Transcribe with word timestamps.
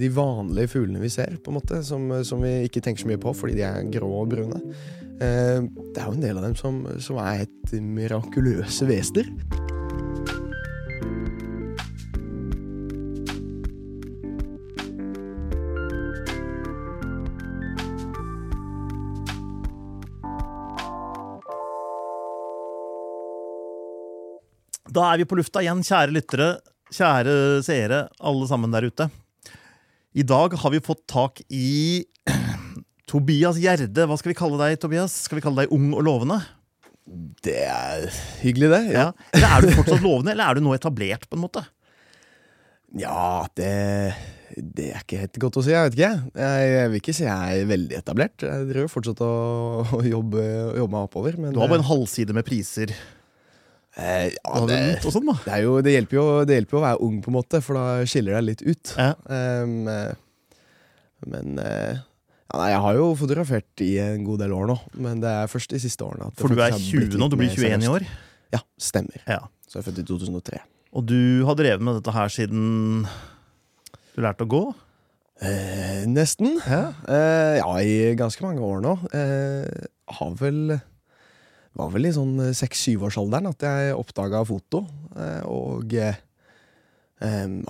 De 0.00 0.08
vanlige 0.08 0.70
fuglene 0.72 1.02
vi 1.02 1.10
ser, 1.12 1.34
på 1.44 1.50
en 1.52 1.58
måte, 1.58 1.82
som, 1.84 2.06
som 2.24 2.40
vi 2.40 2.62
ikke 2.64 2.80
tenker 2.80 3.04
så 3.04 3.08
mye 3.10 3.20
på 3.20 3.34
fordi 3.36 3.58
de 3.58 3.66
er 3.66 3.90
grå 3.92 4.08
og 4.22 4.30
brune. 4.32 4.60
Eh, 5.20 5.60
det 5.92 6.00
er 6.00 6.06
jo 6.06 6.14
en 6.16 6.24
del 6.24 6.40
av 6.40 6.46
dem 6.46 6.56
som, 6.56 6.78
som 6.96 7.20
er 7.20 7.42
helt 7.42 7.74
mirakuløse 7.76 8.88
vesener. 8.88 9.28
Da 24.92 25.10
er 25.10 25.20
vi 25.20 25.28
på 25.28 25.36
lufta 25.36 25.60
igjen, 25.60 25.84
kjære 25.84 26.16
lyttere, 26.16 26.54
kjære 26.92 27.34
seere, 27.64 28.06
alle 28.24 28.48
sammen 28.48 28.72
der 28.72 28.88
ute. 28.88 29.12
I 30.12 30.24
dag 30.28 30.52
har 30.60 30.72
vi 30.74 30.80
fått 30.84 31.06
tak 31.08 31.40
i 31.48 32.04
Tobias 33.10 33.56
Gjerde. 33.60 34.04
Hva 34.08 34.18
skal 34.20 34.32
vi 34.34 34.38
kalle 34.38 34.58
deg, 34.60 34.80
Tobias? 34.82 35.14
Skal 35.26 35.38
vi 35.40 35.44
kalle 35.44 35.64
deg 35.64 35.72
ung 35.72 35.92
og 35.96 36.04
lovende? 36.04 36.40
Det 37.42 37.62
er 37.66 38.04
hyggelig, 38.42 38.68
det. 38.74 38.82
Ja, 38.94 39.06
Ja. 39.34 39.48
Er 39.56 39.64
du 39.64 39.72
fortsatt 39.74 40.04
lovende, 40.04 40.34
eller 40.34 40.50
er 40.52 40.58
du 40.60 40.64
nå 40.66 40.74
etablert, 40.76 41.28
på 41.30 41.38
en 41.38 41.46
måte? 41.46 41.64
ja 42.92 43.46
det, 43.56 43.68
det 44.52 44.90
er 44.92 44.98
ikke 45.00 45.22
helt 45.22 45.38
godt 45.40 45.56
å 45.56 45.62
si. 45.64 45.72
Jeg 45.72 45.86
vet 45.86 45.94
ikke. 45.96 46.10
Jeg, 46.44 46.66
jeg 46.74 46.90
vil 46.92 47.00
ikke 47.00 47.14
si 47.16 47.24
jeg 47.24 47.62
er 47.62 47.70
veldig 47.70 47.96
etablert. 48.02 48.44
Jeg 48.44 48.66
driver 48.68 48.90
fortsatt 48.92 49.22
å, 49.24 49.30
å 49.96 50.02
jobbe, 50.04 50.44
jobbe 50.76 50.92
meg 50.92 51.06
oppover. 51.08 51.38
Men 51.40 51.56
Du 51.56 51.62
har 51.62 51.72
bare 51.72 51.80
en 51.80 51.88
halvside 51.88 52.36
med 52.36 52.44
priser. 52.44 52.92
Eh, 53.96 54.28
ja, 54.32 54.62
det, 54.68 54.80
og 55.02 55.14
sånn, 55.14 55.28
da. 55.28 55.36
det, 55.46 55.58
jo, 55.64 55.74
det, 55.84 55.96
hjelper 55.96 56.18
jo, 56.18 56.26
det 56.48 56.60
hjelper 56.60 56.76
jo 56.76 56.80
å 56.80 56.86
være 56.86 57.02
ung, 57.08 57.18
på 57.24 57.32
en 57.32 57.38
måte, 57.38 57.62
for 57.64 57.78
da 57.78 58.06
skiller 58.08 58.38
deg 58.38 58.48
litt 58.50 58.64
ut. 58.64 58.94
Ja. 58.96 59.12
Eh, 59.36 60.14
men 61.22 61.60
uh, 61.62 61.94
ja, 62.52 62.58
nei, 62.58 62.68
jeg 62.72 62.80
har 62.84 62.96
jo 62.98 63.04
fotografert 63.16 63.82
i 63.84 63.92
en 64.02 64.24
god 64.26 64.42
del 64.42 64.52
år 64.56 64.66
nå, 64.72 64.74
men 65.04 65.22
det 65.22 65.30
er 65.30 65.50
først 65.50 65.72
de 65.72 65.80
siste 65.80 66.04
årene. 66.04 66.32
at 66.32 66.40
For 66.40 66.50
du 66.50 66.58
er 66.58 66.74
faktisk 66.74 66.96
har 66.96 67.04
blitt 67.04 67.14
20 67.14 67.22
nå, 67.22 67.28
du 67.30 67.36
blir 67.38 67.52
21 67.54 67.86
i 67.86 67.90
år. 67.92 68.06
Ja, 68.52 68.60
stemmer. 68.76 69.22
Ja. 69.24 69.38
Så 69.64 69.78
jeg 69.78 69.84
er 69.84 69.86
født 69.86 70.00
i 70.02 70.06
2003. 70.10 70.62
Og 70.92 71.06
du 71.08 71.20
har 71.48 71.56
drevet 71.56 71.84
med 71.84 71.96
dette 71.96 72.12
her 72.12 72.32
siden 72.32 73.06
du 74.12 74.20
lærte 74.20 74.44
å 74.44 74.50
gå? 74.52 74.62
Eh, 75.42 76.02
nesten. 76.10 76.58
Ja. 76.60 76.82
Eh, 77.08 77.54
ja, 77.62 77.70
i 77.80 78.12
ganske 78.18 78.44
mange 78.44 78.60
år 78.60 78.82
nå. 78.84 78.92
Eh, 79.16 79.86
har 80.18 80.34
vel 80.38 80.76
Var 81.78 81.90
vel 81.94 82.08
i 82.08 82.12
sånn 82.12 82.34
seks-syvårsalderen 82.52 83.48
at 83.48 83.64
jeg 83.64 83.94
oppdaga 83.96 84.42
foto. 84.48 84.82
Eh, 85.16 85.42
og 85.48 85.94
eh, 85.96 86.18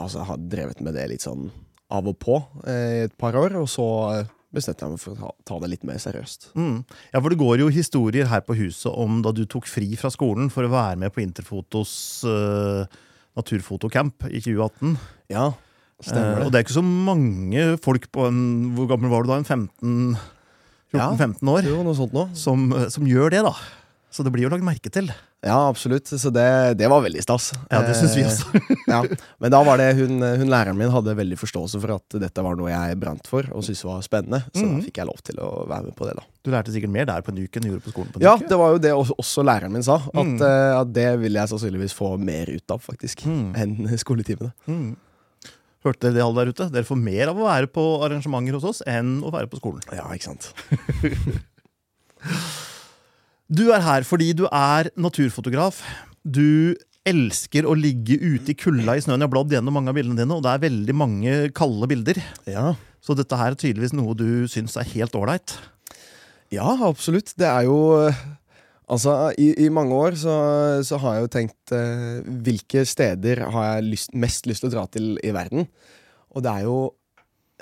altså 0.00 0.24
har 0.26 0.40
drevet 0.42 0.80
med 0.82 0.96
det 0.98 1.08
litt 1.12 1.24
sånn 1.26 1.50
av 1.92 2.08
og 2.08 2.16
på 2.22 2.38
eh, 2.66 3.02
i 3.02 3.02
et 3.06 3.16
par 3.20 3.36
år. 3.38 3.54
Og 3.60 3.68
så 3.70 3.86
eh, 4.16 4.30
bestemte 4.52 4.84
jeg 4.84 4.94
meg 4.96 5.02
for 5.02 5.14
å 5.14 5.20
ta, 5.20 5.30
ta 5.52 5.58
det 5.62 5.70
litt 5.74 5.86
mer 5.88 6.00
seriøst. 6.02 6.50
Mm. 6.58 6.82
ja, 7.12 7.20
for 7.20 7.30
det 7.32 7.40
går 7.40 7.62
jo 7.62 7.70
historier 7.72 8.28
her 8.32 8.42
på 8.44 8.56
huset 8.58 8.90
om 8.92 9.20
da 9.24 9.32
du 9.36 9.44
tok 9.46 9.70
fri 9.70 9.92
fra 10.00 10.10
skolen 10.12 10.50
for 10.52 10.66
å 10.66 10.72
være 10.72 10.98
med 11.04 11.14
på 11.14 11.22
Interfotos 11.24 11.92
uh, 12.28 12.82
naturfotocamp 13.38 14.26
i 14.28 14.42
2018. 14.44 14.96
Ja, 15.32 15.52
Eh, 16.02 16.08
stemmer 16.10 16.40
og 16.42 16.48
det. 16.48 16.50
det 16.50 16.58
er 16.58 16.64
ikke 16.66 16.74
så 16.74 16.82
mange 16.82 17.64
folk 17.78 18.06
på 18.10 18.24
en 18.26 18.38
Hvor 18.74 18.88
gammel 18.90 19.12
var 19.12 19.22
du 19.22 19.28
da? 19.30 19.36
En 19.38 19.44
15 19.46 20.16
Ja. 20.92 21.12
14-15 21.14 21.50
år? 21.52 21.62
Jo, 21.70 21.76
noe 21.86 21.94
sånt 21.94 22.12
nå. 22.16 22.24
Som, 22.34 22.64
som 22.90 23.06
gjør 23.06 23.30
det, 23.30 23.44
da. 23.46 23.52
Så 24.12 24.20
det 24.26 24.28
blir 24.34 24.44
jo 24.44 24.50
lagt 24.52 24.64
merke 24.66 24.90
til. 24.92 25.06
Ja, 25.42 25.56
absolutt. 25.70 26.04
Så 26.06 26.28
det, 26.30 26.42
det 26.76 26.86
var 26.92 27.00
veldig 27.00 27.22
stas. 27.24 27.46
Ja, 27.72 27.78
det 27.82 27.94
syns 27.96 28.12
vi 28.14 28.22
Eh, 28.22 28.28
også. 28.28 28.60
ja. 28.92 28.98
Men 29.40 29.50
da 29.54 29.62
var 29.64 29.80
det 29.80 29.86
hun, 29.96 30.18
hun 30.20 30.50
læreren 30.52 30.76
min 30.76 30.92
hadde 30.92 31.14
veldig 31.16 31.38
forståelse 31.40 31.80
for 31.80 31.94
at 31.96 32.16
dette 32.20 32.44
var 32.44 32.58
noe 32.60 32.68
jeg 32.68 32.98
brant 33.00 33.26
for 33.30 33.48
og 33.56 33.64
syntes 33.64 33.80
var 33.88 34.02
spennende. 34.04 34.42
Så 34.52 34.66
mm. 34.66 34.74
da 34.76 34.82
fikk 34.84 35.00
jeg 35.00 35.08
lov 35.08 35.22
til 35.24 35.40
å 35.40 35.48
være 35.70 35.86
med 35.88 35.96
på 35.96 36.06
det, 36.10 36.14
da. 36.20 36.26
Du 36.44 36.50
lærte 36.52 36.74
sikkert 36.74 36.92
mer 36.92 37.08
der 37.08 37.24
på 37.24 37.32
en 37.32 37.40
uke 37.40 37.56
enn 37.58 37.64
du 37.64 37.70
gjorde 37.72 37.86
på 37.88 37.94
skolen. 37.94 38.12
på 38.12 38.20
en 38.20 38.26
Ja, 38.28 38.34
uke. 38.36 38.50
det 38.52 38.58
var 38.60 38.74
jo 38.76 38.82
det 38.84 38.92
også, 39.16 39.46
læreren 39.48 39.72
min 39.78 39.86
sa. 39.88 39.96
At, 40.12 40.20
Mm. 40.36 40.44
at 40.82 40.92
det 40.92 41.08
vil 41.24 41.40
jeg 41.40 41.48
sannsynligvis 41.54 41.96
få 41.96 42.12
mer 42.20 42.52
ut 42.52 42.76
av, 42.76 42.84
faktisk, 42.84 43.24
Mm. 43.26 43.54
enn 43.56 43.96
skoletimene. 43.98 44.52
Mm. 44.68 44.92
Hørte 45.82 46.04
dere 46.06 46.14
det, 46.20 46.22
alle 46.22 46.44
der 46.44 46.52
ute? 46.52 46.68
Dere 46.70 46.84
får 46.86 47.00
mer 47.00 47.32
av 47.32 47.40
å 47.40 47.48
være 47.48 47.66
på 47.72 47.82
arrangementer 48.04 48.54
hos 48.60 48.68
oss 48.68 48.82
enn 48.86 49.16
å 49.24 49.32
være 49.32 49.48
på 49.50 49.58
skolen. 49.58 49.80
Ja, 49.90 50.04
ikke 50.14 50.28
sant. 50.30 50.52
Du 53.50 53.68
er 53.74 53.82
her 53.84 54.06
fordi 54.06 54.30
du 54.36 54.46
er 54.48 54.90
naturfotograf. 55.00 55.82
Du 56.22 56.74
elsker 57.08 57.66
å 57.66 57.74
ligge 57.74 58.14
ute 58.20 58.52
i 58.52 58.58
kulda 58.58 58.94
i 58.94 59.02
snøen. 59.02 59.18
Jeg 59.18 59.26
har 59.26 59.32
bladd 59.32 59.52
gjennom 59.56 59.74
mange 59.74 59.90
av 59.90 59.96
bildene 59.98 60.20
dine, 60.22 60.36
og 60.36 60.44
det 60.44 60.52
er 60.52 60.62
veldig 60.68 60.94
mange 60.94 61.32
kalde 61.56 61.88
bilder. 61.90 62.20
Ja. 62.46 62.72
Så 63.02 63.16
dette 63.18 63.34
her 63.38 63.56
er 63.56 63.58
tydeligvis 63.58 63.94
noe 63.98 64.14
du 64.14 64.46
syns 64.50 64.76
er 64.78 64.86
helt 64.94 65.16
ålreit. 65.18 65.56
ja, 66.54 66.68
absolutt. 66.86 67.34
Det 67.38 67.48
er 67.48 67.66
jo 67.70 67.80
eh, 68.06 68.22
Altså, 68.92 69.32
i, 69.40 69.46
i 69.64 69.68
mange 69.72 69.94
år 69.94 70.16
så, 70.20 70.32
så 70.84 70.98
har 71.00 71.14
jeg 71.14 71.22
jo 71.24 71.28
tenkt 71.32 71.72
eh, 71.72 72.18
hvilke 72.44 72.82
steder 72.84 73.40
har 73.54 73.68
jeg 73.68 73.86
lyst, 73.86 74.10
mest 74.12 74.48
lyst 74.50 74.60
til 74.60 74.68
å 74.68 74.72
dra 74.74 74.82
til 74.90 75.14
i 75.22 75.30
verden. 75.32 75.64
Og 76.34 76.42
det 76.44 76.50
er 76.50 76.66
jo 76.66 76.74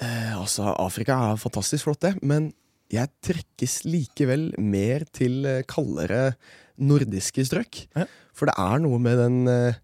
eh, 0.01 0.33
Altså, 0.35 0.73
Afrika 0.73 1.19
er 1.29 1.39
fantastisk 1.39 1.87
flott, 1.87 2.01
det, 2.03 2.17
men 2.27 2.49
jeg 2.91 3.11
trekkes 3.25 3.81
likevel 3.87 4.51
mer 4.59 5.07
til 5.15 5.45
eh, 5.49 5.63
kaldere 5.69 6.35
nordiske 6.81 7.45
strøk. 7.47 7.85
Ja. 7.97 8.07
For 8.37 8.51
det 8.51 8.57
er 8.59 8.83
noe 8.83 8.99
med 9.03 9.21
den, 9.21 9.39
eh, 9.51 9.79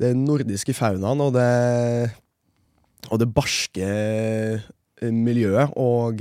den 0.00 0.24
nordiske 0.28 0.74
faunaen 0.76 1.22
og 1.24 1.34
det 1.36 2.14
Og 3.08 3.18
det 3.20 3.30
barske 3.32 3.86
eh, 3.86 5.12
miljøet 5.14 5.70
og, 5.78 6.20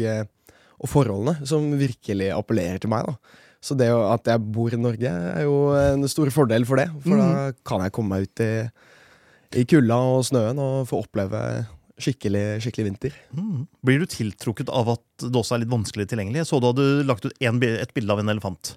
og 0.77 0.87
forholdene 0.87 1.45
som 1.49 1.71
virkelig 1.73 2.29
appellerer 2.31 2.79
til 2.79 2.91
meg. 2.93 3.03
da 3.07 3.43
så 3.67 3.75
det 3.75 3.89
at 3.89 4.29
jeg 4.29 4.51
bor 4.53 4.71
i 4.71 4.77
Norge, 4.79 5.09
er 5.09 5.43
jo 5.43 5.73
en 5.75 6.05
stor 6.07 6.29
fordel 6.31 6.63
for 6.63 6.77
det. 6.79 6.85
For 7.03 7.17
da 7.17 7.51
kan 7.65 7.81
jeg 7.83 7.91
komme 7.91 8.15
meg 8.15 8.27
ut 8.29 8.43
i, 8.45 8.51
i 9.59 9.65
kulda 9.67 9.97
og 9.97 10.27
snøen 10.29 10.61
og 10.61 10.85
få 10.87 11.01
oppleve 11.01 11.41
skikkelig, 12.01 12.43
skikkelig 12.63 12.85
vinter. 12.91 13.15
Mm. 13.35 13.65
Blir 13.85 14.03
du 14.03 14.09
tiltrukket 14.09 14.69
av 14.73 14.93
at 14.95 15.25
det 15.25 15.33
også 15.39 15.57
er 15.57 15.63
litt 15.63 15.73
vanskelig 15.73 16.07
tilgjengelig? 16.11 16.43
Jeg 16.43 16.49
så 16.49 16.59
du 16.61 16.69
hadde 16.69 16.87
lagt 17.07 17.25
ut 17.25 17.33
en, 17.49 17.61
et 17.63 17.93
bilde 17.95 18.13
av 18.13 18.21
en 18.21 18.33
elefant. 18.33 18.73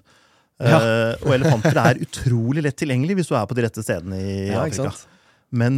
Ja. 0.61 0.77
Uh, 0.77 1.13
og 1.25 1.35
elefanter 1.37 1.81
er 1.81 2.01
utrolig 2.05 2.65
lett 2.65 2.77
tilgjengelig 2.81 3.19
hvis 3.19 3.31
du 3.31 3.35
er 3.37 3.47
på 3.49 3.57
de 3.57 3.65
rette 3.65 3.83
stedene 3.85 4.21
i 4.21 4.33
Ja, 4.51 4.63
Afrika. 4.63 4.93
Men 5.51 5.75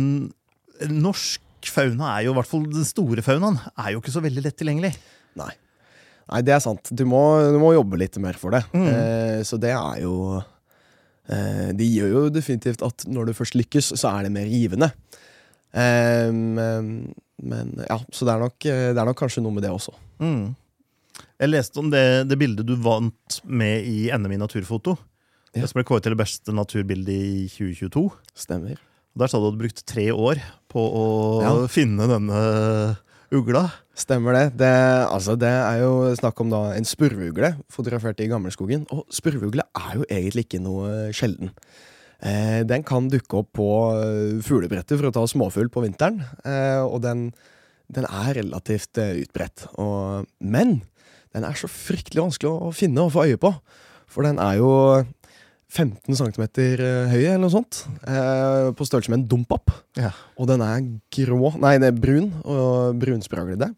norsk 0.90 1.42
fauna 1.72 2.18
er 2.18 2.28
jo, 2.28 2.34
i 2.34 2.38
hvert 2.38 2.50
fall 2.50 2.66
den 2.68 2.88
store 2.88 3.24
faunaen, 3.26 3.60
er 3.80 3.94
jo 3.94 4.02
ikke 4.04 4.14
så 4.16 4.24
veldig 4.24 4.44
lett 4.46 4.58
tilgjengelig. 4.60 4.94
Nei. 5.40 5.52
Nei, 6.32 6.40
det 6.48 6.56
er 6.56 6.64
sant. 6.64 6.92
Du 6.96 7.04
må, 7.08 7.20
du 7.52 7.60
må 7.60 7.74
jobbe 7.76 8.00
litt 8.00 8.16
mer 8.24 8.38
for 8.40 8.56
det. 8.56 8.64
Mm. 8.72 8.88
Uh, 8.88 9.40
så 9.48 9.60
det 9.60 9.74
er 9.76 10.04
jo 10.06 10.16
uh, 10.40 11.70
Det 11.76 11.88
gjør 11.88 12.14
jo 12.14 12.24
definitivt 12.32 12.84
at 12.86 13.08
når 13.12 13.30
du 13.30 13.38
først 13.38 13.60
lykkes, 13.60 13.94
så 14.00 14.16
er 14.16 14.28
det 14.28 14.34
mer 14.36 14.48
givende. 14.48 14.94
Eh, 15.74 16.30
men, 17.44 17.72
ja, 17.90 17.98
så 18.14 18.28
det 18.28 18.34
er, 18.36 18.44
nok, 18.46 18.66
eh, 18.70 18.90
det 18.94 19.00
er 19.02 19.10
nok 19.10 19.20
kanskje 19.20 19.44
noe 19.44 19.56
med 19.56 19.66
det 19.66 19.72
også. 19.74 19.94
Mm. 20.24 20.54
Jeg 21.44 21.50
leste 21.52 21.82
om 21.82 21.90
det, 21.94 22.04
det 22.30 22.38
bildet 22.40 22.66
du 22.70 22.76
vant 22.82 23.40
med 23.46 23.86
i 23.90 24.08
NM 24.16 24.32
i 24.38 24.40
naturfoto. 24.42 24.96
Ja. 25.54 25.62
Det 25.62 25.70
som 25.70 25.78
ble 25.82 25.86
kåret 25.86 26.06
til 26.08 26.16
det 26.16 26.22
beste 26.24 26.54
naturbildet 26.56 27.14
i 27.14 27.44
2022. 27.52 28.08
Stemmer. 28.38 28.80
Der 29.14 29.30
sa 29.30 29.38
du 29.38 29.44
at 29.44 29.44
du 29.44 29.50
hadde 29.52 29.62
brukt 29.62 29.84
tre 29.86 30.08
år 30.10 30.40
på 30.74 30.82
å 30.82 31.04
Ja. 31.44 31.52
finne 31.70 32.08
denne 32.10 32.40
ugla. 33.34 33.68
Stemmer 33.94 34.34
det. 34.34 34.58
det. 34.58 34.74
Altså, 35.06 35.36
det 35.38 35.52
er 35.54 35.84
jo 35.84 36.16
snakk 36.18 36.40
om 36.42 36.50
da 36.50 36.64
en 36.74 36.86
spurveugle 36.86 37.52
fotografert 37.70 38.20
i 38.26 38.28
Gammelskogen. 38.32 38.88
Og 38.90 39.06
spurveugle 39.14 39.62
er 39.78 40.00
jo 40.00 40.06
egentlig 40.10 40.48
ikke 40.48 40.62
noe 40.64 41.12
sjelden. 41.14 41.52
Eh, 42.24 42.62
den 42.68 42.86
kan 42.88 43.10
dukke 43.12 43.42
opp 43.42 43.50
på 43.58 43.70
eh, 43.98 44.38
fuglebrettet 44.46 44.96
for 44.96 45.10
å 45.10 45.16
ta 45.16 45.26
småfugl 45.28 45.72
på 45.74 45.84
vinteren. 45.84 46.22
Eh, 46.48 46.80
og 46.84 47.02
den, 47.04 47.28
den 47.92 48.08
er 48.08 48.38
relativt 48.40 49.02
utbredt. 49.04 49.68
Og, 49.76 50.30
men 50.40 50.80
den 51.34 51.48
er 51.48 51.58
så 51.58 51.68
fryktelig 51.72 52.24
vanskelig 52.28 52.54
å, 52.54 52.72
finne 52.76 53.04
og 53.04 53.12
få 53.16 53.28
øye 53.28 53.42
på. 53.42 53.52
For 54.14 54.26
den 54.26 54.40
er 54.42 54.60
jo 54.62 54.72
15 55.74 56.16
cm 56.20 56.44
høy, 57.10 57.24
eller 57.24 57.42
noe 57.42 57.54
sånt. 57.54 57.84
Eh, 58.06 58.70
på 58.78 58.88
størrelse 58.88 59.12
med 59.12 59.24
en 59.24 59.30
dompap. 59.32 59.74
Ja. 59.98 60.14
Og 60.38 60.48
den 60.52 60.64
er 60.64 60.86
grå 61.18 61.54
Nei, 61.58 61.76
det 61.82 61.90
er 61.90 62.00
brun 62.00 62.30
og 62.46 63.02
brunspraglete. 63.02 63.74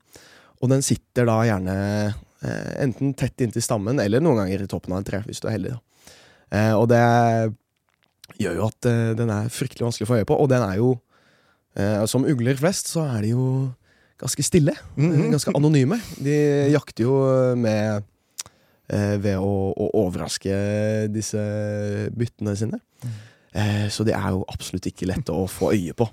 Og 0.61 0.71
den 0.71 0.83
sitter 0.85 1.27
da 1.29 1.39
gjerne 1.47 1.75
eh, 2.11 2.71
enten 2.83 3.15
tett 3.17 3.41
inntil 3.41 3.63
stammen 3.63 3.99
eller 4.03 4.23
noen 4.23 4.43
ganger 4.43 4.65
i 4.65 4.69
toppen 4.69 4.95
av 4.95 5.03
et 5.03 5.09
tre, 5.13 5.21
hvis 5.25 5.41
du 5.41 5.47
er 5.47 5.55
heldig. 5.55 5.77
Eh, 6.51 6.73
og 6.75 6.89
det 6.91 7.01
gjør 8.41 8.59
jo 8.59 8.69
at 8.69 8.89
uh, 8.89 9.11
den 9.17 9.31
er 9.33 9.51
fryktelig 9.53 9.87
vanskelig 9.87 10.07
å 10.07 10.11
få 10.11 10.19
øye 10.21 10.29
på. 10.29 10.39
Og 10.41 10.49
den 10.51 10.65
er 10.65 10.79
jo 10.79 10.95
uh, 11.77 12.05
Som 12.09 12.27
ugler 12.29 12.57
flest, 12.59 12.89
så 12.91 13.05
er 13.15 13.25
de 13.25 13.35
jo 13.35 13.45
ganske 14.21 14.43
stille. 14.47 14.75
Mhm. 14.95 15.29
Ganske 15.35 15.53
anonyme. 15.57 15.99
De 16.17 16.35
jakter 16.73 17.05
jo 17.07 17.15
med 17.59 18.05
uh, 18.93 19.15
ved 19.21 19.37
å, 19.37 19.53
å 19.75 19.89
overraske 20.05 20.59
disse 21.13 21.45
byttene 22.15 22.57
sine. 22.59 22.81
Eh, 23.55 23.87
så 23.89 24.03
det 24.03 24.15
er 24.17 24.33
jo 24.35 24.43
absolutt 24.51 24.89
ikke 24.89 25.07
lett 25.07 25.31
å 25.31 25.45
få 25.47 25.71
øye 25.75 25.95
på. 25.95 26.07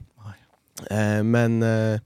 Eh, 0.88 1.20
men 1.26 1.62
eh, 1.66 1.98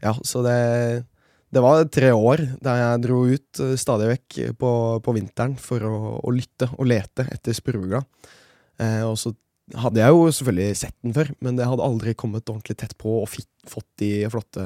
Ja, 0.00 0.14
så 0.24 0.40
det, 0.40 1.04
det 1.52 1.60
var 1.60 1.82
tre 1.92 2.12
år 2.16 2.40
der 2.62 2.78
jeg 2.78 3.02
dro 3.04 3.18
ut 3.28 3.60
eh, 3.60 3.74
stadig 3.76 4.08
vekk 4.14 4.38
på, 4.60 4.70
på 5.04 5.14
vinteren 5.16 5.58
for 5.60 5.84
å, 5.84 5.96
å 6.22 6.32
lytte 6.32 6.70
og 6.78 6.88
lete 6.88 7.26
etter 7.34 7.56
spurvugla. 7.56 8.00
Eh, 8.80 9.02
og 9.06 9.16
så 9.20 9.34
hadde 9.78 10.00
jeg 10.02 10.10
jo 10.16 10.22
selvfølgelig 10.34 10.76
sett 10.80 10.96
den 11.04 11.14
før, 11.14 11.30
men 11.44 11.58
det 11.58 11.68
hadde 11.68 11.84
aldri 11.86 12.14
kommet 12.18 12.48
ordentlig 12.50 12.76
tett 12.80 12.96
på 12.98 13.20
og 13.22 13.28
fått 13.30 13.86
de 14.02 14.08
flotte 14.32 14.64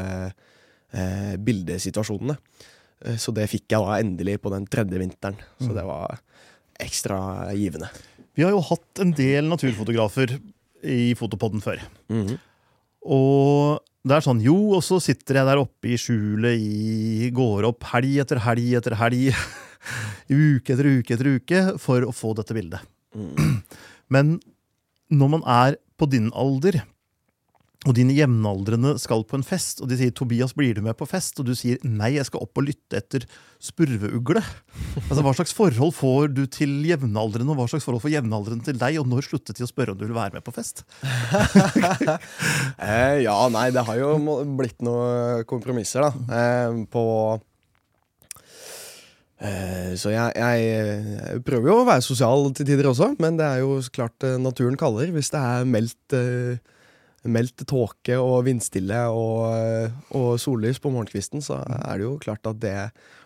eh, 0.94 1.34
bildesituasjonene. 1.44 2.36
Eh, 3.04 3.18
så 3.20 3.34
det 3.36 3.48
fikk 3.52 3.66
jeg 3.74 3.84
da 3.84 3.98
endelig 4.00 4.38
på 4.44 4.52
den 4.54 4.66
tredje 4.70 5.00
vinteren. 5.02 5.36
Så 5.60 5.70
Mm. 5.72 5.76
det 5.76 5.84
var 5.90 6.18
ekstra 6.80 7.18
givende. 7.54 7.90
Vi 8.34 8.42
har 8.42 8.50
jo 8.54 8.60
hatt 8.66 9.00
en 9.02 9.12
del 9.14 9.44
naturfotografer 9.50 10.38
i 10.82 11.14
Fotopodden 11.14 11.62
før. 11.62 11.80
Mhm. 12.10 12.38
Og 13.06 13.80
det 14.04 14.16
er 14.16 14.24
sånn, 14.24 14.40
jo, 14.42 14.56
og 14.76 14.82
så 14.84 14.98
sitter 15.00 15.34
jeg 15.38 15.46
der 15.48 15.60
oppe 15.60 15.92
i 15.92 15.96
skjulet 16.00 16.58
i 16.60 17.30
Går 17.36 17.64
opp 17.68 17.84
helg 17.92 18.18
etter 18.24 18.40
helg 18.40 18.74
etter 18.80 18.96
helg. 18.96 19.34
uke 20.30 20.72
etter 20.72 20.88
uke 20.88 21.14
etter 21.14 21.28
uke 21.36 21.62
for 21.80 22.04
å 22.08 22.12
få 22.16 22.34
dette 22.36 22.56
bildet. 22.56 22.80
Mm. 23.14 23.62
Men 24.14 24.36
når 25.12 25.38
man 25.38 25.46
er 25.50 25.78
på 26.00 26.08
din 26.10 26.30
alder, 26.34 26.82
og 27.84 27.92
dine 27.98 28.14
jevnaldrende 28.16 28.94
skal 29.00 29.26
på 29.28 29.36
en 29.36 29.44
fest, 29.44 29.82
og 29.84 29.90
de 29.90 29.98
sier 30.00 30.12
'Tobias, 30.14 30.54
blir 30.56 30.74
du 30.74 30.80
med 30.80 30.96
på 30.96 31.06
fest?' 31.08 31.38
og 31.40 31.46
du 31.46 31.54
sier 31.54 31.76
'nei, 31.84 32.14
jeg 32.16 32.26
skal 32.26 32.40
opp 32.40 32.56
og 32.56 32.64
lytte 32.64 32.96
etter 32.96 33.26
spurveugle'. 33.60 34.44
Altså, 35.10 35.20
Hva 35.20 35.34
slags 35.36 35.52
forhold 35.52 35.92
får 35.92 36.32
du 36.32 36.46
til 36.46 36.80
jevnaldrende, 36.88 37.52
og 37.52 37.60
hva 37.60 37.68
slags 37.68 37.84
forhold 37.84 38.00
får 38.00 38.16
jevnaldrende 38.16 38.64
til 38.64 38.78
deg, 38.80 38.98
og 39.00 39.06
når 39.06 39.28
sluttet 39.28 39.56
de 39.56 39.64
å 39.64 39.68
spørre 39.68 39.92
om 39.92 39.98
du 39.98 40.06
vil 40.06 40.16
være 40.16 40.32
med 40.32 40.44
på 40.44 40.54
fest? 40.54 40.84
Eh, 42.84 43.22
ja, 43.24 43.36
nei, 43.48 43.70
det 43.70 43.84
har 43.86 43.96
jo 43.96 44.16
blitt 44.58 44.80
noen 44.84 45.44
kompromisser, 45.48 46.04
da. 46.04 46.10
Eh, 46.36 46.84
på 46.90 47.04
Så 49.94 50.12
jeg, 50.12 50.32
jeg, 50.38 50.62
jeg 50.68 51.42
prøver 51.44 51.68
jo 51.70 51.80
å 51.82 51.88
være 51.88 52.04
sosial 52.04 52.48
til 52.56 52.66
tider 52.68 52.88
også, 52.88 53.10
men 53.20 53.36
det 53.38 53.44
er 53.44 53.60
jo 53.60 53.76
klart 53.94 54.24
eh, 54.24 54.38
naturen 54.40 54.78
kaller. 54.80 55.10
Hvis 55.12 55.28
det 55.34 55.40
er 55.40 55.66
meldt, 55.68 56.16
eh, 56.16 56.56
meldt 57.28 57.66
tåke 57.68 58.16
og 58.20 58.46
vindstille 58.48 59.02
og, 59.12 59.42
eh, 59.52 59.92
og 60.16 60.40
sollys 60.40 60.80
på 60.80 60.92
morgenkvisten, 60.94 61.44
så 61.44 61.60
er 61.60 62.00
det 62.00 62.06
jo 62.06 62.16
klart 62.22 62.48
at 62.48 62.62
det 62.62 62.74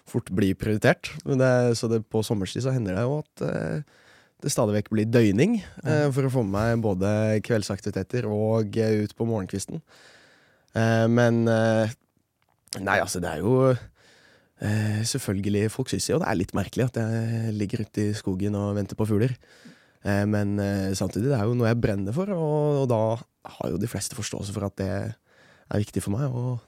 fort 0.09 0.31
blir 0.35 0.59
prioritert. 0.59 1.12
Men 1.29 1.43
det, 1.43 1.53
så 1.79 1.91
det, 1.93 2.03
på 2.11 2.25
sommerstid 2.26 2.67
så 2.67 2.75
hender 2.75 2.99
det 2.99 3.06
jo 3.06 3.21
at 3.23 3.47
eh, 3.47 3.97
det 4.43 4.53
stadig 4.55 4.76
vekk 4.76 4.93
blir 4.94 5.09
døgning 5.11 5.59
eh, 5.85 6.09
for 6.14 6.26
å 6.26 6.32
få 6.32 6.44
med 6.47 6.55
meg 6.55 6.82
både 6.85 7.12
kveldsaktiviteter 7.47 8.29
og 8.31 8.76
eh, 8.79 9.05
ut 9.05 9.14
på 9.19 9.26
morgenkvisten. 9.29 9.82
Eh, 10.75 11.06
men 11.11 11.44
eh, 11.50 11.97
Nei, 12.85 12.99
altså, 13.00 13.17
det 13.25 13.31
er 13.31 13.41
jo 13.41 13.73
eh, 14.64 15.00
Selvfølgelig, 15.06 15.69
folk 15.75 15.90
syns 15.93 16.08
jo 16.10 16.20
det 16.22 16.28
er 16.31 16.38
litt 16.38 16.55
merkelig 16.56 16.88
at 16.88 17.00
jeg 17.00 17.55
ligger 17.56 17.84
ute 17.87 18.08
i 18.08 18.16
skogen 18.16 18.56
og 18.58 18.76
venter 18.78 18.99
på 18.99 19.06
fugler. 19.08 19.34
Eh, 20.05 20.25
men 20.31 20.58
eh, 20.62 20.90
samtidig, 20.99 21.31
det 21.31 21.38
er 21.38 21.46
jo 21.49 21.56
noe 21.58 21.70
jeg 21.70 21.81
brenner 21.82 22.14
for, 22.16 22.31
og, 22.34 22.82
og 22.84 22.90
da 22.90 23.00
har 23.58 23.72
jo 23.72 23.81
de 23.81 23.90
fleste 23.90 24.19
forståelse 24.19 24.55
for 24.55 24.69
at 24.69 24.76
det 24.81 24.90
er 24.93 25.82
viktig 25.82 26.02
for 26.05 26.14
meg 26.16 26.28
å, 26.28 26.58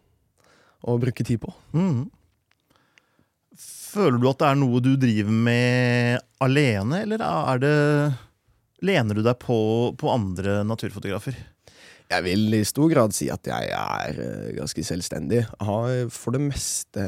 å 0.87 0.96
bruke 1.00 1.26
tid 1.26 1.42
på. 1.42 1.52
Mm. 1.76 2.08
Føler 3.60 4.19
du 4.20 4.26
at 4.31 4.40
det 4.40 4.50
er 4.50 4.58
noe 4.58 4.82
du 4.84 4.93
driver 5.00 5.38
med 5.46 6.26
alene, 6.43 7.04
eller 7.04 7.25
er 7.26 7.62
det 7.62 7.76
Lener 8.81 9.19
du 9.19 9.20
deg 9.20 9.36
på, 9.36 9.56
på 10.00 10.08
andre 10.08 10.62
naturfotografer? 10.64 11.34
Jeg 12.10 12.26
vil 12.26 12.56
i 12.58 12.64
stor 12.66 12.90
grad 12.90 13.14
si 13.14 13.28
at 13.30 13.46
jeg 13.46 13.70
er 13.70 14.16
eh, 14.18 14.48
ganske 14.56 14.82
selvstendig. 14.86 15.44
Jeg 15.44 15.66
har 15.68 16.10
for 16.10 16.34
det 16.34 16.42
meste 16.42 17.04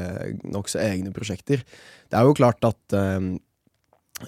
nokså 0.47 0.79
egne 0.79 1.11
prosjekter. 1.15 1.63
Det 2.07 2.19
er 2.19 2.27
jo 2.27 2.37
klart 2.37 2.63
at 2.67 2.95
eh, 2.95 3.27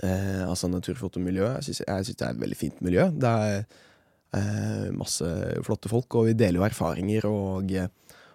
eh, 0.04 0.44
altså 0.44 0.68
naturfotomiljøet 0.72 1.62
Jeg 1.62 1.80
syns 1.80 2.12
det 2.12 2.27
er 2.27 2.33
et 2.33 2.44
veldig 2.44 2.60
fint 2.60 2.83
miljø. 2.83 3.07
Det 3.16 3.31
er 3.31 3.63
eh, 4.36 4.92
masse 4.95 5.31
flotte 5.66 5.92
folk, 5.92 6.19
og 6.19 6.30
vi 6.30 6.38
deler 6.38 6.60
jo 6.60 6.68
erfaringer 6.68 7.27
og, 7.30 7.75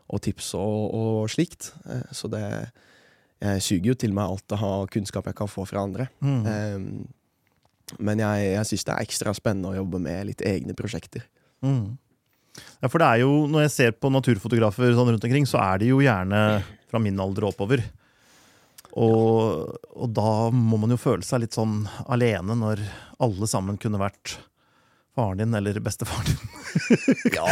og 0.09 0.25
tips 0.25 0.55
og, 0.59 0.97
og 0.97 1.31
slikt. 1.33 1.75
Eh, 1.87 2.07
så 2.13 2.31
det 2.33 2.45
Jeg 3.41 3.63
suger 3.65 3.87
jo 3.89 3.97
til 3.97 4.13
meg 4.13 4.29
alt 4.29 4.53
av 4.53 4.87
kunnskap 4.93 5.29
jeg 5.29 5.37
kan 5.37 5.49
få 5.49 5.65
fra 5.69 5.85
andre. 5.85 6.09
Mm. 6.21 6.47
Eh, 6.47 7.99
men 7.99 8.21
jeg, 8.23 8.53
jeg 8.55 8.69
syns 8.69 8.87
det 8.87 8.95
er 8.95 9.09
ekstra 9.09 9.33
spennende 9.35 9.73
å 9.73 9.81
jobbe 9.81 9.99
med 9.99 10.29
litt 10.29 10.45
egne 10.47 10.77
prosjekter. 10.77 11.25
Mm. 11.65 11.99
Ja, 12.81 12.89
for 12.89 13.03
det 13.03 13.09
er 13.09 13.23
jo, 13.25 13.33
Når 13.51 13.67
jeg 13.67 13.73
ser 13.75 13.97
på 13.97 14.11
naturfotografer 14.13 14.95
sånn 14.97 15.11
rundt 15.13 15.25
omkring, 15.27 15.49
så 15.49 15.61
er 15.63 15.83
de 15.83 15.91
jo 15.93 16.01
gjerne 16.05 16.63
fra 16.91 17.01
min 17.03 17.19
alder 17.21 17.47
og 17.47 17.55
oppover. 17.55 17.83
Og, 18.99 19.75
og 19.95 20.09
da 20.17 20.51
må 20.51 20.81
man 20.83 20.91
jo 20.91 20.99
føle 20.99 21.23
seg 21.23 21.45
litt 21.45 21.55
sånn 21.55 21.85
alene 22.11 22.57
når 22.59 22.83
alle 23.23 23.47
sammen 23.51 23.77
kunne 23.79 24.01
vært 24.01 24.39
faren 25.15 25.39
din 25.43 25.55
eller 25.55 25.79
bestefaren 25.83 26.27
din. 26.31 26.49
Ja. 27.35 27.47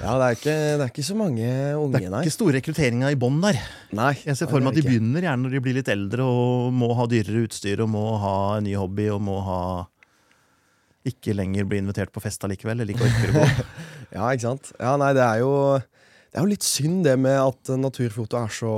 ja 0.00 0.12
det, 0.16 0.26
er 0.26 0.36
ikke, 0.38 0.52
det 0.54 0.84
er 0.84 0.90
ikke 0.90 1.04
så 1.04 1.16
mange 1.18 1.48
unge, 1.76 1.98
Det 1.98 2.06
er 2.06 2.12
nei. 2.14 2.22
ikke 2.24 2.32
store 2.32 2.54
rekrutteringa 2.58 3.10
i 3.12 3.18
bånn 3.20 3.40
der. 3.42 3.58
nei. 3.96 4.12
Jeg 4.24 4.38
ser 4.38 4.48
for 4.48 4.64
meg 4.64 4.72
at 4.72 4.78
de 4.80 4.84
er 4.86 4.90
begynner 4.92 5.26
gjerne 5.26 5.44
når 5.44 5.56
de 5.56 5.62
blir 5.64 5.76
litt 5.78 5.90
eldre 5.92 6.24
og 6.24 6.70
må 6.76 6.88
ha 6.96 7.06
dyrere 7.10 7.44
utstyr 7.44 7.82
og 7.84 7.90
må 7.92 8.04
ha 8.22 8.36
en 8.58 8.64
ny 8.68 8.72
hobby 8.80 9.10
og 9.12 9.20
må 9.24 9.36
ha 9.44 9.60
ikke 11.04 11.34
lenger 11.36 11.66
blir 11.68 11.82
invitert 11.82 12.12
på 12.14 12.22
fest 12.24 12.44
allikevel, 12.46 12.80
eller 12.80 12.94
ikke 12.94 13.08
orker 13.10 13.32
å 13.34 13.42
gå. 13.42 13.66
Ja, 14.14 14.28
ikke 14.30 14.44
sant. 14.46 14.68
Ja, 14.78 14.92
nei, 15.00 15.08
det 15.16 15.22
er 15.26 15.40
jo 15.42 15.50
det 16.34 16.40
er 16.40 16.44
jo 16.44 16.50
litt 16.50 16.64
synd 16.66 17.04
det 17.06 17.12
med 17.18 17.34
at 17.38 17.68
naturfoto 17.78 18.34
er 18.40 18.50
så 18.50 18.70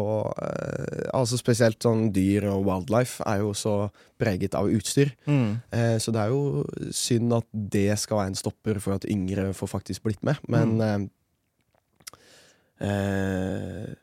eh, 0.44 1.06
Altså 1.17 1.38
Spesielt 1.40 1.81
sånn 1.81 2.11
dyr 2.12 2.44
og 2.52 2.67
wildlife 2.67 3.25
er 3.25 3.38
jo 3.40 3.55
så 3.56 3.75
preget 4.20 4.52
av 4.58 4.69
utstyr. 4.69 5.12
Mm. 5.25 5.55
Eh, 5.73 5.96
så 6.00 6.12
det 6.12 6.20
er 6.25 6.32
jo 6.34 6.64
synd 6.93 7.32
at 7.37 7.46
det 7.52 7.87
skal 8.00 8.20
være 8.20 8.32
en 8.34 8.37
stopper 8.43 8.81
for 8.84 8.96
at 8.99 9.08
yngre 9.08 9.50
får 9.56 9.73
faktisk 9.73 10.05
blitt 10.08 10.20
med. 10.25 10.37
Men 10.52 10.76
Mm. 10.76 11.06
eh, 12.81 12.87
eh, 12.88 13.94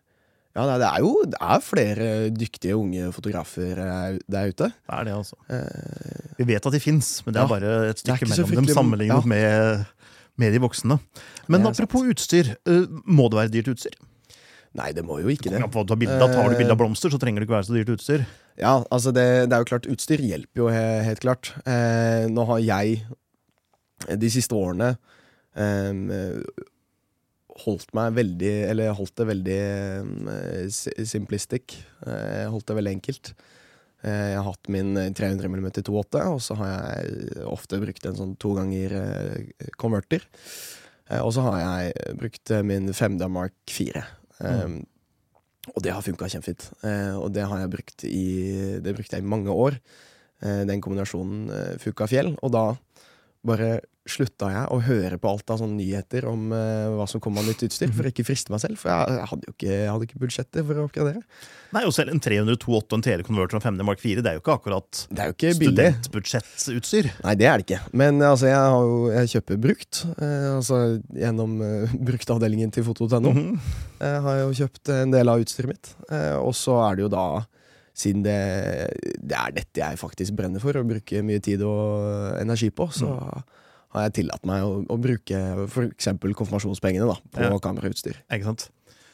Ja, 0.53 0.67
nei, 0.69 0.75
det 0.77 0.85
er 0.85 1.01
jo 1.01 1.11
det 1.25 1.39
er 1.41 1.61
flere 1.65 2.07
dyktige 2.29 2.75
unge 2.77 3.07
fotografer 3.15 3.79
eh, 3.81 4.19
der 4.29 4.51
ute. 4.51 4.67
Det 4.69 4.93
er 4.99 5.07
det, 5.07 5.13
altså. 5.17 5.37
Eh, 5.49 6.35
Vi 6.37 6.45
vet 6.51 6.65
at 6.69 6.75
de 6.75 6.81
fins, 6.83 7.09
men 7.25 7.33
det 7.33 7.41
er 7.41 7.47
Ja, 7.47 7.49
bare 7.55 7.71
et 7.89 8.03
stykke 8.03 8.27
mellom 8.29 8.53
dem 8.59 8.69
sammenlignet 8.69 9.17
ja. 9.17 9.29
med, 9.33 9.85
med 10.37 10.53
de 10.53 10.61
voksne. 10.61 10.99
Men 11.49 11.65
apropos 11.65 12.05
sant. 12.05 12.13
utstyr, 12.13 12.51
eh, 12.69 12.85
må 13.09 13.29
det 13.33 13.39
være 13.41 13.53
dyrt 13.57 13.71
utstyr? 13.73 13.97
nei, 14.73 14.87
det 14.89 15.03
må 15.05 15.19
jo 15.21 15.29
ikke 15.29 15.51
det. 15.53 15.59
Ja, 15.61 15.67
tar, 15.69 15.83
å 15.83 15.85
tar 15.85 15.97
du 16.49 16.55
bilde 16.57 16.65
Eh. 16.65 16.71
av 16.73 16.77
blomster, 16.79 17.11
så 17.13 17.19
trenger 17.21 17.41
det 17.43 17.45
ikke 17.45 17.53
være 17.59 17.67
så 17.67 17.75
dyrt 17.77 17.91
utstyr. 17.93 18.23
Ja, 18.57 18.71
altså 18.89 19.11
det, 19.13 19.25
det 19.49 19.53
er 19.53 19.61
jo 19.61 19.67
klart 19.69 19.85
Utstyr 19.85 20.17
hjelper 20.21 20.63
jo 20.63 20.69
helt, 20.73 21.05
helt 21.05 21.21
klart. 21.21 21.51
Eh, 21.69 22.25
nå 22.29 22.45
har 22.49 22.59
jeg 22.65 23.03
eh, 24.07 24.15
de 24.17 24.29
siste 24.33 24.53
årene 24.57 24.95
eh, 25.53 25.93
holdt 27.61 27.91
meg 27.93 28.15
veldig 28.17 28.51
Eller 28.71 28.95
holdt 28.97 29.13
det 29.19 29.27
veldig 29.29 29.57
uh, 30.27 30.69
si- 30.73 31.05
simplistic. 31.05 31.75
Uh, 32.05 32.49
holdt 32.53 32.65
det 32.71 32.77
veldig 32.79 32.93
enkelt. 32.97 33.33
Eh, 34.03 34.33
jeg 34.33 34.35
har 34.35 34.43
hatt 34.49 34.67
min 34.67 34.97
300 35.15 35.47
mm 35.47 35.67
2.8, 35.79 36.23
og 36.27 36.41
så 36.43 36.57
har 36.59 36.71
jeg 36.73 37.43
ofte 37.47 37.77
brukt 37.79 38.03
en 38.09 38.17
sånn 38.17 38.33
to 38.35 38.49
ganger 38.57 38.95
eh, 38.99 39.69
konverter. 39.79 40.25
Eh, 41.07 41.21
og 41.23 41.31
så 41.31 41.45
har 41.45 41.61
jeg 41.61 42.17
brukt 42.19 42.51
eh, 42.51 42.65
min 42.67 42.89
5D 42.91 43.29
Mark 43.31 43.55
4. 43.71 44.03
Eh, 44.43 44.75
Og 45.71 45.79
det 45.79 45.93
har 45.95 46.03
funka 46.03 46.27
kjempefint. 46.27 46.65
Uh, 46.83 47.15
og 47.23 47.29
det 47.31 47.45
har 47.47 47.61
jeg 47.61 47.69
brukt 47.71 48.03
i 48.03 48.79
Det 48.83 48.91
brukte 48.97 49.15
jeg 49.15 49.23
i 49.23 49.29
mange 49.31 49.47
år. 49.55 49.77
Uh, 50.43 50.65
den 50.67 50.81
kombinasjonen 50.83 51.45
uh, 51.47 51.77
funka 51.79 52.09
fjell. 52.11 52.33
Og 52.43 52.51
da 52.51 52.65
bare 53.47 53.79
slutta 54.09 54.49
jeg 54.51 54.63
å 54.73 54.79
høre 54.83 55.17
på 55.21 55.29
alt 55.31 55.51
av 55.53 55.61
sånne 55.61 55.77
nyheter 55.79 56.25
om 56.27 56.49
uh, 56.51 56.91
hva 56.97 57.05
som 57.07 57.21
kom 57.23 57.37
av 57.39 57.45
nytt 57.47 57.63
utstyr, 57.69 57.91
for 57.95 58.03
å 58.03 58.11
ikke 58.11 58.25
friste 58.27 58.51
meg 58.51 58.59
selv. 58.63 58.79
For 58.81 58.91
jeg, 58.91 59.15
jeg 59.15 59.29
hadde 59.31 59.47
jo 59.47 59.53
ikke, 59.53 59.77
hadde 59.93 60.07
ikke 60.09 60.19
budsjettet 60.23 60.67
for 60.67 60.79
å 60.79 60.87
oppgradere. 60.89 61.21
Nei, 61.73 61.85
og 61.87 61.95
selv 61.95 62.11
en 62.11 62.19
302.8 62.23 62.81
og 62.81 62.97
en 62.97 63.05
telekonverter 63.05 63.59
og 63.59 63.63
5D 63.63 63.87
Mark 63.87 64.03
4, 64.03 64.23
det 64.25 64.33
er 64.33 64.37
jo 64.37 64.43
ikke 64.43 64.57
akkurat 64.57 65.03
Det 65.07 65.29
jo 65.29 65.37
ikke 65.37 65.53
studentbudsjettutstyr. 65.59 67.09
Nei, 67.23 67.35
det 67.39 67.47
er 67.47 67.63
det 67.63 67.67
ikke. 67.67 67.79
Men 68.03 68.19
altså, 68.19 68.49
jeg, 68.51 68.59
har 68.75 68.91
jo, 68.91 68.99
jeg 69.15 69.33
kjøper 69.37 69.63
brukt. 69.69 70.03
Uh, 70.19 70.49
altså 70.57 70.81
gjennom 71.23 71.55
uh, 71.63 71.97
bruktavdelingen 72.11 72.75
til 72.75 72.87
foto.no. 72.89 73.23
Mhm. 73.31 73.57
Jeg 74.03 74.23
har 74.25 74.39
jo 74.41 74.55
kjøpt 74.57 74.89
en 74.91 75.13
del 75.15 75.31
av 75.31 75.39
utstyret 75.39 75.69
mitt. 75.71 75.93
Og 76.43 76.51
så 76.59 76.73
er 76.83 76.97
det 76.97 77.05
jo 77.05 77.11
da, 77.13 77.27
siden 77.93 78.23
det, 78.25 78.37
det 79.21 79.37
er 79.37 79.51
dette 79.53 79.81
jeg 79.83 79.99
faktisk 80.01 80.33
brenner 80.37 80.59
for, 80.63 80.73
å 80.79 80.85
bruke 80.87 81.21
mye 81.25 81.39
tid 81.45 81.61
og 81.61 82.39
energi 82.41 82.71
på, 82.73 82.87
så 82.91 83.11
har 83.93 84.07
jeg 84.07 84.15
tillatt 84.23 84.45
meg 84.49 84.63
å, 84.65 84.79
å 84.89 84.97
bruke 84.97 85.41
f.eks. 85.69 86.07
konfirmasjonspengene 86.33 87.05
da, 87.11 87.19
på 87.35 87.43
Ja. 87.45 87.59
kamerautstyr. 87.61 88.17
Ikke 88.33 88.49
sant? 88.49 88.69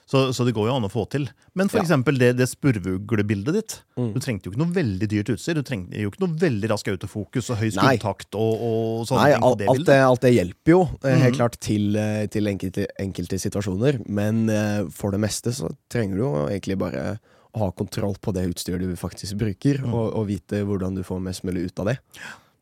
Så, 0.09 0.31
så 0.33 0.41
det 0.47 0.55
går 0.57 0.65
jo 0.71 0.73
an 0.73 0.87
å 0.87 0.89
få 0.89 1.03
til. 1.11 1.27
Men 1.53 1.67
for 1.69 1.77
Ja. 1.77 1.83
eksempel 1.83 2.17
det, 2.17 2.31
det 2.39 2.47
spurvuglebildet 2.49 3.53
ditt. 3.53 3.75
Mm. 3.99 4.07
Du 4.15 4.19
trengte 4.23 4.47
jo 4.49 4.53
ikke 4.55 4.61
noe 4.63 4.73
veldig 4.73 5.09
dyrt 5.11 5.29
utstyr. 5.35 5.59
Du 5.59 5.61
trengte 5.67 5.99
jo 6.01 6.09
ikke 6.09 6.23
noe 6.23 6.33
veldig 6.41 6.69
rask 6.71 6.87
autofokus 6.89 7.51
og 7.53 7.59
høy 7.61 7.67
skuddtakt 7.75 8.33
og, 8.39 8.63
og 8.69 9.03
sånne 9.05 9.21
Nei, 9.27 9.33
ting 9.35 9.45
alt, 9.45 9.59
det 9.59 9.67
alt, 9.69 9.85
det, 9.91 9.97
alt 10.07 10.23
det 10.25 10.31
hjelper 10.33 10.73
jo, 10.73 10.79
eh, 11.03 11.17
helt 11.27 11.35
Mhm. 11.35 11.37
klart, 11.37 11.59
til, 11.61 11.95
eh, 11.95 12.25
til 12.33 12.49
enkelte, 12.49 12.87
enkelte 13.05 13.37
situasjoner. 13.43 13.99
Men 14.09 14.49
eh, 14.49 14.87
for 14.89 15.11
det 15.13 15.19
meste 15.21 15.53
så 15.53 15.69
trenger 15.93 16.15
du 16.17 16.23
jo 16.23 16.31
egentlig 16.47 16.79
bare 16.81 17.19
å 17.55 17.63
ha 17.63 17.71
kontroll 17.73 18.13
på 18.21 18.33
det 18.35 18.43
utstyret 18.51 18.83
du 18.85 18.95
faktisk 18.99 19.35
bruker, 19.39 19.79
Mm. 19.81 19.93
og, 19.93 20.13
og 20.19 20.27
vite 20.29 20.61
hvordan 20.67 20.95
du 20.95 21.01
får 21.03 21.19
mest 21.21 21.43
mulig 21.47 21.65
ut 21.71 21.79
av 21.79 21.85
det. 21.91 21.97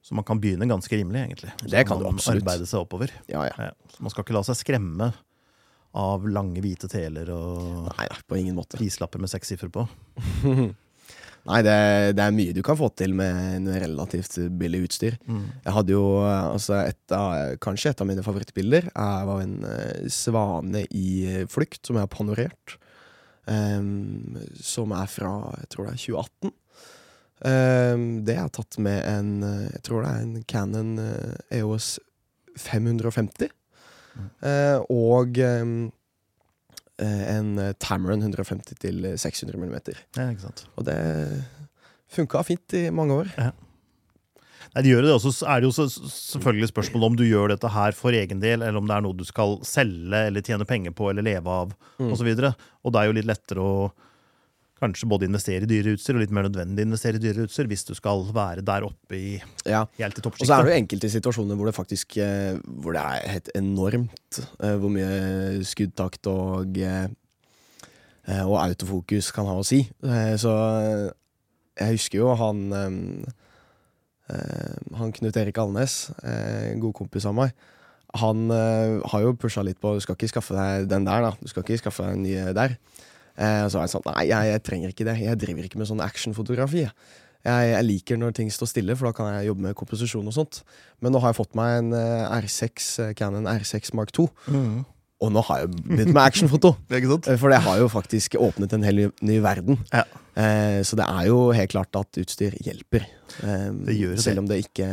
Så 0.07 0.15
man 0.15 0.23
kan 0.23 0.39
begynne 0.39 0.63
ganske 0.69 0.95
rimelig, 0.95 1.25
egentlig. 1.25 1.51
Så 1.59 1.69
Det 1.73 1.85
kan 1.89 1.99
du 1.99 2.05
absolutt. 2.07 2.43
Arbeide 2.45 2.65
seg 2.69 2.79
oppover. 2.85 3.11
Ja, 3.27 3.43
ja. 3.49 3.55
Ja. 3.67 3.71
Så 3.91 3.99
man 4.05 4.09
skal 4.13 4.23
ikke 4.23 4.37
la 4.37 4.43
seg 4.47 4.55
skremme 4.55 5.09
av 5.97 6.23
lange, 6.31 6.61
hvite 6.63 6.87
teler 6.87 7.27
og 7.33 7.89
Nei, 7.97 8.07
på 8.27 8.37
ingen 8.39 8.55
måte. 8.55 8.77
prislapper 8.79 9.19
med 9.19 9.29
seks 9.33 9.51
siffer 9.51 9.67
på. 9.73 9.83
Nei, 11.47 11.61
det, 11.63 11.75
det 12.17 12.23
er 12.25 12.33
mye 12.35 12.51
du 12.55 12.59
kan 12.65 12.75
få 12.75 12.89
til 12.99 13.13
med 13.15 13.35
en 13.55 13.67
relativt 13.79 14.35
billig 14.59 14.81
utstyr. 14.89 15.15
Mm. 15.27 15.45
Jeg 15.63 15.73
hadde 15.77 15.93
jo 15.95 16.01
altså 16.27 16.81
et 16.89 17.13
av, 17.15 17.53
Kanskje 17.63 17.93
et 17.93 18.01
av 18.03 18.09
mine 18.09 18.23
favorittbilder 18.25 18.89
er 18.91 19.27
var 19.29 19.43
en 19.45 19.53
eh, 19.67 20.09
svane 20.11 20.83
i 20.91 21.45
flukt, 21.51 21.79
som 21.87 21.95
jeg 21.95 22.03
har 22.03 22.11
panorert. 22.11 22.75
Ehm, 23.47 24.37
som 24.59 24.91
er 24.95 25.09
fra 25.11 25.33
jeg 25.61 25.69
tror 25.73 25.87
det 25.87 25.93
er 25.95 26.01
2018. 26.03 26.55
Um, 27.37 28.05
det 28.25 28.33
er 28.33 28.47
tatt 28.49 28.79
med 28.81 28.97
en 29.05 29.43
Jeg 29.45 29.83
tror 29.85 30.01
det 30.01 30.09
er 30.09 30.23
en 30.23 30.39
Canon 30.49 30.95
eh, 30.97 31.59
EOS 31.59 31.99
550. 32.57 33.51
Mm. 34.17 34.31
Uh, 34.41 34.79
og 34.89 35.37
ehm, 35.37 35.75
eh, 36.97 37.23
en 37.35 37.51
Tamron 37.77 38.25
150 38.25 38.81
til 38.81 39.05
600 39.13 39.59
mm. 39.61 39.77
Ja, 40.17 40.29
ikke 40.31 40.47
sant. 40.47 40.65
Og 40.75 40.89
det 40.89 40.97
funka 42.09 42.41
fint 42.47 42.73
i 42.73 42.87
mange 42.89 43.13
år. 43.13 43.31
Nei, 44.75 44.83
de 44.83 44.91
gjør 44.91 45.05
det 45.07 45.13
også, 45.15 45.31
så 45.33 45.47
er 45.53 45.61
det 45.63 45.69
jo 45.71 45.85
selvfølgelig 45.87 46.69
spørsmål 46.73 47.03
om 47.07 47.15
du 47.17 47.23
gjør 47.25 47.53
dette 47.55 47.69
her 47.73 47.95
for 47.97 48.11
egen 48.13 48.39
del, 48.43 48.61
eller 48.61 48.77
om 48.77 48.87
det 48.89 48.95
er 48.97 49.01
noe 49.05 49.17
du 49.17 49.23
skal 49.25 49.57
selge 49.65 50.25
eller 50.27 50.41
tjene 50.45 50.67
penger 50.69 50.91
på 50.97 51.09
eller 51.11 51.25
leve 51.25 51.47
av, 51.49 51.71
Mm. 51.99 52.11
og 52.11 52.17
så 52.19 52.23
videre. 52.27 52.55
Og 52.85 52.93
det 52.93 52.99
er 53.01 53.05
jo 53.09 53.15
litt 53.17 53.25
lettere 53.25 53.63
å 53.63 53.91
kanskje 54.77 55.07
både 55.09 55.25
investere 55.25 55.65
i 55.65 55.69
dyre 55.71 55.95
utstyr 55.95 56.13
og 56.13 56.21
litt 56.21 56.29
mer 56.37 56.45
nødvendig 56.45 56.83
investere 56.85 57.17
i 57.17 57.23
dyre 57.23 57.47
utstyr 57.47 57.65
hvis 57.65 57.81
du 57.87 57.95
skal 57.97 58.21
være 58.29 58.61
der 58.61 58.83
oppe 58.85 59.15
i 59.17 59.41
Ja. 59.65 59.87
helt 59.97 60.19
i 60.19 60.21
Og 60.27 60.37
så 60.37 60.53
er 60.53 60.63
det 60.67 60.69
jo 60.75 60.81
enkelte 60.83 61.09
situasjoner 61.09 61.55
hvor 61.57 61.65
det 61.65 61.73
faktisk 61.73 62.17
eh, 62.21 62.59
Hvor 62.61 62.93
det 62.93 63.01
er 63.01 63.27
helt 63.33 63.49
enormt 63.55 64.37
eh, 64.61 64.75
hvor 64.77 64.89
mye 64.93 65.63
skuddtakt 65.65 66.27
og 66.29 66.77
eh, 66.77 67.07
Og 68.45 68.59
autofokus 68.61 69.31
kan 69.33 69.47
ha 69.47 69.55
å 69.57 69.65
si. 69.65 69.89
Så 70.37 70.51
jeg 71.79 71.93
husker 71.97 72.19
jo 72.19 72.35
han 72.35 73.25
Han 74.97 75.11
Knut 75.15 75.37
Erik 75.39 75.57
Alnes, 75.61 76.09
eh, 76.23 76.71
en 76.73 76.81
god 76.83 76.93
kompis 76.97 77.25
av 77.29 77.35
meg. 77.37 77.53
Han 78.17 78.49
eh, 78.51 78.97
har 79.11 79.21
jo 79.25 79.33
pusha 79.35 79.61
litt 79.67 79.79
på 79.83 79.93
Du 79.97 79.99
skal 80.03 80.15
ikke 80.15 80.29
skaffe 80.31 80.55
deg 80.55 80.87
den 80.89 81.05
der, 81.07 81.21
da. 81.27 81.31
Du 81.41 81.47
skal 81.51 81.63
ikke 81.63 81.79
skaffe 81.81 82.03
deg 82.07 82.15
en 82.17 82.23
ny 82.23 82.35
der. 82.55 82.77
Eh, 83.37 83.63
og 83.65 83.71
så 83.71 83.77
var 83.79 83.85
jeg 83.85 83.93
sånn 83.93 84.07
Nei, 84.09 84.25
jeg, 84.31 84.51
jeg 84.53 84.63
trenger 84.65 84.93
ikke 84.93 85.07
det. 85.07 85.17
Jeg 85.21 85.39
driver 85.43 85.67
ikke 85.67 85.79
med 85.81 85.89
sånn 85.91 86.03
actionfotografi. 86.03 86.85
jeg. 86.87 86.93
Jeg, 87.47 87.83
liker 87.85 88.17
når 88.19 88.33
ting 88.35 88.49
står 88.51 88.67
stille, 88.67 88.95
for 88.97 89.07
da 89.07 89.13
kan 89.15 89.29
jeg 89.37 89.47
jobbe 89.47 89.63
med 89.69 89.75
komposisjon 89.79 90.27
og 90.27 90.35
sånt. 90.35 90.61
Men 90.99 91.13
nå 91.15 91.21
har 91.23 91.31
jeg 91.31 91.37
fått 91.39 91.55
meg 91.55 91.77
en 91.79 91.93
eh, 91.95 92.41
R6, 92.41 92.87
eh, 93.05 93.13
Canon 93.15 93.47
R6 93.47 93.93
Mark 93.95 94.11
2, 94.11 94.27
Mhm. 94.51 94.85
Og 95.23 95.31
nå 95.33 95.41
har 95.47 95.63
jeg 95.63 95.71
begynt 95.81 96.13
med 96.13 96.21
actionfoto. 96.23 96.75
Eh, 96.93 97.37
For 97.41 97.49
det 97.49 97.59
har 97.65 97.79
jo 97.81 97.87
faktisk 97.89 98.35
åpnet 98.39 98.73
en 98.77 98.83
hel 98.85 99.07
ny, 99.25 99.39
verden. 99.41 99.79
Ja. 99.91 100.03
Eh, 100.37 100.81
så 100.85 100.97
det 100.99 101.07
er 101.09 101.27
jo 101.31 101.39
helt 101.57 101.71
klart 101.73 101.95
at 101.97 102.19
utstyr 102.21 102.53
hjelper. 102.61 103.07
Eh, 103.41 103.69
Det 103.87 103.95
gjør 103.97 104.13
det. 104.15 104.23
selv, 104.23 104.43
om 104.43 104.47
det 104.51 104.59
ikke, 104.67 104.87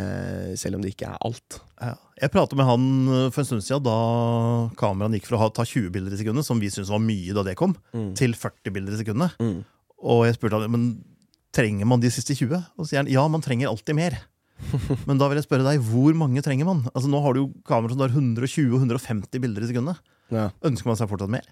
selv 0.57 0.78
om 0.78 0.83
det 0.85 0.95
ikke 0.95 1.11
er 1.12 1.19
alt. 1.28 1.59
Ja. 1.81 1.93
Jeg 2.23 2.31
pratet 2.33 2.57
med 2.57 2.64
han 2.69 2.85
eh, 3.09 3.28
for 3.35 3.43
en 3.43 3.49
stund 3.50 3.64
siden 3.66 3.85
da 3.85 3.99
kameraet 4.81 5.19
gikk 5.19 5.28
fra 5.28 5.43
å 5.45 5.52
ta 5.52 5.66
20 5.66 5.90
bilder 5.93 6.14
i 6.16 6.21
sekundet, 6.23 6.47
som 6.49 6.61
vi 6.62 6.71
syntes 6.73 6.93
var 6.95 7.02
mye 7.04 7.35
da 7.37 7.45
det 7.45 7.57
kom, 7.61 7.76
til 8.16 8.33
40 8.38 8.73
bilder 8.75 8.97
i 8.97 9.02
sekundet. 9.02 9.37
Mm. 9.43 9.59
Og 10.04 10.25
jeg 10.28 10.38
spurte 10.38 10.61
han, 10.61 10.71
men 10.73 10.87
trenger 11.54 11.87
man 11.88 12.00
de 12.02 12.11
siste 12.12 12.33
20? 12.37 12.57
Og 12.78 12.85
så 12.87 12.95
sier 12.95 13.02
han 13.04 13.12
ja, 13.12 13.23
man 13.28 13.45
trenger 13.45 13.69
alltid 13.71 13.95
mer. 14.00 14.16
Men 15.09 15.19
da 15.19 15.26
vil 15.28 15.37
jeg 15.40 15.45
spørre 15.49 15.64
deg, 15.66 15.81
hvor 15.83 16.14
mange 16.16 16.40
trenger 16.47 16.64
man? 16.69 16.85
Altså 16.95 17.09
Nå 17.11 17.19
har 17.25 17.35
du 17.35 17.40
jo 17.40 17.47
kamera 17.66 17.90
som 17.90 17.99
tar 18.04 18.12
120-150 18.14 19.43
bilder 19.43 19.64
i 19.66 19.69
sekundet. 19.71 19.99
Ja. 20.33 20.49
Ønsker 20.64 20.88
man 20.88 20.99
seg 21.00 21.11
fortsatt 21.11 21.33
mer? 21.33 21.47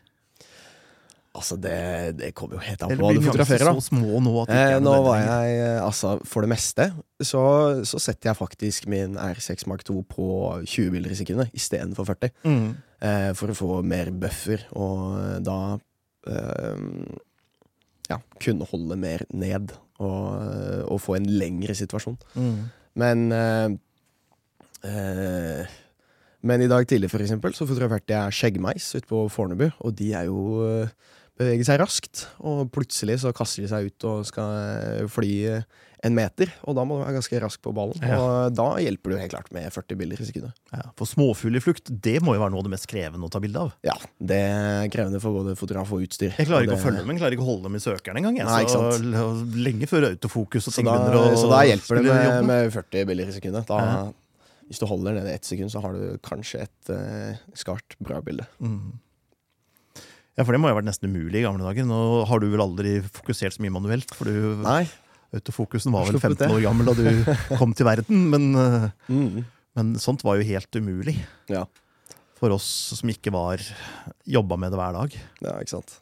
Altså, 1.32 1.56
det, 1.56 1.76
det 2.18 2.34
kommer 2.36 2.58
jo 2.58 2.62
helt 2.66 2.82
an 2.84 2.90
på 2.92 2.98
hva 3.00 3.12
du 3.16 3.22
fotograferer, 3.24 3.64
da. 3.64 3.72
så 3.80 3.86
små 3.88 4.20
nå 4.20 4.32
at 4.42 4.50
Eh, 4.52 4.74
nå 4.84 4.92
var 5.06 5.22
jeg, 5.22 5.54
eh, 5.64 5.78
altså 5.80 6.18
For 6.28 6.44
det 6.44 6.50
meste 6.52 6.90
så, 7.24 7.44
så 7.88 8.00
setter 8.04 8.28
jeg 8.28 8.36
faktisk 8.36 8.88
min 8.92 9.16
R6 9.16 9.64
Mark 9.70 9.84
2 9.88 9.96
på 10.10 10.26
20 10.66 10.92
bilder 10.92 11.14
i 11.14 11.16
sekundet 11.16 11.54
istedenfor 11.56 12.10
40. 12.10 12.34
Mm. 12.44 12.66
Eh, 13.00 13.30
for 13.38 13.48
å 13.48 13.56
få 13.56 13.78
mer 13.86 14.12
buffer, 14.12 14.66
og 14.76 15.16
eh, 15.22 15.38
da 15.46 15.58
eh, 16.28 16.84
ja, 18.12 18.20
kunne 18.42 18.68
holde 18.68 19.00
mer 19.00 19.24
ned. 19.32 19.72
Og, 20.02 20.26
eh, 20.42 20.82
og 20.90 21.00
få 21.00 21.16
en 21.16 21.28
lengre 21.30 21.76
situasjon. 21.78 22.18
Mm. 22.34 22.56
Men 23.00 23.24
eh, 23.32 23.70
Men 26.42 26.64
i 26.64 26.70
dag 26.70 26.86
tidlig, 26.90 27.10
for 27.12 27.22
eksempel, 27.22 27.54
så 27.54 27.68
fotograferte 27.68 28.16
jeg 28.16 28.36
skjeggmeis 28.38 28.88
ute 28.96 29.06
på 29.10 29.24
Fornebu, 29.30 29.68
og 29.78 29.94
de 29.98 30.10
er 30.18 30.26
jo 30.30 30.64
eh, 30.66 30.90
beveger 31.38 31.68
seg 31.68 31.80
raskt, 31.82 32.26
og 32.42 32.66
plutselig 32.74 33.20
så 33.22 33.32
kaster 33.36 33.64
de 33.64 33.70
seg 33.70 33.88
ut 33.88 34.06
og 34.10 34.26
skal 34.28 34.58
eh, 34.58 35.08
fly 35.10 35.30
eh, 35.52 35.64
en 36.02 36.16
meter, 36.16 36.50
og 36.66 36.74
da 36.74 36.82
må 36.82 36.96
du 36.98 37.04
være 37.04 37.14
ganske 37.14 37.38
rask 37.44 37.60
på 37.62 37.70
ballen. 37.76 37.94
Ja. 38.02 38.16
Og 38.18 38.56
da 38.58 38.64
hjelper 38.82 39.12
det 39.12 39.14
jo 39.14 39.20
helt 39.22 39.34
klart 39.36 39.52
med 39.54 39.68
40 39.70 39.98
bilder 40.00 40.18
i 40.18 40.26
sekundet. 40.26 40.56
Ja, 40.74 40.88
for 40.98 41.06
småfugl 41.06 41.60
i 41.60 41.62
flukt, 41.62 41.92
det 42.02 42.16
må 42.26 42.34
jo 42.34 42.42
være 42.42 42.50
noe 42.56 42.64
av 42.64 42.66
det 42.66 42.72
mest 42.74 42.88
krevende 42.90 43.28
å 43.28 43.30
ta 43.30 43.38
bilde 43.44 43.62
av. 43.62 43.70
Ja, 43.86 43.94
det 44.18 44.40
er 44.48 44.90
krevende 44.90 45.20
for 45.22 45.38
både 45.38 45.54
fotograf 45.58 45.92
og 45.94 46.02
utstyr. 46.02 46.34
Jeg 46.34 46.48
klarer 46.50 46.66
ikke 46.66 46.74
ikke 46.74 46.80
å 46.80 46.86
følge 46.88 47.04
dem, 47.04 47.12
jeg 47.14 47.22
klarer 47.22 47.36
ikke 47.38 47.46
å 47.46 47.50
holde 47.52 47.70
dem 47.70 47.78
i 47.78 47.84
søkeren 47.86 48.18
engang. 48.18 48.42
Lenge 49.62 49.90
før 49.94 50.08
autofokus 50.10 50.66
og 50.72 50.74
ting 50.74 50.90
begynner 50.90 51.20
å 51.20 51.38
så 51.38 51.52
da 51.54 51.62
hjelper 51.70 52.02
det 52.02 52.08
med, 52.10 52.50
med 52.50 52.74
40 52.74 53.08
bilder 53.12 53.30
i 53.30 53.38
sekundet. 53.38 53.70
Da, 53.70 53.78
Ja. 53.86 54.02
Hvis 54.72 54.80
du 54.80 54.86
holder 54.88 55.18
nede 55.18 55.28
i 55.28 55.36
ett 55.36 55.44
sekund, 55.44 55.68
så 55.68 55.82
har 55.84 55.92
du 55.92 56.16
kanskje 56.24 56.62
et 56.64 56.88
uh, 56.96 57.36
skarpt, 57.60 57.98
bra 58.00 58.22
bilde. 58.24 58.46
Mm. 58.64 58.94
Ja, 60.38 60.46
for 60.46 60.54
det 60.56 60.62
må 60.62 60.70
jo 60.70 60.72
ha 60.72 60.78
vært 60.80 60.88
nesten 60.88 61.10
umulig 61.12 61.42
i 61.42 61.44
gamle 61.44 61.60
dager. 61.66 61.84
Nå 61.84 61.98
har 62.30 62.40
du 62.40 62.46
vel 62.48 62.62
aldri 62.64 62.94
fokusert 63.04 63.52
så 63.58 63.60
mye 63.64 63.74
manuelt, 63.74 64.14
for 64.16 64.30
du, 64.32 64.62
Nei. 64.64 64.86
autofokusen 65.36 65.92
var 65.92 66.08
vel 66.08 66.16
15 66.22 66.48
år 66.56 66.62
gammel 66.64 66.88
da 66.88 66.94
du 66.96 67.34
kom 67.60 67.74
til 67.76 67.84
verden. 67.90 68.22
Men, 68.32 68.48
eh, 68.56 68.86
Mm. 69.12 69.42
men 69.76 69.92
sånt 70.00 70.24
var 70.24 70.40
jo 70.40 70.48
helt 70.48 70.72
umulig 70.80 71.18
Ja. 71.52 71.66
for 72.40 72.56
oss 72.56 72.64
som 72.96 73.12
ikke 73.12 73.30
var 73.34 73.60
jobba 74.24 74.56
med 74.56 74.72
det 74.72 74.80
hver 74.80 74.96
dag. 74.96 75.18
ja, 75.44 75.58
ikke 75.60 75.74
sant. 75.76 75.98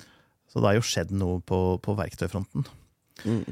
Så 0.50 0.62
det 0.62 0.66
har 0.70 0.78
jo 0.78 0.86
skjedd 0.86 1.10
noe 1.14 1.40
på, 1.46 1.58
på 1.82 1.94
verktøyfronten. 1.98 2.64
Mm. 3.26 3.44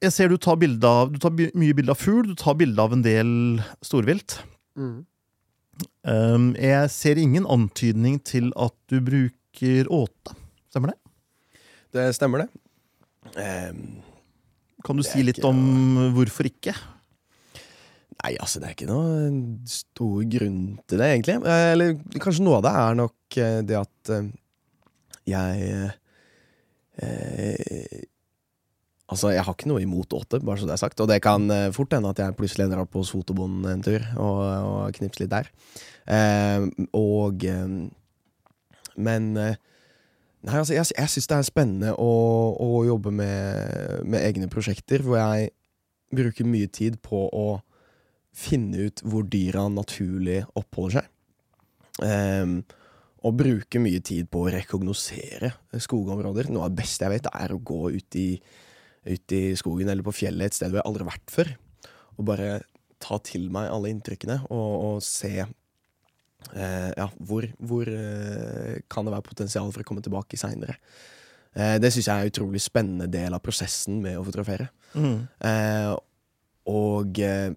Jeg 0.00 0.12
ser 0.16 0.30
du 0.32 0.38
tar, 0.40 0.56
av, 0.56 1.10
du 1.12 1.18
tar 1.20 1.32
mye 1.36 1.76
bilde 1.76 1.92
av 1.92 2.00
fugl, 2.00 2.30
du 2.30 2.36
tar 2.38 2.56
bilde 2.56 2.80
av 2.80 2.94
en 2.96 3.02
del 3.04 3.32
storvilt. 3.84 4.38
Mm. 4.78 5.02
Um, 6.08 6.46
jeg 6.56 6.88
ser 6.92 7.20
ingen 7.20 7.44
antydning 7.48 8.16
til 8.24 8.48
at 8.56 8.72
du 8.88 9.00
bruker 9.04 9.90
åte. 9.92 10.36
Stemmer 10.72 10.94
det? 10.94 10.98
Det 11.92 12.06
stemmer, 12.16 12.46
det. 12.46 12.48
Um, 13.36 14.00
Kan 14.86 14.96
du 14.96 15.02
Det 15.04 15.10
si 15.10 15.20
litt 15.26 15.44
om 15.44 15.58
om 15.60 16.14
hvorfor 16.16 16.48
ikke? 16.48 16.72
nei, 18.20 18.34
altså, 18.36 18.60
det 18.60 18.68
er 18.68 18.74
ikke 18.76 18.88
noe 18.88 19.28
stor 19.68 20.24
grunn 20.28 20.60
til 20.88 21.00
det, 21.00 21.08
egentlig. 21.08 21.36
Eh, 21.40 21.72
Eller 21.72 21.94
kanskje 22.20 22.44
noe 22.44 22.58
av 22.58 22.64
det 22.66 22.72
er 22.80 22.98
nok 22.98 23.36
eh, 23.40 23.60
det 23.64 23.76
at 23.80 24.10
eh, 24.12 24.26
jeg 25.28 25.70
eh, 27.00 28.02
Altså, 29.10 29.32
jeg 29.34 29.42
har 29.42 29.56
ikke 29.56 29.70
noe 29.70 29.82
imot 29.82 30.14
åtte, 30.14 30.38
bare 30.46 30.60
så 30.60 30.68
det 30.68 30.76
er 30.76 30.82
sagt. 30.84 31.00
Og 31.02 31.08
det 31.10 31.18
kan 31.24 31.48
eh, 31.50 31.72
fort 31.74 31.94
hende 31.96 32.12
at 32.12 32.20
jeg 32.22 32.36
plutselig 32.38 32.68
ender 32.68 32.84
opp 32.84 32.94
hos 32.98 33.10
fotobonden 33.10 33.66
en 33.66 33.82
tur 33.82 34.04
og, 34.22 34.42
og 34.70 34.98
knipser 34.98 35.24
litt 35.24 35.32
der. 35.32 35.50
Eh, 36.10 36.68
og 36.96 37.44
Men 39.00 39.34
eh, 39.38 39.58
Nei, 40.40 40.56
altså, 40.56 40.72
jeg, 40.72 40.88
jeg 40.96 41.12
syns 41.12 41.26
det 41.28 41.36
er 41.36 41.44
spennende 41.44 41.90
å, 42.00 42.12
å 42.64 42.84
jobbe 42.88 43.10
med, 43.12 44.06
med 44.08 44.22
egne 44.24 44.46
prosjekter 44.48 45.02
hvor 45.04 45.18
jeg 45.20 45.50
bruker 46.16 46.48
mye 46.48 46.70
tid 46.72 46.96
på 47.04 47.26
å 47.28 47.48
finne 48.32 48.86
ut 48.88 49.02
hvor 49.04 49.26
dyra 49.28 49.66
naturlig 49.68 50.40
oppholder 50.56 51.00
seg. 51.00 51.10
Um, 52.00 52.60
og 53.26 53.36
bruke 53.36 53.82
mye 53.82 54.00
tid 54.00 54.30
på 54.32 54.46
å 54.46 54.50
rekognosere 54.54 55.52
skogområder. 55.76 56.48
Noe 56.48 56.64
av 56.66 56.72
det 56.72 56.80
beste 56.80 57.04
jeg 57.04 57.18
vet, 57.18 57.28
er 57.28 57.52
å 57.52 57.60
gå 57.60 57.90
ut 57.92 58.16
i, 58.16 58.28
ut 59.08 59.32
i 59.32 59.42
skogen 59.58 59.88
eller 59.88 60.04
på 60.04 60.14
fjellet 60.14 60.50
et 60.50 60.58
sted 60.58 60.72
hvor 60.72 60.80
jeg 60.80 60.88
aldri 60.88 61.06
har 61.06 61.12
vært 61.14 61.32
før. 61.32 61.54
Og 62.18 62.26
bare 62.28 62.50
ta 63.00 63.16
til 63.24 63.48
meg 63.52 63.70
alle 63.72 63.92
inntrykkene 63.94 64.42
og, 64.52 64.72
og 64.84 64.98
se 65.04 65.32
eh, 65.40 66.90
ja, 66.96 67.06
hvor, 67.16 67.46
hvor 67.56 67.88
eh, 67.88 68.82
kan 68.92 69.06
det 69.06 69.14
være 69.14 69.28
potensial 69.30 69.72
for 69.72 69.82
å 69.82 69.88
komme 69.88 70.04
tilbake 70.04 70.40
seinere. 70.40 70.76
Eh, 71.56 71.78
det 71.82 71.90
syns 71.94 72.06
jeg 72.06 72.12
er 72.12 72.28
en 72.28 72.34
utrolig 72.34 72.62
spennende 72.62 73.08
del 73.10 73.34
av 73.34 73.42
prosessen 73.44 74.02
med 74.04 74.18
å 74.20 74.26
fotografere. 74.26 74.68
Eh, 75.48 75.94
og 76.70 77.22
eh, 77.24 77.48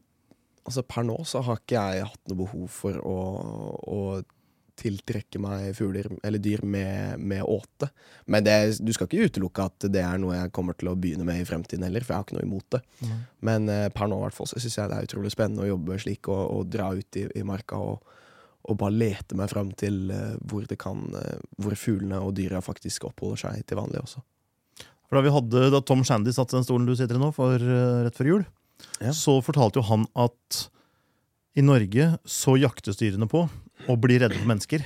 altså 0.63 0.85
per 0.88 1.05
nå 1.05 1.19
så 1.27 1.43
har 1.45 1.59
ikke 1.59 1.81
jeg 1.81 2.07
hatt 2.07 2.31
noe 2.31 2.39
behov 2.45 2.69
for 2.71 2.97
å, 3.03 3.17
å 3.83 4.00
tiltrekke 4.83 5.39
meg 5.41 5.71
fugler 5.77 6.09
eller 6.23 6.41
dyr 6.43 6.61
med, 6.67 7.19
med 7.23 7.43
åte. 7.47 7.89
Men 8.27 8.43
det, 8.45 8.57
du 8.83 8.91
skal 8.93 9.07
ikke 9.07 9.29
utelukke 9.31 9.65
at 9.69 9.87
det 9.93 10.03
er 10.03 10.19
noe 10.21 10.35
jeg 10.37 10.51
kommer 10.55 10.75
til 10.77 10.91
å 10.91 10.97
begynne 10.99 11.25
med 11.27 11.41
i 11.41 11.47
fremtiden 11.47 11.85
heller, 11.87 12.03
for 12.03 12.13
jeg 12.13 12.19
har 12.21 12.27
ikke 12.27 12.37
noe 12.37 12.47
imot 12.49 12.67
det. 12.75 12.81
Mm. 13.03 13.13
Men 13.49 13.69
eh, 13.71 13.87
per 13.95 14.11
nå 14.11 14.19
i 14.19 14.25
hvert 14.27 14.37
fall 14.37 14.51
så 14.51 14.59
syns 14.61 14.77
jeg 14.79 14.91
det 14.91 14.97
er 14.99 15.07
utrolig 15.09 15.31
spennende 15.33 15.65
å 15.65 15.71
jobbe 15.71 15.97
slik 16.03 16.29
og, 16.31 16.43
og 16.57 16.67
dra 16.73 16.91
ut 16.93 17.19
i, 17.21 17.25
i 17.39 17.45
marka 17.47 17.79
og, 17.79 18.13
og 18.63 18.77
bare 18.79 18.95
lete 18.95 19.35
meg 19.39 19.51
fram 19.51 19.71
til 19.79 20.11
eh, 20.13 20.35
hvor 20.47 20.67
det 20.69 20.77
kan 20.79 21.01
eh, 21.19 21.39
Hvor 21.59 21.75
fuglene 21.79 22.21
og 22.23 22.35
dyra 22.37 22.61
faktisk 22.63 23.09
oppholder 23.09 23.41
seg 23.47 23.63
til 23.67 23.79
vanlig 23.81 24.03
også. 24.03 24.23
For 25.07 25.19
da, 25.19 25.23
vi 25.25 25.33
hadde, 25.35 25.65
da 25.75 25.81
Tom 25.85 26.01
Shandy 26.07 26.31
satt 26.33 26.53
i 26.53 26.57
den 26.57 26.65
stolen 26.67 26.87
du 26.87 26.95
sitter 26.97 27.19
i 27.19 27.21
nå, 27.21 27.31
for, 27.35 27.55
eh, 27.59 28.03
rett 28.07 28.19
før 28.19 28.31
jul, 28.31 28.45
Ja. 28.99 29.11
så 29.15 29.37
fortalte 29.45 29.79
jo 29.79 29.87
han 29.87 30.07
at 30.19 30.63
i 31.53 31.61
Norge 31.61 32.07
så 32.25 32.55
jaktes 32.57 32.97
dyrene 32.97 33.27
på 33.29 33.43
og 33.89 33.99
blir 34.03 34.23
redde 34.23 34.37
for 34.39 34.49
mennesker. 34.49 34.85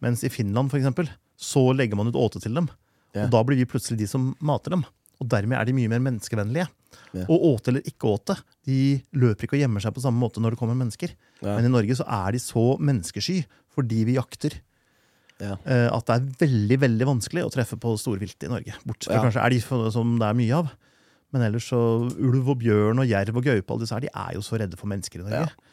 Mens 0.00 0.22
i 0.24 0.30
Finland 0.32 0.72
for 0.72 0.80
eksempel, 0.80 1.10
så 1.40 1.62
legger 1.76 1.98
man 1.98 2.08
ut 2.10 2.18
åte 2.18 2.40
til 2.42 2.56
dem. 2.56 2.68
Ja. 3.14 3.26
Og 3.26 3.32
da 3.34 3.42
blir 3.46 3.58
vi 3.60 3.68
plutselig 3.68 3.98
de 4.02 4.08
som 4.10 4.30
mater 4.40 4.74
dem. 4.76 4.84
Og 5.20 5.28
dermed 5.28 5.58
er 5.58 5.68
de 5.68 5.74
mye 5.76 5.90
mer 5.92 6.00
menneskevennlige. 6.04 6.68
Ja. 7.14 7.26
Og 7.26 7.42
åte 7.54 7.72
eller 7.72 7.86
ikke 7.86 8.08
åte, 8.08 8.36
de 8.66 8.78
løper 9.18 9.46
ikke 9.46 9.58
og 9.58 9.62
gjemmer 9.64 9.82
seg 9.84 9.94
på 9.94 10.02
samme 10.04 10.20
måte 10.22 10.42
når 10.42 10.54
det 10.54 10.60
kommer 10.62 10.78
mennesker. 10.78 11.12
Ja. 11.42 11.56
Men 11.58 11.68
i 11.68 11.72
Norge 11.72 11.96
så 11.98 12.06
er 12.06 12.34
de 12.36 12.42
så 12.42 12.64
menneskesky 12.80 13.42
fordi 13.76 14.04
vi 14.08 14.16
jakter. 14.16 14.56
Ja. 15.40 15.56
eh, 15.64 15.88
At 15.92 16.06
det 16.08 16.16
er 16.16 16.28
veldig 16.46 16.78
veldig 16.84 17.08
vanskelig 17.08 17.44
å 17.46 17.52
treffe 17.52 17.78
på 17.80 17.94
storvilt 18.00 18.44
i 18.46 18.50
Norge. 18.52 18.76
Bortsett 18.86 19.12
fra 19.14 19.24
kanskje 19.26 19.44
elg, 19.46 19.60
de 19.84 19.92
som 19.94 20.16
det 20.20 20.28
er 20.28 20.38
mye 20.40 20.62
av. 20.62 20.72
Men 21.30 21.44
ellers 21.46 21.68
så 21.70 21.78
ulv 22.10 22.48
og 22.50 22.58
bjørn 22.62 23.00
og 23.02 23.06
jerv 23.06 23.36
og 23.38 23.46
gaupe 23.46 23.76
de 24.02 24.08
er 24.10 24.32
jo 24.34 24.42
så 24.42 24.58
redde 24.58 24.78
for 24.78 24.90
mennesker 24.90 25.22
i 25.22 25.28
Norge. 25.28 25.46
Ja, 25.46 25.69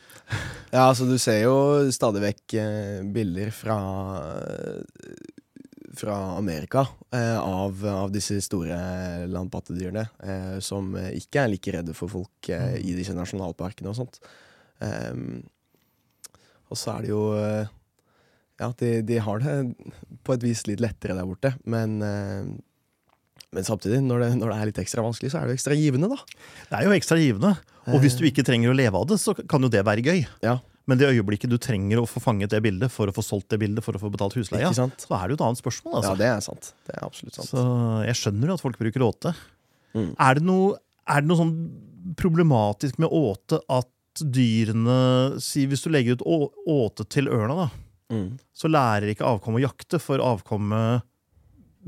altså 0.75 1.07
du 1.07 1.17
ser 1.21 1.41
jo 1.45 1.57
stadig 1.93 2.23
vekk 2.25 2.57
eh, 2.61 3.01
bilder 3.15 3.51
fra 3.55 3.77
fra 5.97 6.15
Amerika 6.37 6.83
eh, 7.09 7.39
av, 7.39 7.79
av 7.89 8.11
disse 8.13 8.35
store 8.45 8.75
landpattedyrene 9.31 10.03
eh, 10.23 10.57
som 10.61 10.91
ikke 10.93 11.41
er 11.41 11.49
like 11.49 11.73
redde 11.73 11.95
for 11.97 12.11
folk 12.11 12.49
eh, 12.53 12.75
i 12.83 12.93
disse 12.93 13.15
nasjonalparkene 13.17 13.89
og 13.89 13.97
sånt. 13.97 14.19
Um, 14.77 15.39
og 16.69 16.77
så 16.79 16.93
er 16.93 17.05
det 17.05 17.11
jo 17.13 17.23
eh, 17.39 17.73
Ja, 18.57 18.71
de, 18.77 18.91
de 19.05 19.19
har 19.21 19.41
det 19.41 19.55
på 20.25 20.33
et 20.35 20.45
vis 20.45 20.63
litt 20.69 20.81
lettere 20.81 21.17
der 21.17 21.27
borte, 21.29 21.53
men 21.69 21.99
eh, 22.05 22.47
men 23.55 23.63
samtidig, 23.63 24.01
når 24.03 24.19
det, 24.23 24.29
når 24.41 24.51
det 24.51 24.57
er 24.61 24.69
litt 24.71 24.79
ekstra 24.83 25.03
vanskelig, 25.05 25.31
så 25.31 25.39
er 25.39 25.47
det 25.47 25.55
jo 25.55 25.59
ekstra 25.59 25.75
givende, 25.79 26.09
da. 26.11 26.17
Det 26.69 26.79
er 26.79 26.87
jo 26.87 26.95
ekstra 26.97 27.17
givende. 27.21 27.53
Og 27.87 28.01
hvis 28.03 28.17
du 28.19 28.25
ikke 28.27 28.43
trenger 28.43 28.73
å 28.73 28.75
leve 28.75 28.99
av 28.99 29.05
det, 29.07 29.15
så 29.23 29.31
kan 29.47 29.63
jo 29.63 29.69
det 29.71 29.85
være 29.87 30.03
gøy. 30.03 30.25
Ja, 30.43 30.57
Men 30.87 30.99
det 30.99 31.07
øyeblikket 31.07 31.51
du 31.51 31.57
trenger 31.59 31.99
å 32.01 32.07
få 32.07 32.19
fanget 32.23 32.51
det 32.51 32.59
bildet 32.63 32.91
for 32.91 33.07
å 33.07 33.13
få 33.15 33.23
solgt 33.23 33.49
det 33.51 33.59
bildet, 33.59 33.83
for 33.83 33.95
å 33.95 33.99
få 33.99 34.11
betalt 34.11 34.35
husleia, 34.39 34.69
så 34.75 34.85
er 34.87 35.23
det 35.27 35.35
jo 35.35 35.39
et 35.39 35.45
annet 35.47 35.59
spørsmål. 35.59 35.93
Ja, 35.95 35.99
altså. 35.99 36.13
det 36.19 36.27
er 36.31 36.43
sant. 36.43 36.69
Det 36.87 36.95
er 36.95 37.03
absolutt 37.07 37.35
sant. 37.39 37.49
Så 37.51 37.63
jeg 38.07 38.19
skjønner 38.19 38.51
jo 38.51 38.55
at 38.59 38.63
folk 38.63 38.79
bruker 38.79 39.03
åte. 39.07 39.33
Mm. 39.95 40.11
Er 40.27 40.39
det 40.39 40.43
noe, 40.47 40.77
er 41.07 41.23
det 41.23 41.31
noe 41.31 41.39
sånn 41.41 41.55
problematisk 42.19 42.99
med 43.03 43.11
åte 43.11 43.59
at 43.67 43.91
dyrene 44.17 45.37
si 45.43 45.67
Hvis 45.69 45.83
du 45.85 45.91
legger 45.93 46.17
ut 46.17 46.23
åte 46.25 47.05
til 47.07 47.27
ørna, 47.31 47.67
da, 47.67 47.69
Mm. 48.07 48.37
så 48.55 48.69
lærer 48.71 49.11
ikke 49.11 49.27
avkommet 49.27 49.59
å 49.59 49.67
jakte, 49.67 49.99
for 49.99 50.23
avkommet 50.23 51.03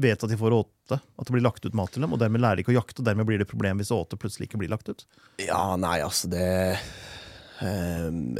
vet 0.01 0.23
at 0.25 0.31
de 0.31 0.37
får 0.39 0.55
åte. 0.55 0.97
At 0.99 1.27
det 1.27 1.35
blir 1.35 1.43
lagt 1.45 1.65
ut 1.67 1.75
mat 1.77 1.91
til 1.93 2.01
dem, 2.05 2.13
og 2.15 2.19
dermed 2.21 2.41
lærer 2.41 2.59
de 2.59 2.63
ikke 2.65 2.73
å 2.73 2.79
jakte, 2.79 3.01
og 3.03 3.07
dermed 3.11 3.27
blir 3.29 3.37
det 3.41 3.45
et 3.47 3.51
problem 3.53 3.77
hvis 3.81 3.91
åte 3.95 4.17
plutselig 4.19 4.47
ikke 4.49 4.61
blir 4.63 4.71
lagt 4.73 4.89
ut. 4.89 5.05
Ja, 5.43 5.63
nei, 5.79 5.99
altså 6.05 6.31
det 6.31 6.47
Um, 7.59 8.37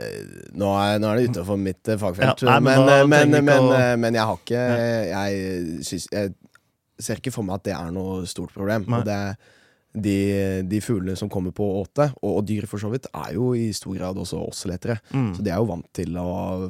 nå, 0.56 0.68
er, 0.80 0.94
nå 1.04 1.10
er 1.12 1.18
det 1.20 1.26
utenfor 1.34 1.58
mitt 1.60 1.90
eh, 1.92 1.98
fagfelt, 2.00 2.40
Ja, 2.40 2.54
nei, 2.56 2.60
men 2.64 2.86
men, 2.88 2.92
eh, 2.94 3.08
men, 3.28 3.34
men, 3.50 3.66
å- 3.68 3.74
eh, 3.76 3.96
men 4.00 4.16
jeg 4.16 4.24
har 4.30 4.38
ikke 4.40 4.62
jeg, 5.10 5.82
synes, 5.84 6.06
jeg 6.14 6.30
ser 7.04 7.20
ikke 7.20 7.34
for 7.36 7.44
meg 7.44 7.58
at 7.60 7.66
det 7.68 7.74
er 7.76 7.90
noe 7.92 8.22
stort 8.32 8.54
problem. 8.56 8.86
Det, 9.04 9.18
de, 10.06 10.16
de 10.72 10.80
fuglene 10.86 11.18
som 11.20 11.28
kommer 11.28 11.52
på 11.52 11.68
åte, 11.82 12.08
og, 12.22 12.32
og 12.38 12.48
dyr 12.48 12.64
for 12.72 12.80
så 12.80 12.94
vidt, 12.94 13.10
er 13.12 13.34
jo 13.36 13.50
i 13.60 13.68
stor 13.76 13.98
grad 14.00 14.22
også 14.24 14.40
åseletere. 14.46 14.96
Mm. 15.12 15.34
Så 15.36 15.44
de 15.44 15.52
er 15.52 15.60
jo 15.60 15.68
vant 15.74 15.92
til 16.00 16.16
å 16.24 16.30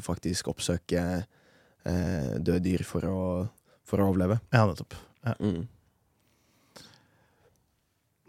faktisk 0.10 0.50
oppsøke 0.50 1.06
eh, 1.22 2.34
døde 2.42 2.63
dyr 2.66 2.82
for 2.88 3.06
å, 3.13 3.20
for 3.89 4.02
å 4.02 4.10
overleve. 4.12 4.39
Ja, 4.54 4.63
nettopp. 4.69 4.95
Ja. 5.25 5.36
Mm. 5.41 5.67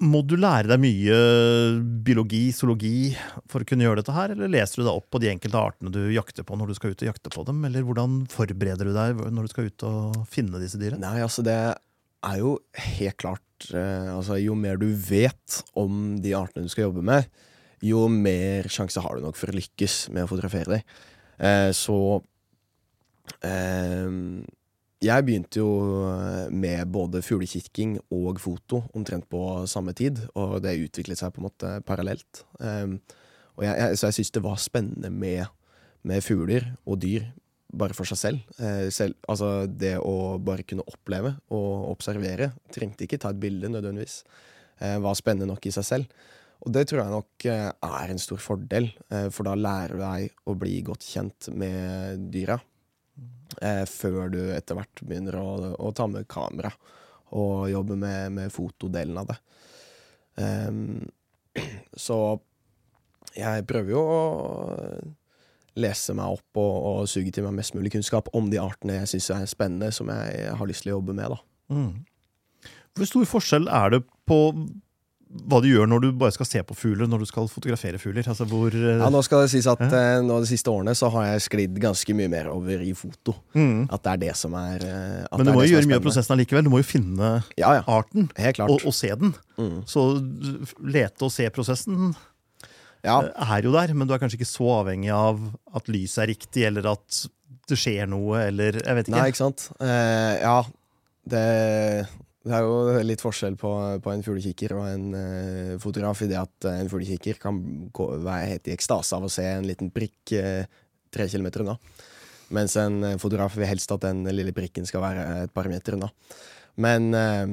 Må 0.01 0.23
du 0.25 0.33
lære 0.41 0.71
deg 0.71 0.81
mye 0.81 1.17
biologi, 2.07 2.47
zoologi, 2.57 3.11
for 3.53 3.61
å 3.61 3.69
kunne 3.69 3.85
gjøre 3.85 4.01
dette 4.01 4.15
her, 4.17 4.33
eller 4.33 4.49
leser 4.49 4.81
du 4.81 4.87
deg 4.87 4.95
opp 4.95 5.11
på 5.13 5.21
de 5.21 5.29
enkelte 5.29 5.61
artene 5.61 5.93
du 5.93 6.01
jakter 6.15 6.47
på 6.49 6.57
når 6.57 6.71
du 6.71 6.79
skal 6.79 6.95
ut 6.95 7.05
og 7.05 7.11
jakte 7.11 7.33
på 7.35 7.45
dem, 7.45 7.61
eller 7.69 7.85
hvordan 7.85 8.23
forbereder 8.33 8.89
du 8.89 8.95
deg 8.97 9.21
når 9.29 9.45
du 9.45 9.53
skal 9.53 9.69
ut 9.69 9.85
og 9.91 10.23
finne 10.33 10.63
disse 10.63 10.81
dyrene? 10.81 11.05
Nei, 11.05 11.21
altså 11.21 11.45
det 11.45 11.59
er 11.61 12.41
jo 12.41 12.55
helt 12.97 13.19
klart 13.21 13.69
eh, 13.75 14.09
altså, 14.13 14.39
Jo 14.41 14.57
mer 14.57 14.81
du 14.81 14.89
vet 14.93 15.61
om 15.79 16.17
de 16.21 16.33
artene 16.37 16.65
du 16.65 16.73
skal 16.73 16.89
jobbe 16.89 17.05
med, 17.05 17.29
jo 17.85 18.07
mer 18.13 18.69
sjanse 18.73 19.05
har 19.05 19.17
du 19.17 19.25
nok 19.25 19.37
for 19.37 19.53
å 19.53 19.57
lykkes 19.57 20.07
med 20.17 20.25
å 20.25 20.31
fotografere 20.33 20.79
dem. 20.79 20.97
Eh, 21.45 21.69
så 21.77 21.99
eh, 23.45 24.09
Jeg 25.01 25.25
begynte 25.25 25.63
jo 25.63 25.69
med 26.53 26.91
både 26.93 27.23
fuglekikking 27.25 27.95
og 28.13 28.41
foto 28.43 28.83
omtrent 28.93 29.25
på 29.33 29.41
samme 29.71 29.95
tid, 29.97 30.19
og 30.37 30.59
det 30.61 30.77
utviklet 30.83 31.17
seg 31.17 31.33
på 31.33 31.41
en 31.41 31.47
måte 31.47 31.71
parallelt. 31.89 32.43
Um, 32.59 32.99
jeg, 33.65 33.73
jeg, 33.73 33.97
så 33.97 34.11
jeg 34.11 34.19
syns 34.19 34.33
det 34.37 34.43
var 34.45 34.61
spennende 34.61 35.09
med, 35.09 35.47
med 36.05 36.21
fugler 36.25 36.69
og 36.85 37.01
dyr 37.01 37.31
bare 37.73 37.97
for 37.97 38.09
seg 38.11 38.21
selv. 38.21 38.53
Uh, 38.61 38.93
selv. 38.93 39.17
Altså 39.25 39.65
det 39.71 39.95
å 40.05 40.37
bare 40.37 40.67
kunne 40.69 40.85
oppleve 40.85 41.33
og 41.49 41.89
observere. 41.95 42.51
Trengte 42.69 43.09
ikke 43.09 43.23
ta 43.23 43.33
et 43.33 43.41
bilde 43.41 43.73
nødvendigvis. 43.73 44.21
Uh, 44.85 44.99
var 45.01 45.17
spennende 45.17 45.49
nok 45.49 45.65
i 45.65 45.75
seg 45.79 45.89
selv. 45.95 46.21
Og 46.61 46.75
det 46.75 46.87
tror 46.89 47.01
jeg 47.01 47.13
nok 47.15 47.47
eh, 47.49 47.69
er 47.71 48.13
en 48.13 48.21
stor 48.21 48.41
fordel, 48.43 48.91
eh, 49.09 49.29
for 49.33 49.49
da 49.49 49.57
lærer 49.57 49.97
du 49.97 50.03
deg 50.03 50.51
å 50.51 50.57
bli 50.61 50.81
godt 50.85 51.07
kjent 51.09 51.49
med 51.57 52.27
dyra. 52.35 52.59
Eh, 53.61 53.85
før 53.85 54.31
du 54.33 54.41
etter 54.55 54.79
hvert 54.79 55.03
begynner 55.05 55.37
å, 55.37 55.49
å 55.77 55.93
ta 55.93 56.07
med 56.09 56.29
kamera 56.31 56.73
og 57.37 57.69
jobbe 57.71 57.97
med, 58.01 58.33
med 58.35 58.53
fotodelen 58.53 59.19
av 59.21 59.29
det. 59.29 59.37
Um, 60.41 61.11
så 62.07 62.17
jeg 63.37 63.67
prøver 63.69 63.93
jo 63.93 64.01
å 64.03 64.21
lese 65.81 66.17
meg 66.19 66.39
opp 66.39 66.59
og, 66.59 66.77
og 66.91 67.11
suge 67.11 67.31
til 67.35 67.47
meg 67.47 67.61
mest 67.61 67.77
mulig 67.77 67.93
kunnskap 67.95 68.33
om 68.37 68.49
de 68.51 68.59
artene 68.59 68.97
jeg 69.03 69.13
syns 69.13 69.31
er 69.37 69.51
spennende, 69.53 69.93
som 69.95 70.11
jeg 70.11 70.57
har 70.57 70.71
lyst 70.71 70.85
til 70.85 70.95
å 70.95 70.99
jobbe 70.99 71.15
med. 71.21 71.37
da. 71.37 71.77
Mm. 71.77 72.73
Hvor 72.97 73.11
stor 73.13 73.29
forskjell 73.37 73.71
er 73.71 73.95
det 73.95 74.03
på 74.29 74.41
hva 75.31 75.61
du 75.63 75.69
gjør 75.71 75.87
når 75.87 76.01
du 76.03 76.07
bare 76.19 76.35
skal 76.35 76.49
se 76.49 76.61
på 76.67 76.75
fugler, 76.75 77.07
når 77.07 77.23
du 77.23 77.29
skal 77.31 77.47
fotografere 77.47 78.01
fugler? 78.03 78.27
Altså 78.27 78.43
hvor 78.51 78.75
eh, 78.75 78.97
Ja, 78.99 79.11
nå 79.15 79.21
skal 79.23 79.45
det 79.45 79.53
sies 79.53 79.69
at 79.71 79.83
ja. 79.85 80.17
nå 80.27 80.41
De 80.43 80.49
siste 80.51 80.73
årene 80.73 80.91
så 80.99 81.07
har 81.15 81.29
jeg 81.29 81.45
sklidd 81.45 81.77
ganske 81.83 82.17
mye 82.19 82.31
mer 82.33 82.49
over 82.51 82.83
i 82.83 82.91
foto. 82.99 83.37
mm. 83.55 83.85
At 83.95 84.03
det 84.07 84.15
er 84.17 84.23
det 84.25 84.33
som 84.41 84.57
er 84.59 84.83
eh, 84.83 85.29
Men 85.39 85.47
du 85.47 85.53
må 85.55 85.63
jo 85.63 85.77
gjøre 85.77 85.87
mye 85.87 86.01
av 86.01 86.07
prosessen 86.09 86.35
allikevel. 86.35 86.67
Du 86.67 86.73
må 86.75 86.81
jo 86.83 86.89
finne 86.89 87.31
Ja, 87.55 87.77
ja. 87.79 87.85
arten 87.87 88.27
Helt 88.41 88.59
klart. 88.59 88.75
og, 88.75 88.83
og 88.91 88.97
se 88.97 89.13
den. 89.23 89.31
Mm. 89.61 89.79
Så 89.87 90.03
lete 90.83 91.29
og 91.29 91.31
se 91.35 91.47
prosessen 91.55 92.11
Ja, 93.07 93.21
eh, 93.23 93.53
er 93.55 93.69
jo 93.69 93.77
der, 93.77 93.95
men 93.95 94.11
du 94.11 94.17
er 94.17 94.23
kanskje 94.23 94.41
ikke 94.41 94.51
så 94.51 94.67
avhengig 94.81 95.13
av 95.15 95.39
at 95.79 95.87
lyset 95.95 96.25
er 96.25 96.33
riktig, 96.35 96.67
eller 96.73 96.91
at 96.97 97.23
det 97.71 97.79
skjer 97.79 98.11
noe, 98.11 98.49
eller 98.51 98.81
jeg 98.83 98.97
vet 98.99 99.07
ikke. 99.07 99.15
Nei, 99.15 99.29
ikke 99.31 99.39
sant? 99.45 99.69
Uh, 99.79 100.35
ja, 100.43 100.57
det, 101.31 101.45
det 102.51 102.59
er 102.59 102.67
jo 102.67 103.03
litt 103.07 103.23
forskjell 103.23 103.57
på, 103.61 103.73
på 104.03 104.13
en 104.13 104.25
fuglekikker 104.27 104.75
og 104.77 104.87
en 104.91 105.17
eh, 105.17 105.75
fotograf 105.83 106.23
i 106.25 106.31
det 106.31 106.39
at 106.41 106.67
eh, 106.69 106.81
en 106.83 106.91
fuglekikker 106.91 107.41
kan 107.43 107.61
gå, 107.95 108.07
være 108.27 108.55
helt 108.55 108.71
i 108.71 108.75
ekstase 108.75 109.17
av 109.17 109.27
å 109.27 109.33
se 109.33 109.47
en 109.47 109.69
liten 109.69 109.93
prikk 109.95 110.35
eh, 110.39 110.65
tre 111.15 111.29
kilometer 111.31 111.65
unna. 111.65 111.77
Mens 112.57 112.75
en 112.81 112.99
eh, 113.07 113.19
fotograf 113.23 113.55
vil 113.59 113.71
helst 113.71 113.95
at 113.95 114.03
den 114.05 114.25
lille 114.35 114.55
prikken 114.57 114.89
skal 114.89 115.05
være 115.05 115.27
et 115.45 115.55
par 115.55 115.71
meter 115.71 115.99
unna. 115.99 116.11
Men 116.81 117.15
eh, 117.15 117.47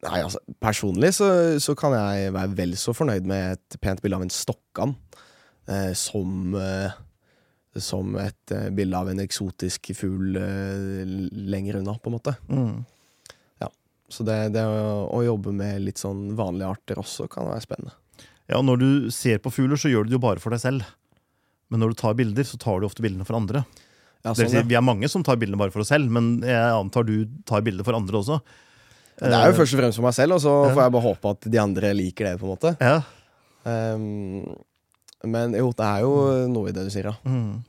Nei, 0.00 0.22
altså, 0.24 0.38
personlig 0.64 1.10
så, 1.12 1.26
så 1.60 1.74
kan 1.76 1.92
jeg 1.92 2.30
være 2.32 2.56
vel 2.56 2.70
så 2.80 2.94
fornøyd 2.96 3.26
med 3.28 3.58
et 3.58 3.74
pent 3.84 4.00
bilde 4.00 4.16
av 4.16 4.22
en 4.24 4.32
stokkand 4.32 4.94
eh, 5.68 5.90
som 5.92 6.54
eh, 6.56 6.94
som 7.78 8.16
et 8.18 8.54
eh, 8.54 8.70
bilde 8.74 8.98
av 8.98 9.10
en 9.10 9.20
eksotisk 9.22 9.92
fugl 9.94 10.38
eh, 10.40 11.04
lenger 11.52 11.80
unna, 11.80 11.94
på 12.00 12.10
en 12.10 12.16
måte. 12.16 12.34
Mm. 12.48 12.80
Så 14.10 14.24
det, 14.26 14.36
det 14.56 14.62
å, 14.66 15.06
å 15.14 15.20
jobbe 15.24 15.52
med 15.54 15.80
litt 15.86 16.00
sånn 16.02 16.32
vanlige 16.38 16.70
arter 16.74 16.98
også 16.98 17.28
kan 17.30 17.46
være 17.46 17.62
spennende. 17.62 17.92
Ja, 18.50 18.58
og 18.58 18.64
Når 18.66 18.80
du 18.82 19.10
ser 19.14 19.38
på 19.38 19.52
fugler, 19.54 19.78
så 19.78 19.90
gjør 19.92 20.04
du 20.04 20.10
det 20.10 20.18
jo 20.18 20.22
bare 20.24 20.42
for 20.42 20.50
deg 20.50 20.60
selv. 20.62 20.82
Men 21.70 21.78
når 21.84 21.92
du 21.92 22.00
tar 22.00 22.16
bilder, 22.18 22.42
så 22.48 22.58
tar 22.58 22.80
du 22.82 22.86
ofte 22.88 23.04
bildene 23.04 23.22
for 23.28 23.38
andre. 23.38 23.62
Ja, 24.24 24.32
Det 24.34 24.42
vil 24.42 24.48
sånn, 24.50 24.64
si, 24.64 24.68
vi 24.72 24.76
er 24.76 24.82
mange 24.84 25.08
som 25.08 25.22
tar 25.24 25.38
bildene 25.40 25.60
bare 25.60 25.70
for 25.72 25.84
oss 25.84 25.92
selv, 25.94 26.10
men 26.12 26.40
jeg 26.42 26.74
antar 26.74 27.06
du 27.06 27.14
tar 27.46 27.62
bilder 27.62 27.86
for 27.86 27.94
andre 27.96 28.18
også. 28.18 28.40
Det 29.20 29.30
er 29.36 29.52
jo 29.52 29.56
først 29.60 29.76
og 29.76 29.80
fremst 29.82 30.00
for 30.00 30.06
meg 30.08 30.16
selv, 30.16 30.34
og 30.34 30.40
så 30.42 30.52
Ja. 30.66 30.74
får 30.74 30.82
jeg 30.82 30.92
bare 30.96 31.06
håpe 31.06 31.30
at 31.30 31.48
de 31.54 31.58
andre 31.62 31.94
liker 31.94 32.24
det. 32.26 32.34
på 32.40 32.48
en 32.48 32.52
måte 32.56 32.76
Ja. 32.80 33.02
um, 33.64 34.56
Men 35.22 35.52
jo, 35.52 35.70
det 35.76 35.84
er 35.86 36.00
jo 36.00 36.12
noe 36.48 36.68
i 36.70 36.72
det 36.72 36.84
du 36.86 36.90
sier, 36.90 37.04
ja. 37.04 37.14
Mm. 37.28 37.62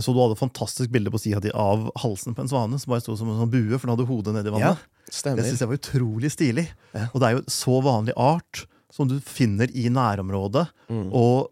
Jeg 0.00 0.06
så 0.08 0.14
du 0.16 0.20
hadde 0.22 0.36
et 0.38 0.40
fantastisk 0.40 0.90
bilde 0.94 1.12
på 1.12 1.20
sida 1.20 1.40
di 1.44 1.52
av 1.52 1.90
halsen 2.00 2.34
på 2.34 2.40
en 2.44 2.48
svane 2.50 2.78
som 2.80 2.90
bare 2.94 3.04
sto 3.04 3.14
som 3.20 3.28
en 3.28 3.38
sånn 3.42 3.52
bue, 3.52 3.76
for 3.76 3.84
den 3.86 3.92
hadde 3.98 4.08
hodet 4.08 4.34
nedi 4.38 4.52
vannet. 4.54 4.80
Ja, 4.80 5.12
Stemmer. 5.12 5.44
synes 5.44 5.60
jeg 5.60 5.68
var 5.70 5.78
utrolig 5.80 6.30
stilig. 6.32 6.66
Ja. 6.96 7.06
Og 7.12 7.20
det 7.20 7.28
er 7.28 7.36
jo 7.36 7.42
så 7.52 7.76
vanlig 7.84 8.14
art 8.16 8.64
som 8.90 9.06
du 9.10 9.18
finner 9.22 9.70
i 9.76 9.86
nærområdet, 9.92 10.66
Mm. 10.90 11.12
og 11.14 11.50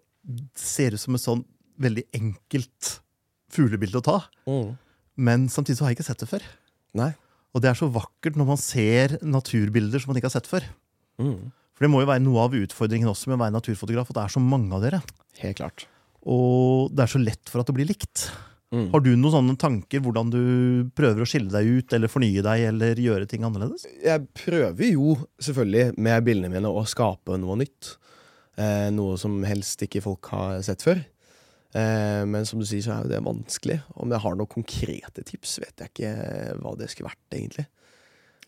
ser 0.58 0.92
ut 0.96 1.00
som 1.00 1.14
et 1.14 1.22
sånn 1.22 1.44
veldig 1.78 2.04
enkelt 2.18 2.98
fuglebilde 3.54 4.00
å 4.00 4.04
ta. 4.04 4.16
Mm. 4.48 4.76
Men 5.16 5.46
samtidig 5.48 5.78
så 5.78 5.84
har 5.87 5.92
jeg 5.94 5.98
ikke 6.00 6.08
sett 6.11 6.18
det 6.24 6.28
før. 6.28 6.42
Nei. 6.98 7.12
Og 7.54 7.62
det 7.62 7.70
er 7.70 7.78
så 7.78 7.88
vakkert 7.90 8.37
når 8.37 8.46
man 8.46 8.56
ser 8.61 9.18
naturbilder 9.24 10.00
som 10.02 10.12
man 10.12 10.20
ikke 10.20 10.28
har 10.30 10.37
sett 10.40 10.50
før. 10.50 10.66
Mm. 11.20 11.50
For 11.74 11.87
det 11.87 11.90
må 11.92 12.00
jo 12.02 12.11
være 12.11 12.22
noe 12.24 12.42
av 12.44 12.52
utfordringen 12.58 13.08
også 13.11 13.30
med 13.30 13.38
å 13.38 13.44
være 13.46 13.54
naturfotograf, 13.56 14.11
at 14.11 14.18
det 14.18 14.24
er 14.24 14.34
så 14.34 14.42
mange 14.42 14.74
av 14.74 14.82
dere. 14.82 15.00
Helt 15.38 15.56
klart. 15.61 15.87
Og 16.28 16.90
det 16.92 17.06
er 17.06 17.12
så 17.14 17.20
lett 17.22 17.48
for 17.50 17.62
at 17.62 17.70
det 17.70 17.76
blir 17.78 17.88
likt. 17.88 18.26
Mm. 18.68 18.90
Har 18.92 19.00
du 19.00 19.14
noen 19.16 19.32
sånne 19.32 19.54
tanker 19.56 20.02
hvordan 20.04 20.28
du 20.28 20.40
prøver 20.98 21.24
å 21.24 21.28
skille 21.28 21.48
deg 21.54 21.70
ut, 21.78 21.94
eller 21.96 22.10
fornye 22.12 22.42
deg, 22.44 22.66
eller 22.68 23.00
gjøre 23.00 23.28
ting 23.30 23.46
annerledes? 23.48 23.86
Jeg 24.04 24.26
prøver 24.36 24.90
jo 24.92 25.14
selvfølgelig 25.40 25.94
med 25.96 26.26
bildene 26.26 26.52
mine 26.52 26.68
å 26.68 26.82
skape 26.88 27.38
noe 27.40 27.56
nytt. 27.62 27.94
Eh, 28.60 28.90
noe 28.92 29.16
som 29.20 29.38
helst 29.48 29.80
ikke 29.86 30.02
folk 30.04 30.28
har 30.34 30.60
sett 30.66 30.84
før. 30.84 31.00
Eh, 31.78 32.22
men 32.28 32.44
som 32.48 32.60
du 32.60 32.66
sier, 32.68 32.84
så 32.84 32.98
er 32.98 33.08
det 33.08 33.22
vanskelig. 33.24 33.80
Om 33.96 34.12
jeg 34.12 34.24
har 34.26 34.36
noen 34.36 34.52
konkrete 34.52 35.24
tips, 35.24 35.58
vet 35.64 35.84
jeg 35.86 35.94
ikke 35.94 36.12
hva 36.60 36.76
det 36.76 36.90
skulle 36.92 37.08
vært, 37.08 37.24
egentlig. 37.32 37.66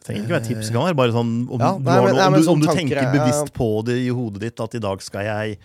Det 0.01 0.07
trenger 0.09 0.25
ikke 0.25 0.37
være 0.37 0.49
tips, 0.49 0.69
det 0.69 0.73
kan 0.77 0.87
være 0.89 0.97
bare 1.01 1.13
sånn 1.17 1.33
om, 1.53 1.61
Ja, 1.61 1.73
nei, 1.77 1.97
men- 2.07 2.21
om, 2.25 2.37
du, 2.41 2.49
om 2.57 2.61
du 2.61 2.69
tenker 2.73 2.97
er- 3.03 3.13
bevisst 3.13 3.53
på 3.57 3.85
det 3.85 3.99
i 4.01 4.09
hodet 4.09 4.41
ditt, 4.41 4.61
at 4.61 4.75
i 4.75 4.81
dag 4.81 5.01
skal 5.05 5.25
jeg 5.29 5.59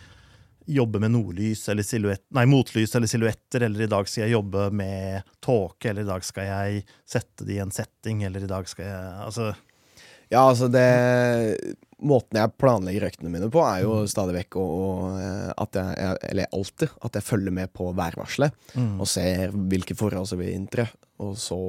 jobbe 0.66 1.00
med 1.00 1.12
nordlys 1.12 1.70
eller 1.70 1.86
silhuett, 1.86 2.24
nei, 2.34 2.46
motlys 2.50 2.96
eller 2.96 3.10
silhuetter, 3.10 3.68
eller 3.68 3.86
i 3.86 3.92
dag 3.92 4.10
skal 4.10 4.26
jeg 4.26 4.36
jobbe 4.36 4.70
med 4.76 5.36
tåke, 5.44 5.90
eller 5.92 6.06
i 6.06 6.10
dag 6.10 6.26
skal 6.26 6.50
jeg 6.50 6.84
sette 7.08 7.46
det 7.46 7.58
i 7.58 7.62
en 7.64 7.74
setting, 7.74 8.24
eller 8.26 8.46
i 8.46 8.50
dag 8.50 8.70
skal 8.70 8.90
jeg 8.90 9.12
Altså 9.26 9.52
Ja, 10.32 10.42
altså 10.42 10.70
det 10.72 10.86
Måten 12.06 12.38
jeg 12.42 12.54
planlegger 12.60 13.08
øktene 13.08 13.32
mine 13.32 13.48
på, 13.50 13.62
er 13.64 13.86
jo 13.86 14.02
stadig 14.10 14.36
vekk 14.36 14.58
å, 14.60 14.66
eh, 15.16 15.52
at 15.64 15.78
jeg, 15.80 16.18
Eller 16.28 16.52
alltid 16.54 16.92
at 17.08 17.16
jeg 17.16 17.28
følger 17.30 17.56
med 17.56 17.72
på 17.74 17.88
værvarselet 17.96 18.52
mm. 18.76 18.98
og 19.00 19.08
ser 19.10 19.56
hvilke 19.56 19.96
forhold 19.98 20.28
som 20.28 20.42
vil 20.42 20.52
inntre. 20.52 20.90
Og 21.24 21.38
så 21.40 21.62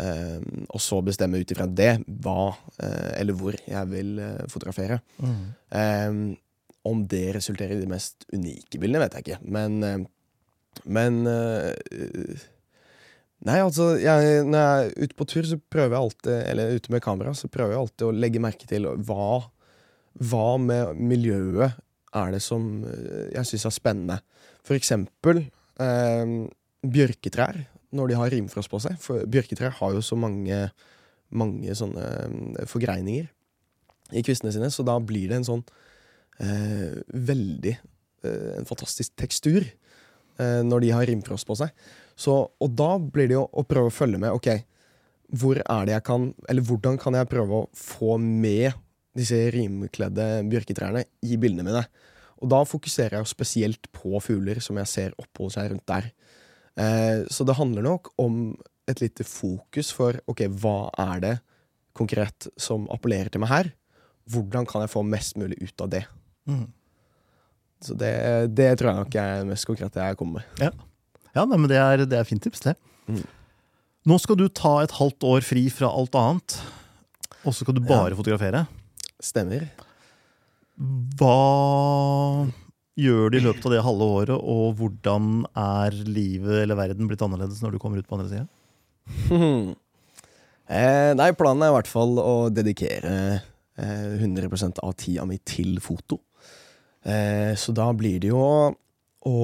eh, 0.00 0.40
Og 0.72 0.80
så 0.80 1.02
bestemme 1.04 1.42
ut 1.42 1.52
ifra 1.52 1.68
det 1.68 1.98
hva 2.08 2.54
uh, 2.54 3.10
eller 3.12 3.36
hvor 3.36 3.58
jeg 3.60 3.92
vil 3.92 4.16
fotografere. 4.50 5.02
Mm. 5.20 5.44
Eh, 5.68 6.18
om 6.84 7.04
det 7.08 7.34
resulterer 7.36 7.78
i 7.78 7.84
de 7.84 7.90
mest 7.90 8.26
unike 8.34 8.80
bildene, 8.80 9.04
vet 9.04 9.16
jeg 9.18 9.26
ikke. 9.26 9.40
Men 9.56 9.78
eh, 9.82 10.02
Men 10.90 11.22
eh, 11.30 12.42
Nei, 13.44 13.58
altså, 13.60 13.92
jeg, 14.00 14.44
når 14.48 14.58
jeg 14.58 14.84
er 14.84 15.04
ute 15.04 15.16
på 15.18 15.26
tur, 15.28 15.44
så 15.46 15.58
prøver 15.70 15.92
jeg 15.92 16.00
alltid 16.00 16.36
Eller 16.48 16.78
ute 16.78 16.92
med 16.94 17.02
kamera, 17.04 17.34
så 17.36 17.50
prøver 17.52 17.74
jeg 17.74 17.82
alltid 17.82 18.06
å 18.06 18.14
legge 18.16 18.42
merke 18.42 18.68
til 18.70 18.88
hva 19.06 19.44
Hva 20.18 20.48
med 20.62 20.98
miljøet 20.98 21.76
er 22.14 22.30
det 22.30 22.40
som 22.44 22.84
eh, 22.86 23.30
jeg 23.34 23.48
syns 23.50 23.64
er 23.66 23.74
spennende. 23.74 24.18
For 24.62 24.78
eksempel 24.78 25.40
eh, 25.82 26.34
bjørketrær, 26.86 27.58
når 27.90 28.10
de 28.10 28.18
har 28.20 28.30
rimfrost 28.30 28.70
på 28.70 28.78
seg. 28.84 29.00
For 29.02 29.24
bjørketrær 29.26 29.74
har 29.80 29.96
jo 29.96 30.02
så 30.04 30.14
mange, 30.14 30.60
mange 31.34 31.74
sånne 31.74 32.68
forgreininger 32.70 33.26
i 34.14 34.22
kvistene 34.22 34.52
sine, 34.54 34.70
så 34.70 34.86
da 34.86 34.94
blir 35.02 35.26
det 35.32 35.40
en 35.40 35.48
sånn 35.48 35.64
eh, 36.42 37.00
veldig 37.08 37.74
eh, 37.74 38.52
En 38.58 38.68
fantastisk 38.68 39.14
tekstur 39.18 39.64
eh, 39.64 40.62
når 40.66 40.84
de 40.84 40.92
har 40.94 41.06
rimfrost 41.10 41.46
på 41.48 41.56
seg. 41.58 41.74
Så, 42.16 42.34
og 42.46 42.78
da 42.78 42.94
blir 42.98 43.30
det 43.30 43.38
jo 43.38 43.44
å 43.50 43.66
prøve 43.66 43.90
å 43.90 43.94
følge 43.94 44.20
med. 44.22 44.34
Ok, 44.34 44.50
hvor 45.34 45.58
er 45.58 45.86
det 45.86 45.96
jeg 45.96 46.06
kan 46.06 46.28
Eller 46.50 46.66
hvordan 46.66 46.98
kan 47.00 47.16
jeg 47.16 47.30
prøve 47.30 47.62
å 47.62 47.68
få 47.74 48.18
med 48.22 48.74
disse 49.14 49.38
rimkledde 49.54 50.44
bjørketrærne 50.50 51.04
i 51.26 51.38
bildene 51.40 51.68
mine? 51.68 51.84
Og 52.42 52.50
da 52.50 52.60
fokuserer 52.66 53.16
jeg 53.16 53.24
jo 53.24 53.30
spesielt 53.30 53.88
på 53.94 54.18
fugler 54.22 54.60
som 54.62 54.78
jeg 54.80 54.90
ser 54.90 55.18
oppholde 55.20 55.54
seg 55.56 55.70
rundt 55.72 55.86
der. 55.88 56.10
Eh, 56.76 57.22
så 57.30 57.46
det 57.46 57.56
handler 57.56 57.86
nok 57.86 58.10
om 58.20 58.56
et 58.90 59.00
lite 59.00 59.24
fokus 59.24 59.92
for 59.94 60.18
ok, 60.28 60.44
hva 60.60 60.90
er 61.06 61.22
det 61.22 61.34
konkret 61.96 62.50
som 62.60 62.88
appellerer 62.92 63.30
til 63.32 63.44
meg 63.44 63.52
her? 63.52 63.70
Hvordan 64.30 64.66
kan 64.68 64.84
jeg 64.84 64.92
få 64.92 65.04
mest 65.06 65.38
mulig 65.40 65.60
ut 65.62 65.84
av 65.84 65.92
det? 65.94 66.04
Mm. 66.50 66.66
Så 67.84 67.96
det, 68.00 68.14
det 68.56 68.70
tror 68.80 68.90
jeg 68.90 69.00
nok 69.02 69.16
er 69.20 69.32
det 69.42 69.48
mest 69.50 69.68
konkrete 69.68 70.08
jeg 70.08 70.18
kommer 70.20 70.44
med. 70.58 70.84
Ja, 71.34 71.44
nei, 71.44 71.58
men 71.58 71.68
det 71.70 71.80
er, 71.80 72.04
det 72.08 72.20
er 72.20 72.28
fint 72.28 72.44
tips, 72.44 72.62
det. 72.64 72.76
Mm. 73.10 73.24
Nå 74.08 74.18
skal 74.20 74.38
du 74.38 74.46
ta 74.52 74.78
et 74.82 74.94
halvt 74.94 75.24
år 75.26 75.44
fri 75.44 75.66
fra 75.72 75.88
alt 75.88 76.16
annet, 76.18 76.58
og 77.44 77.52
så 77.52 77.64
skal 77.64 77.76
du 77.76 77.84
bare 77.84 78.16
fotografere. 78.16 78.64
Stemmer. 79.24 79.66
Hva 81.18 82.46
gjør 83.00 83.32
du 83.32 83.38
i 83.38 83.44
løpet 83.44 83.64
av 83.66 83.74
det 83.74 83.84
halve 83.84 84.08
året, 84.18 84.36
og 84.36 84.76
hvordan 84.78 85.46
er 85.58 85.96
livet 86.06 86.62
eller 86.62 86.78
verden 86.78 87.08
blitt 87.10 87.24
annerledes 87.24 87.62
når 87.64 87.74
du 87.74 87.80
kommer 87.82 88.00
ut 88.00 88.08
på 88.08 88.18
andre 88.18 88.30
sida? 88.30 88.46
eh, 90.68 91.10
nei, 91.18 91.30
planen 91.36 91.64
er 91.64 91.72
i 91.72 91.76
hvert 91.78 91.90
fall 91.90 92.20
å 92.22 92.36
dedikere 92.54 93.14
eh, 93.76 94.14
100 94.20 94.78
av 94.84 94.94
tida 95.00 95.26
mi 95.28 95.40
til 95.42 95.78
foto. 95.84 96.20
Eh, 97.04 97.52
så 97.60 97.74
da 97.76 97.90
blir 97.96 98.20
det 98.22 98.32
jo 98.32 98.44
å 99.24 99.40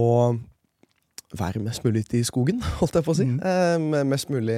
være 1.39 1.61
mest 1.63 1.85
mulig 1.87 2.01
ute 2.03 2.17
i 2.19 2.25
skogen, 2.27 2.59
holdt 2.81 2.97
jeg 2.99 3.05
på 3.07 3.13
å 3.13 3.17
si. 3.17 3.27
Mm. 3.29 3.37
Eh, 3.47 4.05
mest 4.09 4.31
mulig 4.33 4.57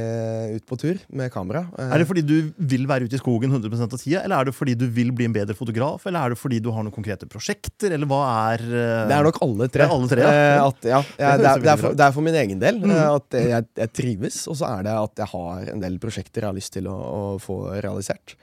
ut 0.54 0.64
på 0.68 0.78
tur 0.80 1.02
med 1.12 1.28
kamera. 1.34 1.66
Eh, 1.76 1.90
Er 1.92 2.00
det 2.00 2.06
fordi 2.08 2.22
du 2.24 2.36
vil 2.56 2.86
være 2.88 3.04
ute 3.08 3.18
i 3.18 3.20
skogen 3.20 3.52
100% 3.52 3.92
av 3.92 4.00
tida, 4.00 4.22
eller 4.22 4.38
er 4.38 4.48
det 4.48 4.54
fordi 4.56 4.76
du 4.80 4.86
vil 4.88 5.12
bli 5.12 5.26
en 5.28 5.34
bedre 5.34 5.56
fotograf, 5.58 6.06
eller 6.08 6.22
er 6.22 6.32
det 6.32 6.40
fordi 6.40 6.62
du 6.64 6.70
har 6.72 6.86
noen 6.86 6.94
konkrete 6.94 7.28
prosjekter, 7.28 7.92
eller 7.92 8.08
hva 8.08 8.22
er 8.54 8.64
Det 8.64 9.18
er 9.18 9.28
nok 9.28 9.42
alle 9.44 9.68
tre. 9.68 9.82
Det 9.82 9.88
er 9.90 9.94
alle 9.98 10.12
tre, 10.14 10.24
ja. 10.24 10.32
Eh, 10.32 10.62
at, 10.64 10.88
ja, 10.94 11.02
ja, 11.26 11.34
det, 11.36 11.50
er, 11.50 11.66
det, 11.66 11.74
er 11.74 11.82
for, 11.84 11.98
det 12.00 12.06
er 12.08 12.16
for 12.16 12.28
min 12.30 12.40
egen 12.46 12.62
del. 12.64 12.80
Mm. 12.80 12.96
At 13.10 13.38
jeg, 13.42 13.68
jeg 13.84 13.94
trives, 14.00 14.40
og 14.48 14.56
så 14.62 14.72
er 14.78 14.88
det 14.88 14.96
at 15.02 15.24
jeg 15.26 15.32
har 15.34 15.70
en 15.76 15.84
del 15.84 16.00
prosjekter 16.00 16.46
jeg 16.46 16.54
har 16.54 16.56
lyst 16.62 16.72
til 16.78 16.88
å, 16.88 16.96
å 16.96 17.22
få 17.42 17.60
realisert. 17.84 18.38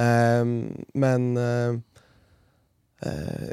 Ehm, 0.00 0.54
men 0.96 1.32
eh, 1.36 1.80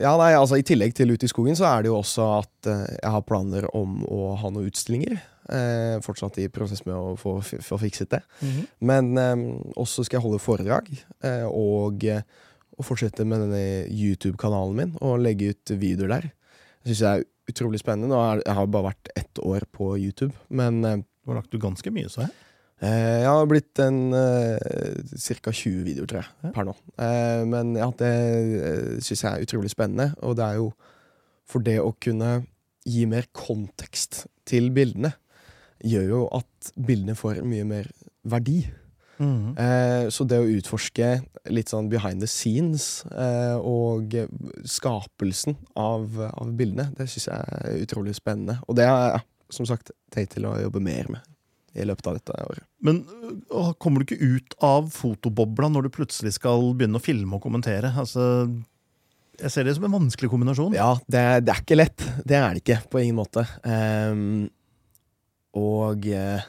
Ja, 0.01 0.13
nei, 0.19 0.33
altså 0.37 0.59
I 0.59 0.65
tillegg 0.67 0.93
til 0.97 1.11
Ute 1.13 1.25
i 1.25 1.31
skogen, 1.31 1.57
så 1.57 1.65
er 1.69 1.83
det 1.83 1.89
jo 1.91 1.97
også 1.99 2.25
at 2.37 2.69
eh, 2.69 2.85
jeg 2.99 3.13
har 3.15 3.25
planer 3.27 3.65
om 3.75 4.03
å 4.05 4.33
ha 4.39 4.51
noen 4.53 4.69
utstillinger. 4.69 5.17
Eh, 5.49 5.95
fortsatt 6.05 6.37
i 6.37 6.45
prosess 6.53 6.83
med 6.85 6.93
å 6.93 7.15
få, 7.17 7.39
få 7.41 7.79
fikset 7.81 8.11
det. 8.13 8.21
Mhm. 8.45 8.67
Men 8.91 9.09
eh, 9.17 9.45
også 9.81 10.05
skal 10.05 10.19
jeg 10.19 10.25
holde 10.27 10.43
foredrag, 10.43 10.91
eh, 11.25 11.47
og, 11.49 12.05
eh, 12.05 12.21
og 12.77 12.85
fortsette 12.85 13.25
med 13.27 13.41
denne 13.47 13.63
YouTube-kanalen 13.89 14.77
min 14.77 14.93
og 15.01 15.19
legge 15.23 15.53
ut 15.55 15.73
videoer 15.81 16.13
der. 16.13 16.29
Det 16.83 16.93
syns 16.93 17.01
jeg 17.05 17.23
er 17.23 17.27
utrolig 17.49 17.81
spennende. 17.81 18.13
Nå 18.13 18.19
er, 18.21 18.43
jeg 18.45 18.55
har 18.59 18.69
bare 18.69 18.91
vært 18.91 19.09
ett 19.19 19.41
år 19.43 19.65
på 19.73 19.95
YouTube, 19.97 20.35
men 20.49 20.83
eh, 20.85 21.01
Du 21.25 21.33
har 21.33 21.41
lagt 21.43 21.53
ut 21.53 21.61
ganske 21.61 21.91
mye, 21.93 22.09
så 22.09 22.23
jeg. 22.23 22.31
Eh, 22.85 23.21
jeg 23.23 23.29
har 23.29 23.47
blitt 23.49 23.81
en 23.83 23.99
eh, 24.15 25.15
ca. 25.39 25.51
20 25.51 25.85
videoer, 25.85 26.09
tror 26.09 26.21
jeg, 26.21 26.51
per 26.55 26.67
nå. 26.67 26.75
Eh, 27.01 27.43
men 27.49 27.73
ja, 27.79 27.89
det 27.99 28.11
syns 29.05 29.23
jeg 29.25 29.29
er 29.31 29.47
utrolig 29.47 29.71
spennende, 29.73 30.11
og 30.25 30.37
det 30.39 30.45
er 30.45 30.59
jo 30.59 30.69
for 31.49 31.65
det 31.65 31.79
å 31.81 31.95
kunne 32.01 32.43
gi 32.89 33.05
mer 33.09 33.25
kontekst 33.35 34.25
til 34.49 34.69
bildene, 34.73 35.13
gjør 35.85 36.05
jo 36.11 36.21
at 36.35 36.69
bildene 36.75 37.15
får 37.17 37.41
mye 37.47 37.65
mer 37.67 37.89
verdi. 38.29 38.61
Mm. 39.19 39.55
Så 40.15 40.23
det 40.27 40.37
å 40.39 40.47
utforske 40.47 41.07
litt 41.51 41.71
sånn 41.71 41.89
behind 41.91 42.23
the 42.23 42.29
scenes 42.29 43.01
og 43.59 44.15
skapelsen 44.63 45.57
av, 45.75 46.15
av 46.29 46.53
bildene, 46.55 46.87
det 46.95 47.09
syns 47.11 47.27
jeg 47.27 47.57
er 47.59 47.83
utrolig 47.83 48.15
spennende. 48.15 48.59
Og 48.67 48.79
det 48.79 48.87
har 48.87 49.17
jeg 49.17 49.25
som 49.59 49.67
sagt 49.67 49.91
tenkt 50.13 50.37
til 50.37 50.47
å 50.47 50.55
jobbe 50.61 50.83
mer 50.83 51.11
med 51.11 51.25
i 51.77 51.85
løpet 51.85 52.07
av 52.09 52.17
dette 52.17 52.35
året. 52.47 52.65
Men 52.85 53.03
øh, 53.29 53.71
kommer 53.81 54.01
du 54.01 54.07
ikke 54.07 54.25
ut 54.37 54.55
av 54.65 54.89
fotobobla 54.93 55.69
når 55.71 55.87
du 55.87 55.95
plutselig 55.99 56.33
skal 56.37 56.71
begynne 56.77 56.99
å 56.99 57.03
filme 57.03 57.37
og 57.37 57.43
kommentere? 57.43 57.91
Altså, 57.99 58.47
jeg 59.39 59.53
ser 59.53 59.67
det 59.67 59.75
som 59.77 59.85
en 59.87 59.97
vanskelig 59.97 60.29
kombinasjon. 60.31 60.75
Ja, 60.77 60.93
det, 61.07 61.23
det 61.47 61.53
er 61.53 61.61
ikke 61.63 61.79
lett. 61.79 61.99
Det 62.27 62.37
er 62.39 62.49
det 62.55 62.63
ikke, 62.63 62.79
på 62.91 63.03
ingen 63.03 63.19
måte. 63.21 63.45
Um, 63.63 64.49
og 65.59 66.07
ehm, 66.09 66.43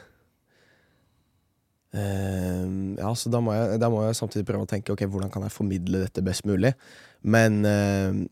Ja, 2.99 3.13
så 3.17 3.31
da 3.33 3.39
må, 3.43 3.55
jeg, 3.55 3.79
da 3.81 3.87
må 3.91 4.03
jeg 4.05 4.19
samtidig 4.19 4.47
prøve 4.47 4.67
å 4.67 4.69
tenke 4.69 4.93
ok, 4.93 5.05
hvordan 5.07 5.31
kan 5.33 5.43
jeg 5.47 5.55
formidle 5.55 6.03
dette 6.05 6.25
best 6.25 6.43
mulig. 6.49 6.73
Men 7.21 7.61
um, 7.63 8.25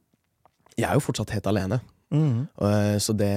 jeg 0.76 0.88
er 0.90 0.96
jo 0.96 1.04
fortsatt 1.08 1.34
helt 1.36 1.50
alene. 1.52 1.80
Eh, 2.12 2.98
Så 3.00 3.14
det, 3.18 3.30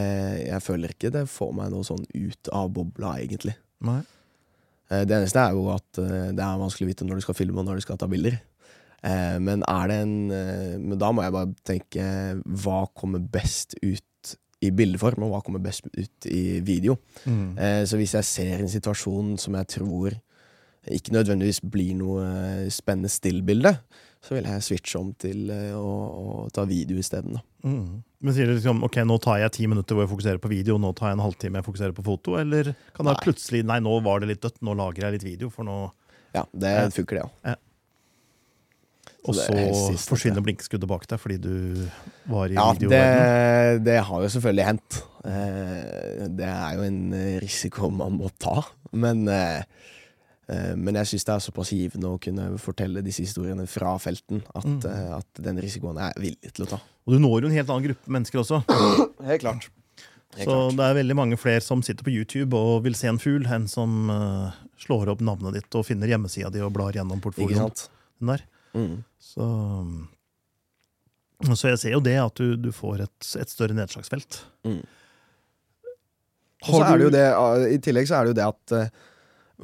jeg 0.48 0.62
føler 0.64 0.88
ikke 0.94 1.10
det 1.12 1.26
får 1.28 1.52
meg 1.54 1.70
noe 1.74 1.84
sånn 1.84 2.04
ut 2.14 2.48
av 2.52 2.70
bobla, 2.72 3.16
egentlig. 3.20 3.54
Nei. 3.84 4.00
Eh, 4.90 5.04
Det 5.04 5.16
eneste 5.18 5.40
er 5.42 5.52
jo 5.52 5.66
at 5.74 5.98
eh, 5.98 6.30
det 6.32 6.40
er 6.44 6.60
vanskelig 6.62 6.86
å 6.86 6.92
vite 6.92 7.04
når 7.08 7.20
du 7.20 7.26
skal 7.26 7.34
filme 7.34 7.58
og 7.60 7.66
når 7.68 7.74
du 7.80 7.84
skal 7.86 7.98
ta 8.00 8.06
bilder. 8.08 8.40
Men 9.42 9.64
er 9.66 9.88
det 9.90 9.96
en 10.04 10.28
Men 10.28 10.98
da 10.98 11.08
må 11.10 11.24
jeg 11.24 11.32
bare 11.34 11.54
tenke 11.66 12.04
hva 12.62 12.84
kommer 12.94 13.18
best 13.18 13.74
ut 13.82 14.36
i 14.62 14.70
bildeform, 14.70 15.24
og 15.24 15.32
hva 15.32 15.40
kommer 15.42 15.58
best 15.58 15.88
ut 15.90 16.26
i 16.30 16.60
video. 16.62 16.94
Eh, 17.58 17.82
Så 17.84 17.96
hvis 17.98 18.12
jeg 18.14 18.24
ser 18.24 18.60
en 18.60 18.68
situasjon 18.70 19.36
som 19.38 19.54
jeg 19.54 19.66
tror 19.66 20.12
ikke 20.86 21.12
nødvendigvis 21.14 21.60
blir 21.68 21.94
noe 21.98 22.70
spennende 22.70 23.10
stillbilde, 23.10 23.76
så 24.22 24.36
vil 24.36 24.46
jeg 24.46 24.62
switche 24.62 25.00
om 25.00 25.08
til 25.18 25.48
eh, 25.50 25.72
å, 25.74 25.92
å 26.46 26.48
ta 26.54 26.62
video 26.68 26.98
isteden. 27.02 27.40
Mhm. 27.66 28.02
Men 28.22 28.34
sier 28.36 28.46
du 28.46 28.52
liksom 28.54 28.84
ok, 28.86 29.00
nå 29.02 29.16
tar 29.18 29.40
jeg 29.42 29.50
ti 29.56 29.64
minutter 29.66 29.96
hvor 29.98 30.04
jeg 30.04 30.12
fokuserer 30.12 30.38
på 30.38 30.50
video, 30.52 30.76
nå 30.78 30.92
tar 30.94 31.10
jeg 31.10 31.16
en 31.18 31.24
halvtime 31.24 31.58
jeg 31.58 31.66
fokuserer 31.66 31.94
på 31.96 32.04
foto? 32.06 32.36
Eller 32.38 32.68
kan 32.94 33.08
det 33.08 33.16
Nei. 33.16 33.24
plutselig 33.24 33.64
nei, 33.66 33.80
nå 33.82 33.96
var 34.06 34.22
det 34.22 34.28
litt 34.30 34.44
dødt, 34.44 34.60
nå 34.62 34.76
lager 34.78 35.08
jeg 35.08 35.16
litt 35.16 35.24
video, 35.26 35.50
for 35.50 35.66
nå 35.66 35.78
Ja, 36.36 36.44
det 36.54 36.70
eh, 36.84 36.86
funker, 36.94 37.18
det 37.18 37.24
òg. 37.26 37.58
Og 39.22 39.36
det 39.38 39.42
så 39.46 39.54
siste, 39.90 40.10
forsvinner 40.10 40.42
blinkskuddet 40.42 40.88
bak 40.90 41.04
deg 41.10 41.20
fordi 41.22 41.36
du 41.42 41.52
var 42.30 42.50
i 42.50 42.56
Ja, 42.56 42.68
videoverdenen. 42.74 43.82
det, 43.82 43.84
det 43.90 43.98
har 44.08 44.22
jo 44.24 44.30
selvfølgelig 44.34 44.64
hendt. 44.66 44.96
Eh, 45.26 46.24
Det 46.38 46.48
er 46.50 46.78
jo 46.78 46.86
en 46.86 47.02
risiko 47.42 47.90
man 47.94 48.16
må 48.18 48.30
ta. 48.42 48.56
Men, 48.94 49.26
eh, 49.30 49.62
men 50.76 50.96
jeg 50.98 51.06
syns 51.12 51.24
det 51.28 51.34
er 51.36 51.42
såpass 51.44 51.70
givende 51.72 52.08
å 52.10 52.18
kunne 52.20 52.48
fortelle 52.58 53.02
disse 53.06 53.22
historiene 53.22 53.66
fra 53.70 53.92
felten 54.02 54.42
at, 54.54 54.64
Mm. 54.66 54.80
eh, 54.90 55.12
at 55.18 55.42
den 55.44 55.60
risikoen 55.62 55.98
er 56.02 56.12
jeg 56.16 56.22
villig 56.24 56.52
til 56.56 56.64
å 56.66 56.70
ta. 56.72 56.80
Og 57.06 57.14
du 57.14 57.18
når 57.22 57.42
jo 57.42 57.48
en 57.48 57.54
helt 57.56 57.70
annen 57.70 57.86
gruppe 57.86 58.10
mennesker 58.16 58.40
også. 58.42 58.58
Helt 59.30 59.40
klart. 59.44 59.68
Så 60.32 60.54
det 60.72 60.80
er 60.86 60.94
veldig 60.96 61.14
mange 61.18 61.36
flere 61.36 61.60
som 61.60 61.82
sitter 61.84 62.02
på 62.06 62.10
YouTube 62.14 62.56
og 62.56 62.82
vil 62.86 62.94
se 62.96 63.06
en 63.10 63.18
fugl, 63.20 63.44
enn 63.52 63.66
som 63.68 64.08
uh, 64.08 64.54
slår 64.80 65.10
opp 65.12 65.20
navnet 65.20 65.58
ditt 65.58 65.76
og 65.76 65.84
finner 65.84 66.08
hjemmesida 66.08 66.48
di 66.50 66.62
og 66.64 66.72
blar 66.72 66.96
gjennom 66.96 67.20
portfolioen. 67.20 67.68
Den 68.18 68.30
der. 68.32 68.44
Mm. 68.72 69.04
Så, 69.20 69.44
så 71.52 71.68
jeg 71.74 71.78
ser 71.82 71.92
jo 71.96 72.00
det, 72.00 72.16
at 72.22 72.34
du, 72.40 72.56
du 72.56 72.70
får 72.72 73.04
et, 73.04 73.30
et 73.42 73.52
større 73.52 73.76
nedslagsfelt. 73.76 74.40
Mm. 74.64 74.80
Og 76.62 76.74
så 76.78 76.82
er 76.86 76.98
det 77.00 77.06
jo 77.08 77.12
det, 77.12 77.24
I 77.74 77.78
tillegg 77.82 78.08
så 78.08 78.20
er 78.20 78.24
det 78.28 78.32
jo 78.32 78.38
det 78.38 78.46
at 78.46 78.74
eh, 78.78 78.92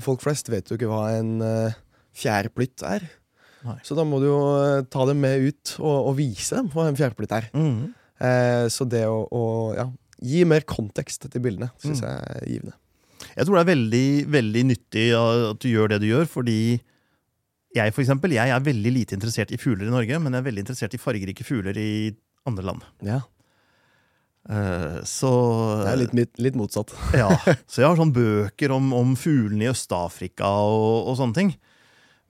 folk 0.04 0.22
flest 0.24 0.50
vet 0.52 0.70
jo 0.70 0.78
ikke 0.78 0.90
hva 0.90 1.04
en 1.18 1.38
uh, 1.44 1.76
fjærplytt 2.18 2.84
er. 2.88 3.06
Nei. 3.66 3.78
Så 3.82 3.96
da 3.98 4.04
må 4.06 4.20
du 4.22 4.28
jo 4.28 4.40
eh, 4.62 4.84
ta 4.86 5.02
dem 5.08 5.18
med 5.24 5.42
ut 5.48 5.72
og, 5.80 6.10
og 6.10 6.12
vise 6.18 6.54
dem 6.54 6.68
hva 6.70 6.84
en 6.86 6.98
fjærplytt 6.98 7.32
er. 7.34 7.48
Mm. 7.58 7.88
Eh, 8.22 8.66
så 8.70 8.86
det 8.86 9.00
å, 9.10 9.24
å 9.34 9.42
ja, 9.74 9.88
gi 10.22 10.44
mer 10.46 10.62
kontekst 10.68 11.26
til 11.26 11.42
bildene 11.42 11.72
syns 11.82 12.02
Mm. 12.02 12.06
jeg 12.06 12.36
er 12.36 12.46
givende. 12.52 12.76
Jeg 13.34 13.46
tror 13.48 13.58
det 13.58 13.62
er 13.64 13.72
veldig, 13.72 14.06
veldig 14.30 14.62
nyttig 14.68 15.06
at 15.18 15.58
du 15.62 15.66
gjør 15.72 15.90
det 15.90 15.98
du 16.04 16.06
gjør, 16.06 16.28
fordi 16.30 16.58
jeg 17.76 17.92
for 17.94 18.02
eksempel, 18.04 18.32
jeg 18.34 18.50
er 18.54 18.62
veldig 18.64 18.92
lite 18.94 19.18
interessert 19.18 19.50
i 19.54 19.58
fugler 19.60 19.90
i 19.90 19.92
Norge, 19.92 20.20
men 20.22 20.32
jeg 20.34 20.40
er 20.40 20.46
veldig 20.46 20.62
interessert 20.64 20.94
i 20.94 21.02
fargerike 21.02 21.44
fugler 21.46 21.76
i 21.82 21.90
andre 22.48 22.64
land. 22.70 22.86
Ja, 23.04 23.20
Så 25.04 25.30
Det 25.84 25.90
er 25.92 25.98
litt, 26.00 26.38
litt 26.40 26.54
motsatt. 26.56 26.92
ja, 27.20 27.28
Så 27.68 27.82
jeg 27.82 27.88
har 27.88 27.98
sånne 27.98 28.14
bøker 28.16 28.72
om, 28.72 28.92
om 28.96 29.16
fuglene 29.18 29.66
i 29.66 29.72
Øst-Afrika 29.72 30.48
og, 30.48 31.08
og 31.10 31.18
sånne 31.20 31.36
ting. 31.36 31.50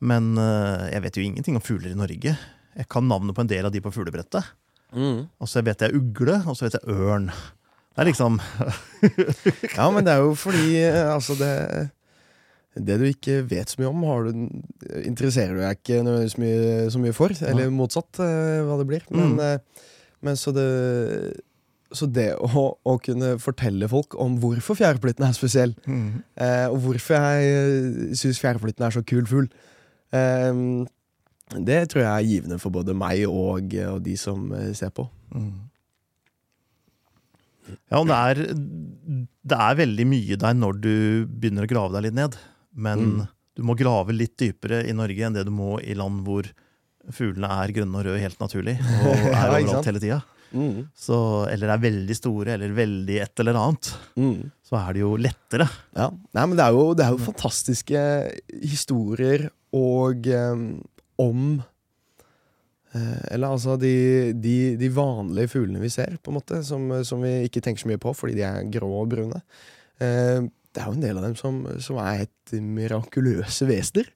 Men 0.01 0.33
eh, 0.39 0.89
jeg 0.95 1.03
vet 1.05 1.17
jo 1.19 1.27
ingenting 1.27 1.59
om 1.59 1.63
fugler 1.65 1.93
i 1.93 1.99
Norge. 1.99 2.33
Jeg 2.79 2.89
kan 2.91 3.07
navnet 3.11 3.35
på 3.37 3.43
en 3.45 3.51
del 3.51 3.67
av 3.69 3.75
de 3.75 3.83
på 3.83 3.93
fuglebrettet. 3.95 4.51
Og 4.99 5.47
så 5.51 5.61
vet 5.67 5.83
jeg 5.85 5.95
ugle, 5.99 6.39
og 6.49 6.57
så 6.57 6.65
vet 6.67 6.79
jeg 6.79 6.95
ørn. 6.97 7.29
Det 7.29 8.03
er 8.05 8.09
liksom 8.09 8.39
Ja, 9.77 9.89
men 9.91 10.05
det 10.07 10.15
er 10.15 10.23
jo 10.23 10.35
fordi 10.39 10.79
eh, 10.87 11.09
altså 11.13 11.35
det 11.39 11.53
det 12.79 12.95
du 13.01 13.09
ikke 13.09 13.41
vet 13.51 13.73
så 13.73 13.81
mye 13.81 13.89
om, 13.91 14.03
har 14.07 14.29
du, 14.29 14.37
interesserer 15.03 15.57
du 15.57 15.63
deg 15.65 15.81
ikke 15.81 15.97
nødvendigvis 16.07 16.37
så 16.37 16.43
mye, 16.45 16.91
så 16.95 17.01
mye 17.03 17.15
for. 17.17 17.33
Eller 17.49 17.73
motsatt, 17.75 18.21
eh, 18.23 18.61
hva 18.69 18.77
det 18.79 18.85
blir. 18.87 19.03
Men, 19.11 19.33
Mm. 19.35 19.41
eh, 19.43 19.89
men 20.23 20.39
så 20.39 20.53
det 20.55 20.67
Så 21.97 22.05
det 22.13 22.35
å, 22.37 22.65
å 22.85 22.95
kunne 23.01 23.39
fortelle 23.41 23.89
folk 23.89 24.13
om 24.21 24.35
hvorfor 24.43 24.77
fjærflytten 24.77 25.25
er 25.25 25.33
spesiell, 25.37 25.73
eh, 25.89 26.67
og 26.69 26.83
hvorfor 26.85 27.17
jeg 27.17 28.17
syns 28.21 28.41
fjærflytten 28.43 28.85
er 28.85 28.93
så 28.93 29.01
kul 29.09 29.25
fugl, 29.31 29.49
eh, 30.13 30.53
det 31.65 31.79
tror 31.89 32.03
jeg 32.05 32.11
er 32.13 32.29
givende 32.29 32.59
for 32.61 32.75
både 32.75 32.93
meg 32.93 33.23
og, 33.31 33.73
og 33.89 34.03
de 34.05 34.17
som 34.21 34.51
eh, 34.53 34.75
ser 34.77 34.93
på. 34.93 35.07
Ja, 37.89 37.99
og 38.03 38.07
det 38.09 38.17
er, 38.17 38.39
det 39.49 39.57
er 39.61 39.77
veldig 39.81 40.07
mye 40.09 40.37
der 40.41 40.55
når 40.57 40.79
du 40.85 40.93
begynner 41.29 41.67
å 41.67 41.71
grave 41.71 41.97
deg 41.99 42.09
litt 42.09 42.17
ned. 42.21 42.39
Men 42.79 43.05
Mm. 43.19 43.27
du 43.59 43.63
må 43.67 43.75
grave 43.77 44.13
litt 44.15 44.37
dypere 44.39 44.85
i 44.89 44.93
Norge 44.97 45.25
enn 45.27 45.35
det 45.35 45.45
du 45.49 45.51
må 45.53 45.81
i 45.83 45.97
land 45.99 46.21
hvor 46.25 46.47
fuglene 47.11 47.49
er 47.65 47.73
grønne 47.75 47.97
og 47.99 48.05
røde 48.07 48.21
helt 48.23 48.39
naturlig. 48.41 48.77
Og 48.79 49.17
er 49.33 49.49
overalt 49.57 49.89
hele 49.89 50.01
tida. 50.05 50.21
Mm. 50.53 50.89
Så, 50.97 51.17
eller 51.53 51.73
er 51.73 51.83
veldig 51.83 52.17
store, 52.17 52.55
eller 52.57 52.75
veldig 52.77 53.19
et 53.25 53.43
eller 53.43 53.59
annet. 53.61 53.91
Mm. 54.17 54.51
Så 54.65 54.77
er 54.81 54.95
det 54.97 55.03
jo 55.03 55.15
lettere. 55.21 55.69
Ja. 55.97 56.11
Nei, 56.11 56.45
men 56.45 56.57
det 56.59 56.67
er 56.67 56.77
jo, 56.77 56.85
det 56.97 57.07
er 57.07 57.17
jo 57.17 57.27
fantastiske 57.29 58.05
historier 58.63 59.49
og 59.77 60.29
eh, 60.33 60.63
om 61.21 61.43
eh, 62.95 63.25
Eller 63.35 63.51
altså 63.51 63.77
de, 63.81 64.33
de, 64.33 64.77
de 64.81 64.93
vanlige 64.95 65.53
fuglene 65.53 65.83
vi 65.83 65.93
ser, 65.93 66.17
på 66.23 66.33
en 66.33 66.39
måte, 66.39 66.63
som, 66.65 66.89
som 67.05 67.25
vi 67.25 67.35
ikke 67.49 67.63
tenker 67.65 67.85
så 67.85 67.91
mye 67.91 68.01
på 68.01 68.15
fordi 68.17 68.39
de 68.39 68.47
er 68.49 68.71
grå 68.73 68.89
og 69.03 69.11
brune. 69.13 69.43
Eh, 70.01 70.47
det 70.79 70.85
er 70.85 70.91
jo 70.93 70.97
en 70.99 71.03
del 71.03 71.19
av 71.19 71.25
dem 71.25 71.37
som, 71.39 71.63
som 71.83 71.99
er 71.99 72.23
helt 72.23 72.53
mirakuløse 72.63 73.67
vesener. 73.67 74.11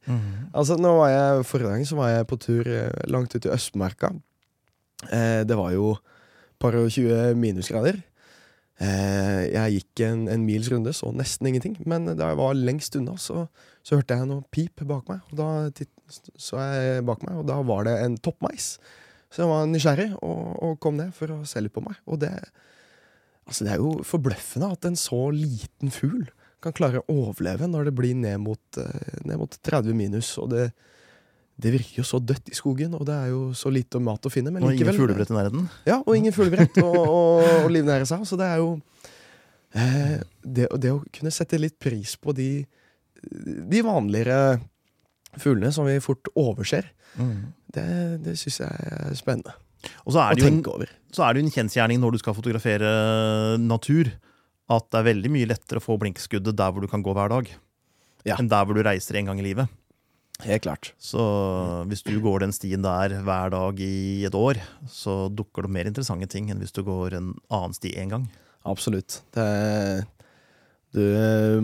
Altså, 0.53 0.77
nå 0.79 0.92
var 1.01 1.11
jeg, 1.11 1.47
Forrige 1.49 1.73
gang 1.73 1.87
så 1.88 1.97
var 1.99 2.12
jeg 2.12 2.29
på 2.31 2.38
tur 2.45 2.68
eh, 2.71 3.07
langt 3.11 3.35
ut 3.35 3.49
i 3.49 3.51
Østmarka. 3.51 4.12
Eh, 5.11 5.42
det 5.49 5.57
var 5.59 5.73
jo 5.75 5.95
par 6.62 6.79
og 6.79 6.88
20 6.94 7.37
minusgrader. 7.42 8.01
Eh, 8.83 9.42
jeg 9.53 9.77
gikk 9.77 10.03
en, 10.09 10.25
en 10.33 10.44
mils 10.46 10.70
runde, 10.72 10.94
så 10.96 11.12
nesten 11.14 11.51
ingenting. 11.51 11.77
Men 11.88 12.09
da 12.14 12.33
jeg 12.33 12.40
var 12.40 12.59
lengst 12.59 12.96
unna, 12.98 13.18
så, 13.20 13.46
så 13.85 13.98
hørte 13.98 14.18
jeg 14.18 14.31
noe 14.31 14.46
pip 14.55 14.83
bak 14.88 15.11
meg. 15.11 15.22
Og 15.31 15.38
da 15.38 15.51
så 16.40 16.61
jeg 16.61 17.07
bak 17.09 17.25
meg, 17.27 17.38
og 17.40 17.48
da 17.51 17.61
var 17.66 17.87
det 17.88 17.96
en 18.03 18.18
toppmeis. 18.20 18.77
Så 19.33 19.44
jeg 19.44 19.48
var 19.48 19.68
nysgjerrig 19.70 20.11
og, 20.20 20.40
og 20.61 20.79
kom 20.83 20.98
ned 20.98 21.14
for 21.16 21.33
å 21.33 21.40
se 21.48 21.62
litt 21.62 21.75
på 21.75 21.85
meg. 21.85 21.96
Og 22.05 22.20
det, 22.20 22.33
altså 23.48 23.66
det 23.66 23.75
er 23.75 23.81
jo 23.81 23.94
forbløffende 24.05 24.72
at 24.75 24.88
en 24.88 24.98
så 24.98 25.25
liten 25.33 25.92
fugl 25.94 26.27
kan 26.62 26.75
klare 26.77 27.01
å 27.01 27.14
overleve 27.25 27.66
når 27.66 27.88
det 27.88 27.94
blir 27.98 28.18
ned 28.18 28.42
mot, 28.44 28.62
eh, 28.79 29.22
ned 29.27 29.40
mot 29.40 29.57
30 29.66 29.96
minus. 29.98 30.35
Og 30.42 30.53
det, 30.53 30.68
det 31.61 31.73
virker 31.75 32.01
jo 32.01 32.07
så 32.07 32.19
dødt 32.23 32.49
i 32.51 32.57
skogen, 32.57 32.95
og 32.97 33.05
det 33.07 33.15
er 33.15 33.33
jo 33.33 33.43
så 33.57 33.71
lite 33.73 34.01
mat 34.03 34.25
å 34.25 34.33
finne. 34.33 34.51
Men 34.55 34.65
Og 34.65 34.75
ingen 34.75 34.97
fuglebrett 34.97 35.31
i 35.31 35.37
nærheten. 35.37 35.69
ja, 35.87 36.01
og 36.01 36.17
ingen 36.17 36.35
fuglebrett 36.35 36.79
å, 36.83 36.91
å, 36.91 37.69
livnære 37.71 38.09
seg. 38.09 38.25
Så 38.29 38.38
det 38.41 38.49
er 38.49 38.62
jo 38.62 38.71
eh, 39.77 40.17
det, 40.43 40.69
det 40.81 40.95
å 40.95 41.03
kunne 41.12 41.35
sette 41.35 41.61
litt 41.61 41.79
pris 41.83 42.17
på 42.17 42.35
de, 42.37 42.51
de 43.23 43.83
vanligere 43.85 44.59
fuglene 45.41 45.73
som 45.73 45.87
vi 45.88 46.01
fort 46.05 46.29
overser, 46.38 46.88
det, 47.73 47.87
det 48.25 48.35
syns 48.41 48.62
jeg 48.62 48.93
er 48.97 49.17
spennende 49.17 49.53
Og 50.07 50.15
så 50.15 50.23
er, 50.23 50.37
det 50.37 50.47
jo 50.47 50.49
en, 50.49 50.62
er 50.65 51.35
det 51.37 51.43
en 51.43 51.53
kjensgjerning 51.53 52.01
når 52.01 52.15
du 52.15 52.23
skal 52.23 52.37
fotografere 52.37 52.93
natur, 53.61 54.09
at 54.73 54.88
det 54.88 55.01
er 55.01 55.09
veldig 55.11 55.33
mye 55.35 55.51
lettere 55.51 55.81
å 55.81 55.85
få 55.85 55.99
blinkskuddet 56.01 56.57
der 56.57 56.73
hvor 56.73 56.85
du 56.85 56.88
kan 56.88 57.05
gå 57.05 57.12
hver 57.17 57.33
dag, 57.33 57.51
Ja. 58.25 58.38
enn 58.38 58.49
der 58.49 58.65
hvor 58.65 58.79
du 58.79 58.85
reiser 58.87 59.19
en 59.21 59.29
gang 59.29 59.41
i 59.43 59.49
livet. 59.51 59.69
Helt 60.42 60.64
klart. 60.64 60.90
Så 60.99 61.23
hvis 61.90 62.03
du 62.03 62.16
går 62.23 62.42
den 62.42 62.55
stien 62.55 62.83
der 62.83 63.14
hver 63.23 63.53
dag 63.53 63.81
i 63.81 64.25
et 64.27 64.35
år, 64.35 64.59
så 64.90 65.29
dukker 65.31 65.66
det 65.66 65.75
mer 65.77 65.90
interessante 65.90 66.27
ting 66.33 66.51
enn 66.51 66.62
hvis 66.62 66.75
du 66.75 66.83
går 66.87 67.18
en 67.18 67.35
annen 67.53 67.77
sti 67.77 67.92
én 68.01 68.11
gang. 68.11 68.27
Absolutt. 68.66 69.21
Det, 69.35 69.45
du 70.95 71.05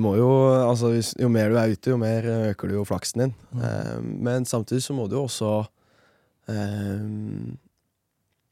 må 0.00 0.14
jo 0.18 0.28
Altså, 0.68 0.92
jo 1.18 1.31
mer 1.33 1.50
du 1.50 1.59
er 1.59 1.74
ute, 1.74 1.90
jo 1.90 1.98
mer 2.00 2.28
øker 2.52 2.70
du 2.70 2.78
jo 2.78 2.87
flaksen 2.88 3.26
din. 3.26 3.35
Eh, 3.59 3.96
men 4.02 4.46
samtidig 4.48 4.85
så 4.87 4.94
må 4.96 5.09
du 5.09 5.18
jo 5.18 5.26
også 5.26 5.50
eh, 6.52 7.02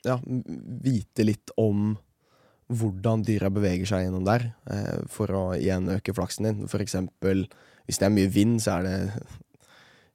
ja, 0.07 0.18
vite 0.83 1.26
litt 1.26 1.55
om 1.61 1.94
hvordan 2.66 3.22
dyra 3.22 3.50
beveger 3.52 3.87
seg 3.87 4.07
gjennom 4.07 4.26
der, 4.26 4.48
eh, 4.70 5.02
for 5.11 5.31
å 5.31 5.44
igjen 5.55 5.90
øke 5.92 6.14
flaksen 6.16 6.48
din. 6.48 6.64
For 6.70 6.83
eksempel, 6.83 7.44
hvis 7.87 8.00
det 8.02 8.09
er 8.09 8.16
mye 8.16 8.31
vind, 8.33 8.59
så 8.62 8.81
er 8.81 8.87
det 8.87 8.96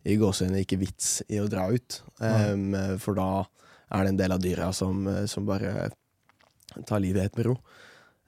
i 0.06 0.16
gåsehudene 0.18 0.64
ikke 0.64 0.80
vits 0.82 1.22
i 1.30 1.38
å 1.42 1.50
dra 1.52 1.68
ut. 1.70 2.02
Um, 2.20 2.72
for 3.02 3.14
da 3.18 3.46
er 3.92 4.04
det 4.06 4.14
en 4.14 4.22
del 4.22 4.32
av 4.32 4.42
dyra 4.42 4.72
som, 4.74 5.04
som 5.28 5.46
bare 5.46 5.92
tar 6.88 7.02
livet 7.04 7.28
helt 7.28 7.38
med 7.38 7.50
ro. 7.52 7.56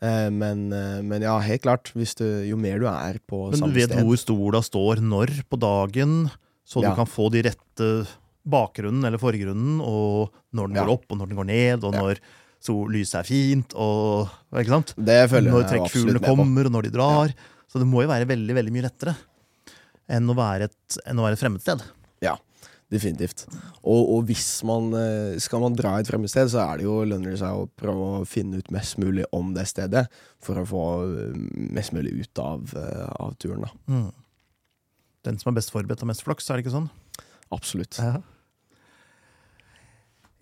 Eh, 0.04 0.30
men, 0.34 0.66
eh, 0.76 1.00
men 1.06 1.24
ja, 1.24 1.38
helt 1.44 1.64
klart. 1.64 1.92
Hvis 1.96 2.16
du, 2.20 2.26
jo 2.48 2.58
mer 2.60 2.82
du 2.82 2.88
er 2.92 3.20
på 3.30 3.46
samme 3.54 3.56
sted 3.56 3.64
Men 3.64 3.72
du 3.72 3.80
vet 3.80 3.92
sted 3.94 4.04
hvor 4.10 4.20
stola 4.20 4.62
står 4.66 5.04
når 5.04 5.32
på 5.50 5.60
dagen, 5.62 6.30
så 6.68 6.82
du 6.84 6.90
Ja. 6.90 6.96
kan 6.96 7.08
få 7.08 7.30
de 7.32 7.44
rette 7.48 7.90
bakgrunnen 8.44 9.06
eller 9.08 9.18
forgrunnen, 9.18 9.80
og 9.80 10.34
når 10.54 10.68
den 10.68 10.76
Ja. 10.76 10.84
går 10.84 10.94
opp 10.94 11.06
og 11.10 11.18
når 11.18 11.28
den 11.30 11.38
går 11.38 11.46
ned, 11.48 11.84
og 11.84 11.94
Ja. 11.94 12.02
når 12.02 12.20
så 12.64 12.74
lyset 12.88 13.20
er 13.20 13.24
fint, 13.24 13.74
og 13.76 14.30
ikke 14.54 14.68
sant? 14.72 14.94
Det 14.98 15.30
føler 15.30 15.52
Når 15.52 15.64
jeg 15.64 15.82
absolutt 15.82 15.92
trekkfuglene 15.92 16.26
kommer, 16.26 16.66
og 16.66 16.72
når 16.72 16.84
de 16.84 16.90
drar. 16.92 17.34
Så 17.72 17.80
det 17.80 17.88
må 17.88 18.04
jo 18.04 18.08
være 18.08 18.28
veldig 18.28 18.54
veldig 18.56 18.72
mye 18.72 18.84
lettere 18.84 19.16
enn 20.12 20.32
å 20.32 20.36
være 20.38 20.70
et, 20.70 20.98
enn 21.08 21.20
å 21.20 21.26
være 21.26 21.38
et 21.38 21.44
fremmedsted. 21.44 21.84
Ja, 22.24 22.36
definitivt. 22.94 23.46
Og, 23.82 24.02
og 24.16 24.26
hvis 24.30 24.48
man 24.68 24.92
eh, 24.98 25.38
skal 25.44 25.64
man 25.64 25.78
dra 25.78 25.96
et 26.00 26.10
fremmed 26.10 26.32
sted, 26.32 26.52
så 26.52 26.64
er 26.66 26.82
det 26.82 26.88
jo 26.88 27.00
lønner 27.08 27.34
det 27.34 27.42
seg 27.42 27.56
å 27.56 27.70
prøve 27.80 28.10
å 28.20 28.26
finne 28.30 28.60
ut 28.60 28.74
mest 28.74 29.00
mulig 29.02 29.28
om 29.36 29.54
det 29.56 29.68
stedet, 29.72 30.06
for 30.44 30.60
å 30.60 30.68
få 30.68 30.84
eh, 31.08 31.40
mest 31.74 31.96
mulig 31.96 32.16
ut 32.20 32.44
av, 32.44 32.76
eh, 32.80 33.08
av 33.24 33.38
turen. 33.42 33.66
da. 33.66 33.74
Mm. 33.94 34.12
Den 35.24 35.40
som 35.40 35.54
er 35.54 35.60
best 35.62 35.72
forberedt, 35.74 36.04
har 36.04 36.12
mest 36.12 36.26
flaks, 36.26 36.50
er 36.50 36.60
det 36.60 36.66
ikke 36.66 36.78
sånn? 36.78 36.92
Absolutt. 37.54 38.00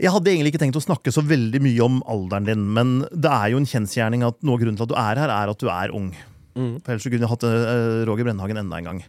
Jeg 0.02 0.10
hadde 0.10 0.32
egentlig 0.32 0.56
ikke 0.56 0.64
tenkt 0.64 0.80
å 0.80 0.82
snakke 0.82 1.12
så 1.14 1.22
veldig 1.22 1.60
mye 1.62 1.86
om 1.86 2.00
alderen 2.10 2.48
din, 2.48 2.64
men 2.74 2.94
det 3.14 3.30
er 3.30 3.52
jo 3.54 3.60
en 3.62 3.70
kjensgjerning 3.70 4.24
at 4.26 4.40
noe 4.42 4.58
av 4.58 4.64
grunnen 4.64 4.80
til 4.80 4.88
at 4.88 4.94
du 4.94 4.98
er 4.98 5.22
her, 5.22 5.34
er 5.34 5.52
at 5.52 5.62
du 5.62 5.68
er 5.70 5.94
ung. 5.94 6.10
Mm. 6.56 6.76
For 6.84 6.94
ellers 6.94 7.08
kunne 7.08 7.26
jeg 7.26 7.32
hatt 7.32 7.46
eh, 7.48 8.04
Roger 8.10 8.28
Brennhagen 8.28 8.62
enda 8.62 8.80
en 8.82 8.90
gang. 8.90 9.02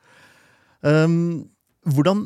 um, 0.86 1.16
hvordan, 1.94 2.24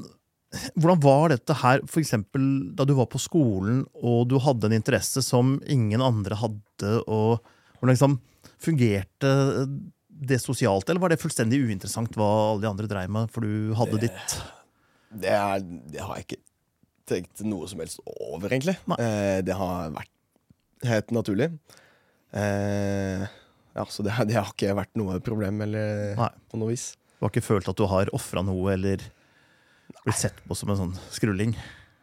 hvordan 0.76 1.00
var 1.04 1.32
dette 1.34 1.56
her, 1.62 1.84
eksempel 2.02 2.44
da 2.78 2.86
du 2.88 2.94
var 2.98 3.08
på 3.12 3.20
skolen 3.22 3.84
og 4.00 4.26
du 4.30 4.38
hadde 4.42 4.70
en 4.70 4.76
interesse 4.78 5.22
som 5.24 5.58
ingen 5.70 6.02
andre 6.04 6.38
hadde, 6.40 6.92
og 7.06 7.40
hvordan 7.78 7.94
liksom 7.96 8.18
fungerte 8.60 9.32
det 10.20 10.36
sosialt, 10.42 10.88
eller 10.90 11.00
var 11.00 11.12
det 11.14 11.20
fullstendig 11.22 11.62
uinteressant 11.64 12.12
hva 12.18 12.26
alle 12.52 12.64
de 12.64 12.68
andre 12.68 12.88
dreiv 12.90 13.12
med, 13.12 13.30
for 13.32 13.40
du 13.46 13.72
hadde 13.78 14.00
Det- 14.00 14.10
ditt 14.10 14.40
Det, 15.10 15.30
er, 15.32 15.60
det 15.90 16.00
har 16.04 16.16
jeg 16.18 16.26
ikke 16.26 16.42
tenkt 17.10 17.40
noe 17.42 17.66
som 17.66 17.80
helst 17.82 17.98
over, 18.06 18.46
egentlig. 18.52 18.76
Eh, 19.00 19.40
det 19.42 19.56
har 19.58 19.88
vært 19.90 20.86
helt 20.86 21.10
naturlig. 21.10 21.48
Eh, 22.32 23.24
ja, 23.76 23.84
så 23.88 24.02
det, 24.06 24.14
det 24.30 24.36
har 24.38 24.50
ikke 24.52 24.74
vært 24.78 24.94
noe 24.98 25.18
problem 25.24 25.60
eller 25.66 26.14
Nei. 26.18 26.30
på 26.50 26.60
noe 26.60 26.72
vis. 26.72 26.92
Du 27.18 27.26
har 27.26 27.32
ikke 27.34 27.44
følt 27.44 27.68
at 27.68 27.76
du 27.76 27.84
har 27.90 28.10
ofra 28.16 28.42
noe, 28.46 28.72
eller 28.72 29.02
blitt 30.04 30.16
sett 30.20 30.38
på 30.48 30.56
som 30.56 30.72
en 30.72 30.78
sånn 30.78 30.96
skrulling? 31.12 31.52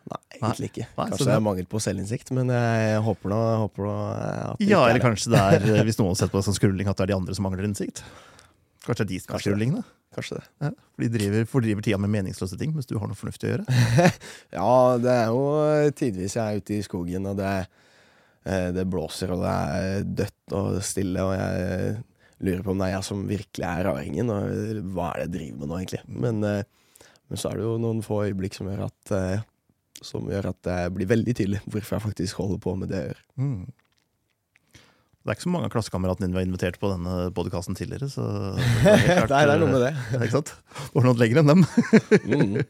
Nei, 0.08 0.20
egentlig 0.38 0.70
ikke. 0.70 0.86
Nei, 0.96 1.08
Kanskje 1.12 1.26
det- 1.28 1.36
er 1.36 1.44
mangel 1.44 1.66
på 1.68 1.82
selvinnsikt, 1.84 2.32
men 2.32 2.48
jeg 2.54 3.02
håper 3.04 3.32
nå, 3.34 3.40
håper 3.66 3.88
nå 3.90 3.96
at 4.54 4.58
det 4.62 4.68
Ja, 4.70 4.86
er 4.86 4.94
eller 4.94 5.04
kanskje 5.04 5.34
det 5.34 5.42
er, 5.42 5.66
eh, 5.80 5.84
hvis 5.88 5.98
noen 6.00 6.14
har 6.14 6.20
sett 6.22 6.32
på 6.32 6.40
det 6.40 6.46
som 6.48 6.56
skrulling, 6.56 6.88
at 6.88 6.96
det 7.00 7.08
er 7.08 7.12
de 7.12 7.18
andre 7.18 7.36
som 7.36 7.44
mangler 7.48 7.68
innsikt? 7.68 8.04
Kanskje 8.86 9.04
det 9.04 9.08
er 9.08 9.12
de 9.12 9.20
som 9.20 9.36
er 9.36 9.44
skrulling, 9.44 9.74
da? 9.76 9.82
skrullingene? 9.84 9.94
Kanskje 10.18 10.38
det. 10.40 10.46
Ja, 10.64 10.70
for 10.96 11.04
de 11.04 11.10
driver, 11.18 11.44
fordriver 11.52 11.84
tida 11.84 11.98
med 12.00 12.10
meningsløse 12.14 12.58
ting, 12.58 12.72
mens 12.74 12.88
du 12.88 12.96
har 12.98 13.10
noe 13.12 13.18
fornuftig 13.20 13.50
å 13.50 13.52
gjøre. 13.58 13.66
Ja, 14.56 14.70
det 15.04 15.12
er 15.12 15.28
jo 15.34 15.92
tidvis 16.00 16.38
jeg 16.40 16.46
er 16.46 16.62
ute 16.64 16.78
i 16.78 16.86
skogen, 16.86 17.28
og 17.28 17.36
det, 17.42 17.52
eh, 17.66 17.68
det 18.76 18.86
blåser, 18.92 19.32
og 19.36 19.42
det 19.44 19.54
er 19.54 20.06
dødt 20.24 20.54
og 20.58 20.78
stille, 20.86 21.24
og 21.26 21.34
jeg 21.36 21.98
lurer 22.48 22.64
på 22.64 22.72
om 22.76 22.80
det 22.82 22.88
er 22.88 22.96
jeg 22.98 23.06
som 23.08 23.24
virkelig 23.28 23.66
er 23.68 23.86
raringen, 23.90 24.30
og 24.30 24.92
hva 24.94 25.08
er 25.12 25.24
det 25.24 25.26
jeg 25.28 25.34
driver 25.36 25.62
med 25.64 25.72
nå, 25.72 25.80
egentlig. 25.82 26.02
Men, 26.26 26.44
eh, 26.46 26.64
men 27.28 27.42
så 27.42 27.50
er 27.50 27.58
det 27.60 27.66
jo 27.66 27.78
noen 27.82 28.04
få 28.06 28.22
øyeblikk 28.28 28.56
som 28.56 28.70
gjør 28.70 28.86
at 28.88 29.14
eh, 29.18 29.46
som 30.06 30.28
gjør 30.30 30.52
at 30.52 30.60
det 30.68 30.78
blir 30.94 31.10
veldig 31.10 31.34
tydelig 31.34 31.60
hvorfor 31.66 31.96
jeg 31.98 32.04
faktisk 32.04 32.38
holder 32.44 32.60
på 32.62 32.76
med 32.78 32.92
det 32.94 33.00
jeg 33.02 33.10
gjør. 33.10 33.22
Mm. 33.42 33.64
Det 34.78 35.34
er 35.34 35.36
ikke 35.40 35.44
så 35.48 35.52
mange 35.52 35.68
av 35.68 35.74
klassekameratene 35.74 36.30
dine 36.30 36.38
har 36.40 36.46
invitert 36.48 36.78
på 36.80 36.92
denne 36.94 37.16
podkasten 37.36 37.76
tidligere. 37.76 38.08
så... 38.14 38.24
Det 38.86 38.94
er, 38.94 39.26
klart, 39.26 39.34
Nei, 39.34 39.42
det 39.50 39.56
er 39.58 39.64
noe 39.64 39.74
med 39.74 39.84
det. 39.84 39.90
eh, 39.98 40.22
Ikke 40.28 40.38
sant? 40.38 40.54
Har 40.94 41.10
nådd 41.10 41.24
lenger 41.24 41.42
enn 41.44 41.52
dem. 41.56 41.66
Mm. 42.28 42.62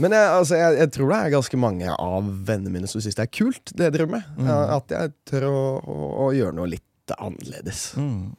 Men 0.00 0.10
jeg, 0.16 0.26
altså, 0.34 0.56
jeg, 0.58 0.76
jeg 0.80 0.90
tror 0.96 1.10
det 1.12 1.18
er 1.22 1.32
ganske 1.36 1.58
mange 1.60 1.90
av 1.94 2.30
vennene 2.48 2.72
mine 2.74 2.88
som 2.90 3.00
syns 3.04 3.14
det 3.18 3.26
er 3.28 3.30
kult, 3.36 3.70
det 3.78 3.86
jeg 3.88 3.94
driver 3.94 4.16
med. 4.16 4.30
Mm. 4.40 4.48
At 4.74 4.94
jeg 4.94 5.12
tør 5.30 5.46
å, 5.50 5.58
å, 5.86 5.98
å 6.24 6.28
gjøre 6.34 6.56
noe 6.56 6.70
litt 6.72 7.14
annerledes. 7.18 7.82
Mm. 8.00 8.32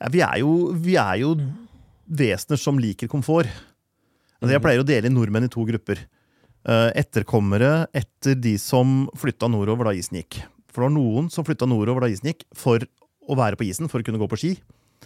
Ja, 0.00 0.10
vi, 0.12 0.20
er 0.26 0.40
jo, 0.42 0.52
vi 0.84 0.96
er 1.00 1.18
jo 1.22 1.32
vesener 2.06 2.60
som 2.60 2.78
liker 2.82 3.08
komfort. 3.10 3.48
Altså, 4.40 4.50
jeg 4.52 4.60
Mhm. 4.60 4.64
pleier 4.66 4.82
å 4.82 4.86
dele 4.86 5.08
nordmenn 5.10 5.46
i 5.46 5.52
to 5.52 5.64
grupper. 5.64 6.02
Eh, 6.64 6.90
Etterkommere 7.00 7.86
etter 7.96 8.34
de 8.36 8.56
som 8.60 9.06
flytta 9.16 9.48
nordover 9.50 9.84
da 9.88 9.94
isen 9.96 10.18
gikk. 10.20 10.42
For 10.68 10.82
det 10.84 10.90
var 10.90 10.96
noen 10.98 11.30
som 11.32 11.44
flytta 11.46 11.66
nordover 11.70 12.04
da 12.04 12.10
isen 12.12 12.28
gikk, 12.32 12.44
for 12.54 12.78
å 13.28 13.36
være 13.38 13.56
på 13.56 13.64
isen, 13.68 13.88
for 13.88 14.00
å 14.02 14.04
kunne 14.04 14.20
gå 14.20 14.28
på 14.28 14.36
ski. 14.40 14.52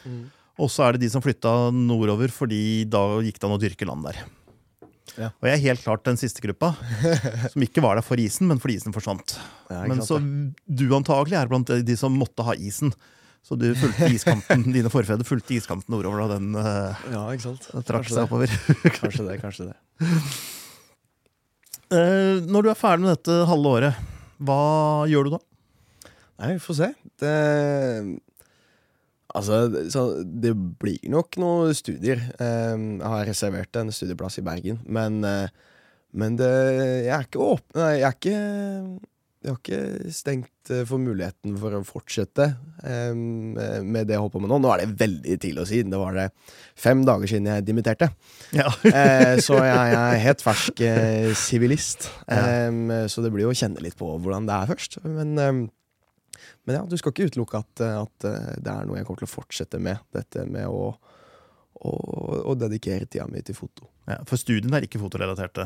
Mm. 0.04 0.24
Og 0.58 0.70
så 0.74 0.88
er 0.88 0.92
det 0.96 1.04
de 1.06 1.10
som 1.12 1.22
flytta 1.22 1.70
nordover 1.72 2.32
fordi 2.34 2.82
da 2.90 3.20
gikk 3.22 3.38
det 3.38 3.46
an 3.46 3.54
å 3.56 3.60
dyrke 3.62 3.86
land 3.86 4.04
der. 4.08 4.24
Ja. 5.16 5.30
Og 5.40 5.48
jeg 5.48 5.56
er 5.56 5.62
helt 5.70 5.84
klart 5.84 6.04
den 6.06 6.18
siste 6.20 6.42
gruppa, 6.44 6.72
som 7.52 7.64
ikke 7.64 7.82
var 7.84 7.98
der 7.98 8.06
for 8.06 8.20
isen, 8.20 8.48
men 8.50 8.60
fordi 8.62 8.78
isen 8.80 8.94
forsvant. 8.94 9.38
Ja, 9.70 9.84
Men 9.88 10.02
så 10.04 10.20
du 10.20 10.84
antagelig 10.96 11.38
er 11.40 11.50
blant 11.50 11.70
de 11.70 11.96
som 11.98 12.14
måtte 12.18 12.46
ha 12.46 12.56
isen. 12.58 12.92
Så 13.46 13.56
du 13.56 13.70
fulgte 13.78 14.10
iskanten, 14.18 14.66
dine 14.74 14.92
forfedre 14.92 15.24
fulgte 15.26 15.56
iskanten 15.56 15.94
nordover 15.94 16.26
da 16.26 16.36
den 16.36 16.52
uh. 16.58 17.08
Ja, 17.14 17.24
trakk 17.32 18.04
Kanskje 18.04 18.12
seg 18.12 18.18
det. 18.18 18.26
oppover. 18.26 18.54
Kanskje 18.98 19.26
det, 19.28 19.36
kanskje 19.42 19.68
det. 19.70 19.76
Uh, 21.88 22.44
når 22.52 22.66
du 22.66 22.72
er 22.74 22.78
ferdig 22.78 23.06
med 23.06 23.14
dette 23.16 23.38
halve 23.48 23.76
året, 23.78 24.06
hva 24.38 24.62
gjør 25.10 25.28
du 25.28 25.36
da? 25.38 25.44
Nei, 26.38 26.54
vi 26.54 26.62
får 26.62 26.76
se. 26.82 26.92
Det 27.18 27.36
Altså, 29.38 29.60
det- 29.72 29.86
så 29.94 30.06
det 30.24 30.52
blir 30.82 30.98
nok 31.10 31.38
noen 31.40 31.74
studier. 31.78 32.18
Eh, 32.38 32.76
Jeg 32.98 33.02
har 33.14 33.26
reservert 33.26 33.76
en 33.80 33.90
studieplass 33.94 34.38
i 34.38 34.46
Bergen, 34.46 34.80
men, 34.86 35.22
eh, 35.24 35.48
men 36.12 36.36
det, 36.36 36.48
jeg 37.06 37.14
er 37.14 37.24
ikke 37.28 37.42
åpen 37.44 37.76
Nei, 37.82 37.92
jeg 38.00 38.08
er 38.08 38.16
ikke 38.16 39.00
Jeg 39.38 39.52
har 39.52 39.58
ikke 39.62 40.10
stengt 40.12 40.70
eh, 40.74 40.80
for 40.84 40.98
muligheten 40.98 41.52
for 41.60 41.70
å 41.78 41.84
fortsette 41.86 42.48
eh, 42.82 43.14
med 43.14 44.08
det 44.08 44.16
jeg 44.16 44.18
holder 44.20 44.32
på 44.34 44.40
med 44.42 44.50
nå. 44.50 44.58
Nå 44.64 44.72
er 44.74 44.82
det 44.82 44.96
veldig 44.98 45.36
tidlig 45.40 45.62
å 45.62 45.68
si. 45.70 45.78
Det 45.86 46.00
var 46.00 46.12
det 46.18 46.24
fem 46.74 47.04
dager 47.06 47.30
siden 47.30 47.46
jeg 47.46 47.64
dimitterte. 47.68 48.08
Ja. 48.52 48.66
Eh, 48.90 49.38
så 49.38 49.60
jeg, 49.62 49.78
jeg 49.94 50.02
er 50.02 50.18
helt 50.26 50.42
fersk 50.42 50.82
sivilist. 51.38 52.08
Ja. 52.26 52.66
Em, 52.66 52.90
så 53.08 53.22
det 53.22 53.30
blir 53.32 53.46
jo 53.46 53.52
å 53.54 53.56
kjenne 53.62 53.80
litt 53.84 53.96
på 53.96 54.10
hvordan 54.18 54.48
det 54.50 54.56
er 54.58 54.72
først. 54.74 54.98
Men, 55.06 55.38
em, 55.38 55.62
men 56.68 56.76
ja, 56.76 56.82
du 56.84 56.98
skal 57.00 57.14
ikke 57.14 57.30
utelukke 57.30 57.62
at, 57.62 57.80
eh, 57.80 57.94
at 57.96 58.24
eh, 58.28 58.48
det 58.60 58.72
er 58.72 58.88
noe 58.88 58.98
jeg 58.98 59.06
kommer 59.08 59.22
til 59.22 59.28
å 59.30 59.32
fortsette 59.32 59.78
med. 59.80 60.02
Dette 60.12 60.42
med 60.44 60.68
å, 60.68 60.90
å, 61.80 61.92
å 62.44 62.56
dedikere 62.60 63.08
tida 63.08 63.24
mi 63.30 63.40
til 63.40 63.56
foto. 63.56 63.88
Ja, 64.04 64.18
for 64.28 64.36
studiene 64.36 64.76
er 64.76 64.84
ikke 64.84 65.00
fotorelaterte. 65.00 65.64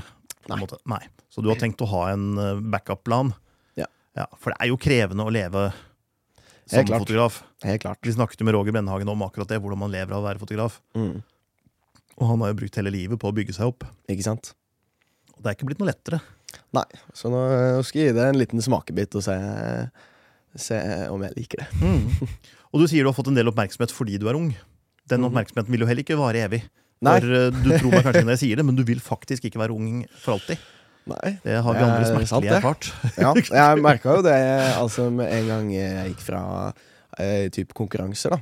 Nei. 0.53 0.61
Nei. 0.91 1.01
Så 1.27 1.43
du 1.43 1.51
har 1.51 1.59
tenkt 1.59 1.83
å 1.83 1.89
ha 1.91 2.05
en 2.13 2.29
eh, 2.39 2.61
backup-plan? 2.71 3.33
Ja. 3.81 3.89
ja. 4.15 4.29
For 4.39 4.55
det 4.55 4.61
er 4.63 4.71
jo 4.71 4.79
krevende 4.79 5.27
å 5.27 5.35
leve 5.35 5.73
som 5.73 6.79
Helt 6.79 6.93
klart. 6.93 7.03
fotograf. 7.03 7.41
Helt 7.67 7.83
klart. 7.83 7.99
Vi 8.07 8.15
snakket 8.15 8.39
jo 8.39 8.47
med 8.47 8.55
Roger 8.55 8.79
Brennhagen 8.79 9.11
om 9.11 9.27
akkurat 9.27 9.51
det, 9.51 9.59
hvordan 9.59 9.83
man 9.83 9.91
lever 9.91 10.15
av 10.15 10.23
å 10.23 10.29
være 10.29 10.43
fotograf. 10.45 10.79
Mm. 10.95 11.19
Og 12.21 12.31
han 12.31 12.47
har 12.47 12.53
jo 12.53 12.61
brukt 12.63 12.79
hele 12.79 12.95
livet 12.95 13.19
på 13.19 13.27
å 13.27 13.35
bygge 13.35 13.59
seg 13.59 13.73
opp. 13.73 13.89
Ikke 14.07 14.29
sant? 14.29 14.55
Og 15.35 15.43
det 15.43 15.51
er 15.51 15.59
ikke 15.59 15.73
blitt 15.73 15.83
noe 15.83 15.91
lettere. 15.91 16.23
Nei. 16.77 16.87
Så 17.17 17.33
nå 17.33 17.43
skal 17.83 18.05
jeg 18.05 18.13
gi 18.13 18.17
det 18.21 18.29
en 18.31 18.39
liten 18.39 18.63
smakebit 18.63 19.19
og 19.19 19.27
se, 19.27 19.37
se 20.57 20.77
om 21.11 21.23
jeg 21.23 21.33
liker 21.37 21.63
det. 21.63 21.69
Mm. 21.81 22.29
Og 22.73 22.81
du 22.81 22.87
sier 22.89 23.05
du 23.05 23.09
har 23.11 23.17
fått 23.17 23.29
en 23.29 23.37
del 23.39 23.49
oppmerksomhet 23.53 23.93
fordi 23.93 24.19
du 24.19 24.29
er 24.29 24.37
ung. 24.39 24.53
Den 25.09 25.21
Mhm. 25.21 25.31
oppmerksomheten 25.31 25.71
vil 25.73 25.81
jo 25.81 25.87
heller 25.87 26.03
ikke 26.05 26.17
vare 26.19 26.45
evig. 26.47 26.63
Nei. 27.03 27.19
For 27.21 27.35
eh, 27.35 27.51
Du 27.51 27.71
tror 27.79 27.91
meg 27.91 28.05
kanskje 28.07 28.23
når 28.25 28.37
jeg 28.37 28.43
sier 28.45 28.57
det, 28.57 28.65
men 28.65 28.77
du 28.77 28.85
vil 28.85 29.01
faktisk 29.01 29.45
ikke 29.49 29.59
være 29.59 29.75
ung 29.75 30.05
for 30.23 30.35
alltid. 30.39 30.59
Nei. 31.11 31.33
Det 31.43 31.57
har 31.65 31.75
vi 31.75 31.83
andre 31.83 32.05
sant, 32.07 32.29
smertelig 32.31 32.53
erfart. 32.61 32.93
Ja, 33.19 33.33
jeg 33.35 33.83
merka 33.83 34.15
jo 34.17 34.23
det 34.23 34.37
altså, 34.79 35.09
med 35.11 35.33
en 35.35 35.49
gang 35.49 35.73
jeg 35.75 36.13
gikk 36.13 36.21
fra 36.29 36.43
eh, 37.19 37.49
type 37.51 37.75
konkurranser, 37.75 38.37
da. 38.37 38.39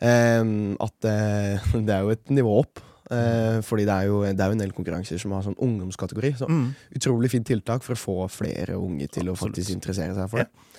Em, 0.00 0.76
at 0.80 1.04
eh, 1.04 1.60
det 1.86 1.92
er 1.92 2.06
jo 2.06 2.14
et 2.14 2.32
nivå 2.32 2.54
opp. 2.62 2.80
Eh, 3.10 3.58
fordi 3.66 3.84
det 3.84 3.92
er, 3.92 4.06
jo, 4.08 4.22
det 4.22 4.38
er 4.40 4.48
jo 4.52 4.56
en 4.56 4.62
del 4.62 4.72
konkurranser 4.72 5.18
som 5.20 5.32
har 5.34 5.42
sånn 5.44 5.58
ungdomskategori. 5.60 6.32
Så 6.38 6.48
Mm. 6.48 6.70
utrolig 6.96 7.30
fint 7.32 7.46
tiltak 7.46 7.82
for 7.84 7.94
å 7.94 8.00
få 8.00 8.16
flere 8.30 8.78
unge 8.80 9.08
til 9.12 9.28
å 9.28 9.36
faktisk 9.36 9.74
interessere 9.74 10.14
seg 10.16 10.30
for 10.30 10.38
det. 10.44 10.48
Em, 10.48 10.69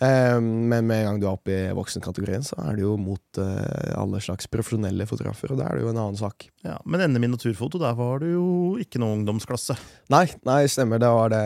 men 0.00 0.86
med 0.88 0.98
en 1.00 1.04
gang 1.06 1.20
du 1.22 1.26
er 1.28 1.36
oppe 1.36 1.52
i 1.54 1.74
voksenkategorien, 1.76 2.42
så 2.42 2.56
er 2.64 2.74
det 2.76 2.82
jo 2.82 2.96
mot 2.98 3.38
eh, 3.38 3.92
alle 3.94 4.18
slags 4.24 4.48
profesjonelle 4.50 5.06
fotografer, 5.06 5.52
og 5.54 5.60
da 5.60 5.68
er 5.70 5.78
det 5.78 5.84
jo 5.84 5.92
en 5.92 6.00
annen 6.02 6.18
sak. 6.18 6.48
Ja, 6.66 6.78
men 6.84 7.04
NM 7.12 7.28
i 7.28 7.30
naturfoto, 7.36 7.78
der 7.78 7.94
var 7.98 8.18
det 8.24 8.32
jo 8.32 8.74
ikke 8.82 8.98
noe 9.02 9.14
ungdomsklasse. 9.20 9.76
Nei, 10.10 10.26
nei, 10.48 10.64
stemmer. 10.72 10.98
Det 11.02 11.12
var 11.14 11.30
det. 11.34 11.44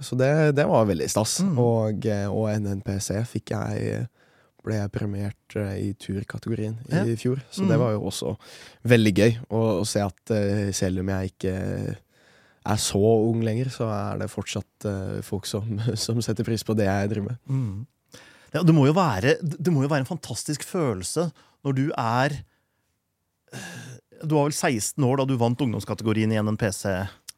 Så 0.00 0.16
det, 0.16 0.30
det 0.56 0.64
var 0.70 0.88
veldig 0.88 1.10
stas. 1.12 1.40
Mm. 1.44 1.58
Og, 1.60 2.06
eh, 2.08 2.26
og 2.32 2.48
NNPC 2.64 3.10
fikk 3.36 3.52
jeg 3.52 4.06
ble 4.64 4.76
jeg 4.76 4.92
premiert 4.92 5.54
eh, 5.56 5.76
i 5.88 5.90
turkategorien 6.00 6.78
i 6.92 7.14
fjor. 7.20 7.38
Så 7.52 7.64
Mm. 7.64 7.68
det 7.74 7.78
var 7.80 7.92
jo 7.94 8.02
også 8.08 8.34
veldig 8.88 9.12
gøy 9.16 9.36
å, 9.52 9.60
å 9.80 9.84
se 9.88 10.00
at 10.04 10.32
selv 10.76 11.00
om 11.04 11.08
jeg 11.12 11.32
ikke 11.34 11.54
er 12.68 12.76
så 12.80 13.00
ung 13.00 13.40
lenger, 13.44 13.70
så 13.72 13.88
er 13.88 14.20
det 14.20 14.30
fortsatt 14.32 14.86
uh, 14.88 15.20
folk 15.24 15.48
som, 15.48 15.78
som 16.04 16.20
setter 16.24 16.46
pris 16.46 16.64
på 16.66 16.76
det 16.76 16.88
jeg 16.88 17.12
driver 17.14 17.30
med. 17.30 17.40
Mm. 17.48 18.20
Ja, 18.52 18.64
det, 18.66 18.74
må 18.74 18.84
være, 18.90 19.36
det 19.40 19.72
må 19.72 19.84
jo 19.84 19.90
være 19.92 20.02
en 20.04 20.10
fantastisk 20.10 20.64
følelse 20.66 21.28
når 21.62 21.74
du 21.76 21.82
er 21.92 22.32
eh, 23.54 23.90
Du 24.24 24.34
var 24.34 24.48
vel 24.48 24.56
16 24.56 25.04
år 25.06 25.20
da 25.20 25.26
du 25.28 25.36
vant 25.38 25.60
ungdomskategorien 25.62 26.32
i 26.34 26.40
NNPC. 26.42 26.82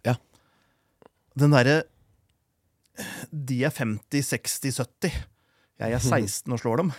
Ja. 0.09 0.15
Den 1.39 1.53
derre 1.53 1.83
de 3.33 3.59
er 3.65 3.73
50, 3.73 4.25
60, 4.31 4.79
70. 4.81 5.21
Jeg 5.83 5.97
er 5.99 6.03
16 6.17 6.53
og 6.53 6.61
slår 6.63 6.83
dem. 6.85 6.93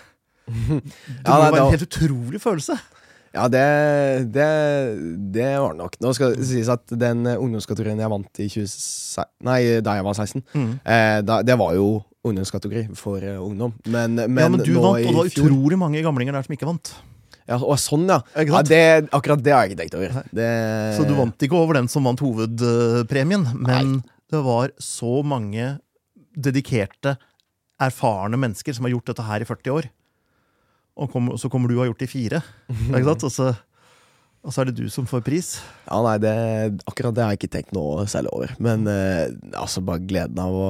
Det 0.46 1.26
Ja, 1.26 1.34
må 1.34 1.40
nei, 1.40 1.52
være 1.56 1.66
en 1.66 1.74
helt 1.74 1.88
utrolig 1.88 2.42
følelse. 2.44 2.78
Ja, 3.34 3.48
det, 3.50 3.62
det, 4.36 4.48
det 5.34 5.48
var 5.58 5.74
nok. 5.78 5.96
Nå 6.06 6.12
skal 6.14 6.36
det 6.38 6.46
sies 6.46 6.68
at 6.70 6.84
den 6.94 7.24
eh, 7.26 7.40
ungdomskategorien 7.42 7.98
jeg 8.04 8.12
vant 8.14 8.42
i 8.44 8.46
20, 8.54 9.24
nei, 9.48 9.60
da 9.82 9.96
jeg 9.98 10.06
var 10.06 10.14
16, 10.20 10.44
Mm. 10.54 10.74
eh, 10.86 11.22
da, 11.26 11.40
det 11.42 11.56
var 11.58 11.74
jo 11.74 11.88
ungdomskategori 12.24 12.84
for 12.96 13.20
uh, 13.26 13.40
ungdom. 13.44 13.74
Men, 13.90 14.14
men, 14.16 14.38
ja, 14.40 14.52
men 14.54 14.62
du 14.62 14.70
vant, 14.78 15.02
og 15.02 15.02
det 15.02 15.16
var 15.18 15.32
fjor 15.34 15.50
utrolig 15.50 15.80
mange 15.82 16.04
gamlinger 16.06 16.38
der 16.38 16.46
som 16.46 16.54
ikke 16.56 16.70
vant. 16.70 16.94
ja, 17.50 17.58
og 17.58 17.74
Sånn, 17.82 18.06
ja. 18.08 18.22
Ja 18.38 18.62
det, 18.64 18.80
akkurat 19.12 19.42
det 19.44 19.52
har 19.52 19.66
jeg 19.66 19.74
ikke 19.74 19.82
tenkt 19.82 19.98
over. 20.00 20.22
Det, 20.32 20.48
Så 20.96 21.04
du 21.10 21.16
vant 21.18 21.44
ikke 21.44 21.58
over 21.60 21.82
den 21.82 21.90
som 21.92 22.06
vant 22.08 22.22
hovedpremien, 22.24 23.50
men 23.60 23.98
det 24.32 24.40
var 24.46 24.72
så 24.80 25.18
mange 25.26 25.74
dedikerte, 26.38 27.18
erfarne 27.84 28.38
mennesker 28.40 28.74
som 28.78 28.86
har 28.88 28.94
gjort 28.96 29.10
dette 29.12 29.26
her 29.28 29.44
i 29.44 29.50
40 29.50 29.74
år. 29.76 29.90
Og 31.00 31.10
kom, 31.10 31.32
så 31.42 31.50
kommer 31.50 31.70
du 31.72 31.76
og 31.78 31.84
har 31.86 31.92
gjort 31.92 32.04
de 32.04 32.10
fire. 32.12 32.42
Ikke 32.70 33.06
sant? 33.10 33.24
Og 33.26 33.32
så, 33.34 33.48
og 34.44 34.52
så 34.54 34.62
er 34.62 34.70
det 34.70 34.76
du 34.82 34.90
som 34.94 35.08
får 35.10 35.24
pris. 35.26 35.48
Ja, 35.88 36.02
nei, 36.06 36.18
det, 36.22 36.34
akkurat 36.90 37.16
det 37.18 37.24
har 37.26 37.34
jeg 37.34 37.42
ikke 37.42 37.54
tenkt 37.56 37.74
noe 37.74 38.04
særlig 38.12 38.34
over. 38.36 38.54
Men 38.62 38.86
eh, 38.92 39.32
altså 39.58 39.82
bare 39.86 40.04
gleden 40.06 40.38
av 40.44 40.54
å, 40.54 40.70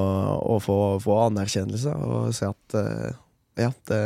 å 0.56 0.60
få, 0.64 0.78
få 1.04 1.18
anerkjennelse 1.28 1.96
og 2.08 2.30
se 2.38 2.48
at 2.52 2.78
eh, 2.80 3.18
ja, 3.66 3.72
det, 3.90 4.02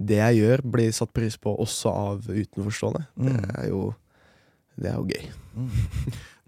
det 0.00 0.16
jeg 0.22 0.38
gjør, 0.40 0.62
blir 0.78 0.94
satt 0.96 1.12
pris 1.14 1.36
på 1.38 1.52
også 1.60 1.92
av 1.92 2.30
utenforstående. 2.32 3.04
Det 3.18 3.34
Mm. 3.36 3.50
er 3.60 3.68
jo 3.72 3.82
det 4.80 4.88
er 4.88 4.94
jo 4.96 5.04
gøy. 5.12 5.26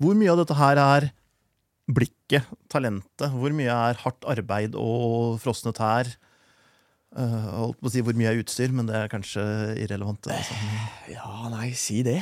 Hvor 0.01 0.17
mye 0.17 0.31
av 0.33 0.39
dette 0.41 0.55
her 0.57 0.79
er 0.81 1.05
blikket, 1.93 2.47
talentet? 2.73 3.29
Hvor 3.37 3.53
mye 3.53 3.69
er 3.91 3.99
hardt 4.01 4.25
arbeid 4.33 4.73
og 4.81 5.37
frosne 5.43 5.75
tær? 5.77 6.09
Eh, 7.15 7.51
holdt 7.55 7.79
på 7.79 7.91
å 7.91 7.93
si 7.95 8.03
hvor 8.03 8.17
mye 8.19 8.33
er 8.33 8.41
utstyr, 8.43 8.73
men 8.75 8.89
det 8.89 8.97
er 8.99 9.13
kanskje 9.13 9.45
irrelevant. 9.85 10.27
Altså. 10.35 10.57
Ja, 11.13 11.29
nei, 11.53 11.69
si 11.79 12.01
det. 12.07 12.19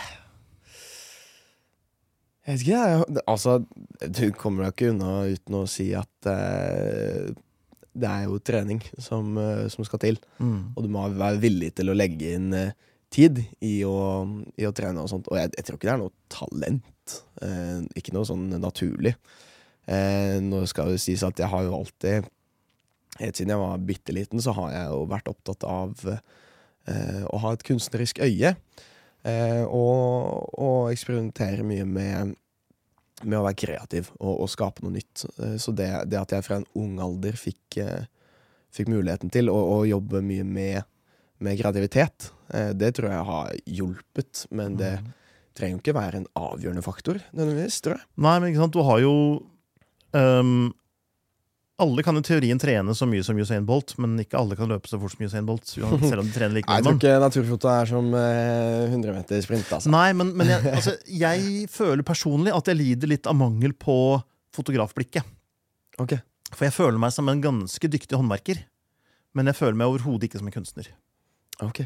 Jeg 2.42 2.58
vet 2.58 2.64
ikke, 2.66 2.82
jeg. 2.90 3.22
Altså, 3.30 3.56
du 4.02 4.24
kommer 4.36 4.66
deg 4.66 4.74
ikke 4.74 4.92
unna 4.92 5.12
uten 5.30 5.56
å 5.60 5.66
si 5.70 5.92
at 5.96 6.28
eh, 6.28 7.30
det 7.92 8.08
er 8.08 8.26
jo 8.26 8.40
trening 8.42 8.82
som, 8.98 9.36
eh, 9.38 9.68
som 9.72 9.86
skal 9.86 10.02
til. 10.02 10.18
Mm. 10.42 10.74
Og 10.74 10.84
du 10.84 10.90
må 10.92 11.06
være 11.14 11.40
villig 11.42 11.72
til 11.78 11.92
å 11.92 11.96
legge 11.96 12.34
inn 12.36 12.50
eh, 12.58 12.74
tid 13.12 13.40
i 13.64 13.78
å, 13.86 13.96
i 14.58 14.66
å 14.66 14.74
trene 14.76 15.04
og 15.04 15.08
sånt. 15.12 15.30
Og 15.30 15.38
jeg, 15.38 15.52
jeg 15.56 15.68
tror 15.68 15.78
ikke 15.78 15.88
det 15.88 15.94
er 15.94 16.02
noe 16.02 16.32
talent. 16.32 17.16
Eh, 17.46 17.80
ikke 18.00 18.16
noe 18.16 18.28
sånn 18.28 18.48
naturlig. 18.58 19.14
Eh, 19.86 20.36
nå 20.42 20.64
skal 20.70 20.92
det 20.92 21.02
sies 21.02 21.24
at 21.26 21.40
jeg 21.40 21.50
har 21.52 21.66
jo 21.66 21.78
alltid 21.80 22.28
Helt 23.20 23.36
siden 23.36 23.52
jeg 23.52 23.60
var 23.60 23.82
bitte 23.88 24.14
liten, 24.16 24.40
så 24.42 24.54
har 24.56 24.70
jeg 24.72 24.92
jo 24.92 25.02
vært 25.10 25.28
opptatt 25.30 25.66
av 25.68 26.06
eh, 26.08 27.24
å 27.28 27.40
ha 27.42 27.52
et 27.52 27.64
kunstnerisk 27.66 28.22
øye. 28.24 28.54
Eh, 29.22 29.62
og, 29.66 30.48
og 30.58 30.90
eksperimentere 30.90 31.66
mye 31.66 31.84
med, 31.86 32.32
med 33.22 33.38
å 33.38 33.44
være 33.44 33.60
kreativ 33.62 34.10
og, 34.16 34.32
og 34.32 34.50
skape 34.50 34.84
noe 34.84 34.96
nytt. 34.96 35.26
Eh, 35.36 35.58
så 35.62 35.74
det, 35.76 35.90
det 36.10 36.20
at 36.22 36.34
jeg 36.34 36.46
fra 36.48 36.60
en 36.60 36.68
ung 36.78 36.96
alder 37.04 37.36
fikk, 37.38 37.78
eh, 37.84 38.08
fikk 38.74 38.90
muligheten 38.90 39.32
til 39.34 39.52
å, 39.52 39.58
å 39.76 39.78
jobbe 39.86 40.24
mye 40.24 40.48
med, 40.48 40.88
med 41.44 41.60
kreativitet, 41.60 42.32
eh, 42.54 42.72
det 42.72 42.94
tror 42.96 43.12
jeg 43.12 43.28
har 43.28 43.56
hjulpet. 43.78 44.46
Men 44.50 44.80
det 44.80 44.96
trenger 45.58 45.76
jo 45.76 45.84
ikke 45.84 45.98
være 46.00 46.22
en 46.22 46.30
avgjørende 46.38 46.84
faktor, 46.84 47.20
nødvendigvis, 47.36 47.82
tror 47.84 47.98
jeg. 47.98 48.06
Nei, 48.24 48.38
men 48.38 48.50
ikke 48.50 48.64
sant, 48.64 48.76
du 48.78 48.86
har 48.88 49.02
jo 49.04 49.16
ehm, 50.16 50.70
Alle 51.82 52.04
kan 52.06 52.18
i 52.18 52.22
teorien 52.24 52.60
trene 52.62 52.94
så 52.94 53.06
mye 53.08 53.24
som 53.26 53.38
Usain 53.38 53.66
Bolt, 53.66 53.94
men 54.02 54.14
ikke 54.22 54.38
alle 54.38 54.56
kan 54.58 54.70
løpe 54.70 54.90
så 54.90 55.00
fort 55.02 55.14
som 55.14 55.24
Usain 55.26 55.46
Bolt. 55.48 55.66
Selv 55.72 56.22
om 56.22 56.28
de 56.28 56.34
trener 56.34 56.58
like 56.58 56.68
mye. 56.68 56.78
jeg 56.78 56.86
tror 56.86 56.98
ikke 56.98 57.14
naturfoto 57.24 57.70
er 57.72 57.92
som 57.92 58.10
eh, 58.18 58.90
100-metersprint, 58.90 59.70
altså. 59.78 59.92
Nei, 59.92 60.08
men, 60.18 60.34
men 60.38 60.52
jeg, 60.52 60.66
altså, 60.72 60.96
jeg 61.10 61.70
føler 61.72 62.06
personlig 62.06 62.54
at 62.54 62.70
jeg 62.70 62.80
lider 62.80 63.12
litt 63.14 63.30
av 63.30 63.38
mangel 63.38 63.74
på 63.74 63.96
fotografblikket. 64.56 65.26
Ok. 66.02 66.18
For 66.52 66.68
jeg 66.68 66.76
føler 66.76 67.00
meg 67.00 67.14
som 67.14 67.30
en 67.32 67.40
ganske 67.42 67.90
dyktig 67.94 68.18
håndverker, 68.18 68.60
men 69.36 69.48
jeg 69.48 69.56
føler 69.56 69.78
meg 69.80 69.92
overhodet 69.92 70.28
ikke 70.28 70.42
som 70.42 70.50
en 70.50 70.56
kunstner. 70.60 70.92
ok. 71.64 71.84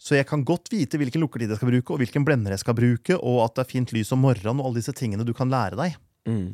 Så 0.00 0.16
jeg 0.16 0.24
kan 0.24 0.40
godt 0.48 0.70
vite 0.72 0.96
hvilken 0.96 1.20
lukkertid 1.20 1.50
jeg 1.52 1.60
skal 1.60 1.68
bruke, 1.68 1.92
og 1.92 2.00
hvilken 2.00 2.24
blender 2.24 2.54
jeg 2.54 2.62
skal 2.62 2.76
bruke, 2.78 3.18
og 3.18 3.42
at 3.44 3.58
det 3.58 3.66
er 3.66 3.68
fint 3.68 3.90
lys 3.92 4.12
om 4.16 4.22
morgenen, 4.24 4.62
og 4.62 4.70
alle 4.70 4.80
disse 4.80 4.94
tingene 4.96 5.26
du 5.28 5.34
kan 5.36 5.52
lære 5.52 5.76
deg. 5.76 5.98
Mm. 6.24 6.46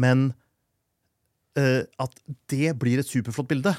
Men 0.00 0.22
at 1.56 2.14
det 2.50 2.72
blir 2.78 2.98
et 2.98 3.06
superflott 3.06 3.46
bilde, 3.48 3.74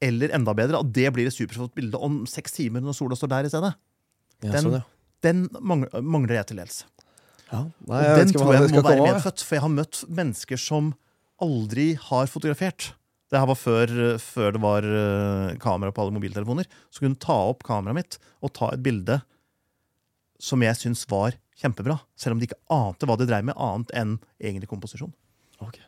eller 0.00 0.28
enda 0.36 0.52
bedre, 0.54 0.78
at 0.84 0.92
det 0.94 1.08
blir 1.16 1.26
et 1.26 1.34
superflott 1.34 1.72
bilde 1.74 1.98
om 1.98 2.20
seks 2.30 2.52
timer 2.58 2.80
når 2.84 2.94
sola 2.94 3.16
står 3.18 3.28
der 3.32 3.48
i 3.48 3.52
stedet, 3.54 3.74
Ja, 4.44 4.52
Den- 4.52 4.62
sånn, 4.64 4.72
ja. 4.76 4.82
den 5.22 5.48
mang- 5.60 5.88
mangler 6.04 6.34
jeg 6.36 6.46
til 6.48 6.56
dels. 6.60 6.84
ja. 7.50 7.62
Nei, 7.88 8.02
jeg 8.02 8.10
og 8.12 8.18
den 8.18 8.32
tror 8.34 8.52
jeg 8.52 8.60
må 8.70 8.82
være 8.82 8.98
komme 8.98 9.12
medfødt, 9.14 9.42
for 9.42 9.54
jeg 9.56 9.62
har 9.62 9.70
møtt 9.72 10.04
mennesker 10.10 10.58
som 10.60 10.94
aldri 11.40 11.94
har 11.96 12.26
fotografert. 12.26 12.92
Det 13.30 13.40
her 13.40 13.46
var 13.46 13.56
før, 13.58 13.86
før 14.22 14.52
det 14.52 14.60
var 14.60 14.82
eh, 14.84 15.56
kamera 15.58 15.90
på 15.90 16.02
alle 16.04 16.12
mobiltelefoner. 16.14 16.66
Så 16.92 17.00
kunne 17.00 17.18
ta 17.18 17.32
opp 17.50 17.64
kameraet 17.64 17.94
mitt 17.96 18.18
og 18.42 18.52
ta 18.52 18.68
et 18.72 18.82
bilde 18.84 19.22
som 20.38 20.60
jeg 20.62 20.76
syns 20.76 21.06
var 21.08 21.32
kjempebra. 21.58 21.98
Selv 22.14 22.36
om 22.36 22.38
de 22.38 22.46
ikke 22.46 22.60
ante 22.70 23.06
hva 23.08 23.16
de 23.18 23.26
dreiv 23.26 23.42
med, 23.48 23.56
annet 23.56 23.90
enn 23.96 24.18
egentlig 24.38 24.68
komposisjon. 24.68 25.12
Ok. 25.64 25.80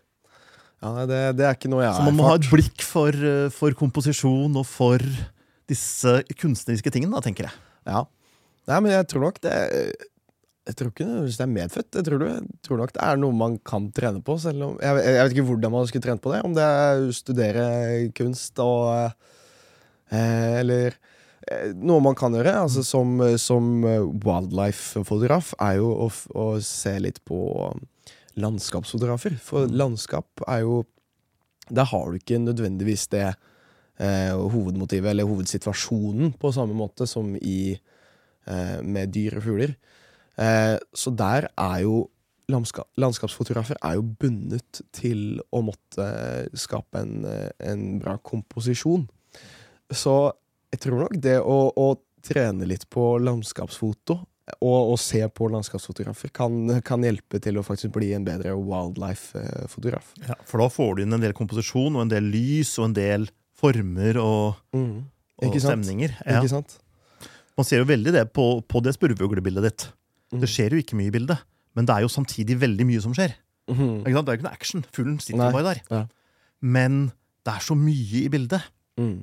Ja, 0.79 0.93
nei, 0.95 1.07
det, 1.11 1.23
det 1.41 1.47
er 1.47 1.57
ikke 1.57 1.71
noe 1.73 1.83
jeg 1.83 1.97
Så 1.97 2.05
man 2.07 2.19
må 2.19 2.29
ha 2.29 2.37
et 2.39 2.47
blikk 2.53 2.85
for, 2.87 3.11
eh, 3.11 3.49
for 3.55 3.75
komposisjon 3.79 4.55
og 4.61 4.67
for 4.69 5.03
disse 5.69 6.21
kunstneriske 6.39 6.93
tingene, 6.95 7.17
da, 7.17 7.23
tenker 7.25 7.49
jeg. 7.49 7.59
Ja. 7.89 8.05
Nei, 8.69 8.79
men 8.85 8.95
jeg 8.95 9.09
tror 9.11 9.27
nok 9.27 9.41
det 9.43 9.57
Jeg 10.69 10.77
tror 10.77 10.93
ikke 10.93 11.09
det 11.25 11.41
er 11.41 11.51
medfødt. 11.51 11.99
Jeg 11.99 12.07
tror, 12.07 12.25
jeg 12.29 12.63
tror 12.67 12.81
nok 12.83 12.95
det 12.95 13.03
er 13.05 13.21
noe 13.21 13.37
man 13.37 13.59
kan 13.65 13.91
trene 13.97 14.21
på. 14.23 14.37
Selv 14.41 14.67
om, 14.67 14.79
jeg, 14.85 15.03
jeg 15.03 15.19
vet 15.19 15.37
ikke 15.37 15.47
hvordan 15.51 15.75
man 15.75 15.89
skulle 15.89 16.05
trent 16.05 16.23
på 16.25 16.33
det. 16.35 16.43
Om 16.45 16.57
det 16.57 16.67
er 16.69 17.05
å 17.09 17.15
studere 17.17 17.69
kunst 18.17 18.61
og 18.61 18.91
eh, 20.13 20.59
Eller 20.61 20.93
eh, 21.49 21.73
noe 21.73 22.05
man 22.05 22.19
kan 22.21 22.37
gjøre. 22.37 22.55
Altså 22.67 22.85
som, 22.87 23.17
som 23.41 23.81
wildlife-fotograf 24.21 25.55
er 25.59 25.81
jo 25.81 25.91
å, 26.07 26.11
å 26.37 26.51
se 26.63 26.95
litt 27.01 27.25
på 27.27 27.41
landskapsfotografer. 28.39 29.37
For 29.43 29.69
landskap 29.71 30.45
er 30.47 30.65
jo 30.67 30.85
Der 31.69 31.85
har 31.85 32.07
du 32.09 32.15
ikke 32.17 32.39
nødvendigvis 32.39 33.11
det 33.13 33.27
eh, 34.01 34.33
hovedmotivet 34.33 35.11
eller 35.11 35.29
hovedsituasjonen 35.29 36.33
på 36.41 36.53
samme 36.53 36.73
måte 36.73 37.07
som 37.07 37.35
i 37.37 37.77
eh, 38.47 38.81
med 38.81 39.13
dyr 39.13 39.37
og 39.37 39.43
fugler. 39.43 39.75
Eh, 40.39 40.79
så 40.95 41.11
der 41.11 41.51
er 41.59 41.83
jo 41.83 42.09
landska 42.49 42.87
landskapsfotografer 42.97 43.77
er 43.85 43.99
jo 43.99 44.03
bundet 44.03 44.81
til 44.97 45.43
å 45.53 45.61
måtte 45.61 46.09
skape 46.57 47.03
en, 47.05 47.27
en 47.61 48.01
bra 48.01 48.17
komposisjon. 48.17 49.05
Så 49.93 50.33
jeg 50.73 50.81
tror 50.81 51.05
nok 51.05 51.21
det 51.21 51.37
å, 51.45 51.59
å 51.69 51.89
trene 52.25 52.65
litt 52.65 52.89
på 52.89 53.19
landskapsfoto 53.21 54.23
og, 54.61 54.93
å 54.93 54.97
se 55.01 55.21
på 55.35 55.49
landskapsfotografer 55.53 56.31
kan, 56.35 56.55
kan 56.87 57.05
hjelpe 57.05 57.41
til 57.45 57.59
å 57.61 57.65
faktisk 57.67 57.93
bli 57.97 58.13
en 58.17 58.25
bedre 58.27 58.55
wildlife-fotograf. 58.57 60.13
Ja, 60.27 60.37
for 60.49 60.63
da 60.63 60.69
får 60.73 60.97
du 60.99 61.05
inn 61.05 61.17
en 61.17 61.25
del 61.25 61.35
komposisjon 61.37 61.97
og 61.99 62.05
en 62.07 62.13
del 62.13 62.29
lys 62.33 62.75
og 62.81 62.91
en 62.91 62.97
del 62.99 63.29
former 63.59 64.21
og, 64.23 64.59
og 64.77 65.47
Ikke 65.49 65.61
sant? 65.63 65.85
stemninger. 65.85 66.15
Ja. 66.25 66.39
Ikke 66.41 66.53
sant? 66.53 66.79
Man 67.59 67.67
ser 67.67 67.83
jo 67.83 67.89
veldig 67.91 68.15
det 68.15 68.25
på, 68.37 68.47
på 68.71 68.83
det 68.87 68.95
spurveuglebildet 68.95 69.67
ditt. 69.67 69.89
Mm. 70.33 70.43
Det 70.45 70.51
skjer 70.53 70.77
jo 70.77 70.83
ikke 70.83 70.99
mye 70.99 71.11
i 71.11 71.15
bildet, 71.15 71.43
men 71.75 71.89
det 71.89 71.97
er 71.97 72.05
jo 72.07 72.13
samtidig 72.13 72.59
veldig 72.61 72.87
mye 72.87 73.03
som 73.03 73.17
skjer. 73.17 73.35
Mm. 73.69 74.05
Ikke 74.07 74.15
sant? 74.15 74.29
Det 74.29 74.31
er 74.31 74.37
jo 74.37 74.39
ikke 74.39 74.49
noe 74.49 74.59
action. 74.61 74.85
Fuglen 74.95 75.19
sitter 75.23 75.43
Nei, 75.43 75.51
bare 75.57 75.73
der. 75.73 75.83
ja. 75.91 76.05
Men 76.59 77.09
det 77.47 77.53
er 77.55 77.63
så 77.65 77.75
mye 77.79 78.23
i 78.25 78.29
bildet. 78.33 78.65
Mm. 78.99 79.19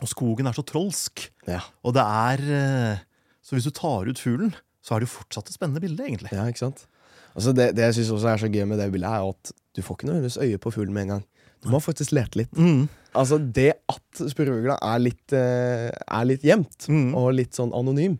Og 0.00 0.08
skogen 0.08 0.48
er 0.48 0.56
så 0.56 0.64
trolsk. 0.64 1.26
Ja. 1.48 1.60
Og 1.84 1.92
det 1.96 2.04
er 2.04 2.44
eh, 2.56 3.02
Så 3.42 3.56
hvis 3.56 3.64
du 3.68 3.70
tar 3.74 4.08
ut 4.10 4.18
fuglen, 4.20 4.54
så 4.84 4.94
er 4.96 5.00
det 5.02 5.08
jo 5.08 5.14
fortsatt 5.18 5.48
et 5.50 5.56
spennende 5.56 5.80
bilde, 5.82 6.04
egentlig. 6.06 6.32
Ja, 6.32 6.46
ikke 6.48 6.58
sant? 6.66 6.86
Altså 7.34 7.52
det, 7.54 7.70
det 7.76 7.84
jeg 7.86 7.94
syns 8.00 8.10
også 8.16 8.28
er 8.32 8.40
så 8.42 8.48
gøy 8.50 8.64
med 8.66 8.78
det 8.80 8.88
bildet, 8.92 9.10
er 9.10 9.28
at 9.30 9.52
du 9.76 9.82
får 9.86 9.96
ikke 10.00 10.08
noe 10.10 10.30
øye 10.46 10.58
på 10.58 10.72
fuglen 10.74 10.94
med 10.96 11.02
en 11.06 11.12
gang. 11.14 11.24
Du 11.62 11.68
må 11.70 11.78
faktisk 11.84 12.12
lete 12.16 12.40
litt. 12.40 12.52
Mm. 12.56 12.88
Altså 13.14 13.36
Det 13.52 13.72
at 13.90 14.20
spurveugla 14.32 14.78
er 14.82 14.98
litt, 15.02 15.32
eh, 15.36 15.90
er 15.92 16.24
litt 16.28 16.42
gjemt, 16.46 16.88
Mm. 16.88 17.14
og 17.14 17.32
litt 17.34 17.52
sånn 17.58 17.72
anonym, 17.76 18.18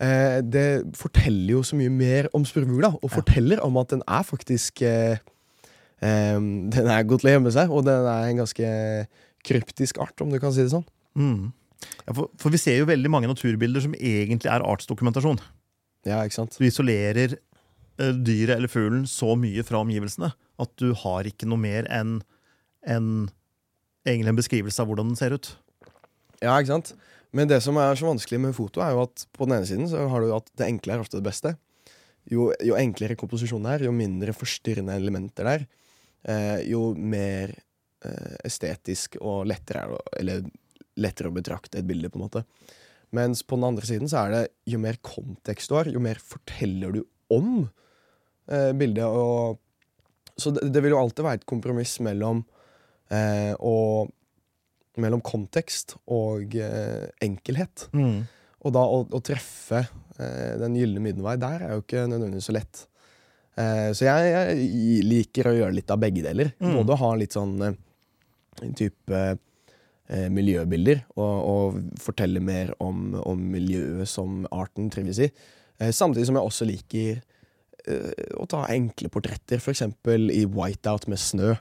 eh, 0.00 0.40
det 0.42 0.94
forteller 0.98 1.50
jo 1.56 1.62
så 1.62 1.76
mye 1.78 1.90
mer 1.90 2.28
om 2.34 2.44
spurveugla, 2.44 2.92
og 3.02 3.10
forteller 3.10 3.62
om 3.64 3.76
at 3.78 3.88
den 3.88 4.02
er 4.06 4.22
faktisk 4.22 4.82
eh, 4.82 5.16
Den 6.02 6.88
er 6.90 7.04
godt 7.06 7.20
til 7.22 7.30
å 7.30 7.34
gjemme 7.38 7.52
seg, 7.54 7.70
og 7.70 7.84
den 7.86 8.06
er 8.10 8.24
en 8.26 8.36
ganske 8.42 9.06
kryptisk 9.46 9.98
art, 10.02 10.20
om 10.20 10.30
du 10.30 10.38
kan 10.42 10.52
si 10.52 10.62
det 10.64 10.72
sånn. 10.72 10.84
Mm. 11.16 11.52
Ja, 12.06 12.14
for, 12.14 12.30
for 12.40 12.54
vi 12.54 12.60
ser 12.60 12.78
jo 12.80 12.88
veldig 12.90 13.10
mange 13.12 13.30
naturbilder 13.30 13.84
som 13.84 13.96
egentlig 13.98 14.50
er 14.52 14.64
artsdokumentasjon. 14.66 15.40
Ja, 16.08 16.22
ikke 16.22 16.40
sant? 16.40 16.58
Du 16.58 16.66
isolerer 16.66 17.36
uh, 17.36 18.12
dyret 18.14 18.56
eller 18.56 18.70
fuglen 18.70 19.06
så 19.10 19.34
mye 19.38 19.64
fra 19.66 19.82
omgivelsene 19.82 20.32
at 20.62 20.74
du 20.80 20.92
har 21.02 21.28
ikke 21.28 21.48
noe 21.50 21.60
mer 21.62 21.88
enn 21.90 22.20
en, 22.82 23.08
egentlig 24.06 24.32
en 24.32 24.40
beskrivelse 24.40 24.82
av 24.82 24.90
hvordan 24.90 25.12
den 25.12 25.18
ser 25.18 25.34
ut. 25.36 25.52
Ja, 26.42 26.56
ikke 26.56 26.74
sant? 26.74 26.94
Men 27.32 27.48
det 27.48 27.62
som 27.64 27.78
er 27.80 27.96
så 27.96 28.08
vanskelig 28.10 28.40
med 28.42 28.56
foto, 28.56 28.82
er 28.84 28.92
jo 28.92 29.04
at 29.06 29.24
på 29.32 29.46
den 29.46 29.56
ene 29.56 29.68
siden 29.68 29.88
så 29.88 30.04
har 30.10 30.24
du 30.24 30.32
at 30.36 30.50
det 30.58 30.68
enkle 30.68 30.96
er 30.96 31.04
ofte 31.04 31.16
det 31.18 31.26
beste. 31.26 31.54
Jo, 32.30 32.50
jo 32.62 32.76
enklere 32.78 33.18
komposisjonen 33.18 33.70
er, 33.72 33.86
jo 33.88 33.94
mindre 33.94 34.34
forstyrrende 34.36 34.94
elementer 34.98 35.48
det 35.48 35.54
er, 35.56 35.64
eh, 36.28 36.58
jo 36.70 36.92
mer 36.94 37.54
eh, 38.04 38.34
estetisk 38.46 39.16
og 39.20 39.46
lettere 39.50 39.82
er 39.82 39.94
det, 39.94 40.02
eller 40.20 40.44
lettere 41.00 41.30
å 41.30 41.34
betrakte 41.36 41.80
et 41.80 41.88
bilde, 41.88 42.10
på 42.12 42.20
en 42.20 42.26
måte. 42.26 42.44
Mens 43.16 43.42
på 43.44 43.58
den 43.58 43.68
andre 43.68 43.88
siden 43.88 44.08
så 44.08 44.24
er 44.24 44.34
det 44.34 44.42
jo 44.72 44.80
mer 44.80 44.98
kontekst 45.04 45.70
du 45.70 45.76
har, 45.76 45.90
jo 45.92 46.00
mer 46.02 46.20
forteller 46.20 46.96
du 46.96 47.02
om 47.32 47.66
eh, 48.48 48.72
bildet. 48.76 49.04
Og, 49.04 49.60
så 50.36 50.52
det, 50.56 50.70
det 50.72 50.82
vil 50.84 50.96
jo 50.96 51.02
alltid 51.02 51.26
være 51.26 51.42
et 51.42 51.48
kompromiss 51.48 51.98
mellom 52.04 52.44
eh, 53.12 53.52
og 53.60 54.12
mellom 55.00 55.22
kontekst 55.24 55.96
og 56.12 56.56
eh, 56.56 57.08
enkelhet. 57.24 57.86
Og 58.62 58.74
da 58.76 58.82
å, 58.86 59.02
å 59.04 59.20
treffe 59.24 59.82
eh, 59.82 60.54
den 60.60 60.76
gylne 60.78 61.02
middelvei 61.04 61.36
der 61.40 61.66
er 61.66 61.76
jo 61.76 61.84
ikke 61.84 62.06
nødvendigvis 62.08 62.48
så 62.50 62.56
lett. 62.56 62.84
Eh, 63.60 63.88
så 63.96 64.08
jeg, 64.08 64.32
jeg 64.32 65.06
liker 65.08 65.50
å 65.50 65.56
gjøre 65.56 65.76
litt 65.76 65.92
av 65.92 66.00
begge 66.02 66.24
deler. 66.24 66.52
Mm. 66.62 66.76
Både 66.80 66.94
å 66.94 67.00
ha 67.02 67.14
litt 67.20 67.36
sånn 67.36 67.56
eh, 67.66 67.80
type 68.78 69.24
eh, 70.12 70.28
miljøbilder 70.32 71.02
og, 71.16 71.34
og 71.52 72.00
fortelle 72.02 72.42
mer 72.44 72.72
om, 72.82 73.12
om 73.18 73.44
miljøet 73.52 74.08
som 74.10 74.42
arten 74.52 74.90
trives 74.92 75.22
i. 75.22 75.30
Eh, 75.80 75.92
samtidig 75.94 76.28
som 76.28 76.38
jeg 76.38 76.50
også 76.50 76.68
liker 76.68 77.22
eh, 77.86 78.34
å 78.38 78.46
ta 78.50 78.66
enkle 78.72 79.10
portretter, 79.12 79.62
f.eks. 79.62 79.86
i 80.36 80.44
whiteout 80.46 81.08
med 81.10 81.20
snø. 81.22 81.54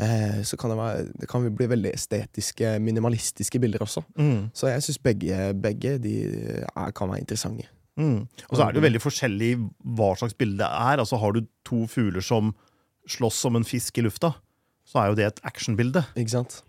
Så 0.00 0.56
kan 0.56 0.70
det, 0.72 0.76
være, 0.78 1.00
det 1.20 1.26
kan 1.28 1.44
bli 1.44 1.66
veldig 1.68 1.90
estetiske, 1.92 2.70
minimalistiske 2.80 3.58
bilder 3.60 3.82
også. 3.84 4.00
Mm. 4.16 4.46
Så 4.56 4.70
jeg 4.70 4.84
syns 4.86 4.98
begge, 5.04 5.50
begge 5.60 5.98
de 6.00 6.14
er, 6.24 6.94
kan 6.96 7.10
være 7.10 7.20
interessante. 7.20 7.66
Mm. 8.00 8.22
Og 8.48 8.54
så 8.54 8.64
er 8.64 8.72
det 8.72 8.80
jo 8.80 8.86
veldig 8.86 9.02
forskjellig 9.04 9.50
hva 9.98 10.14
slags 10.16 10.38
bilde 10.40 10.62
det 10.62 10.70
er. 10.70 11.02
Altså 11.02 11.18
Har 11.20 11.36
du 11.36 11.42
to 11.68 11.82
fugler 11.90 12.24
som 12.24 12.54
slåss 13.10 13.42
som 13.44 13.58
en 13.58 13.66
fisk 13.66 14.00
i 14.00 14.06
lufta, 14.06 14.32
så 14.90 15.04
er 15.04 15.10
jo 15.12 15.18
det 15.20 15.26
et 15.28 15.40
actionbilde. 15.46 16.02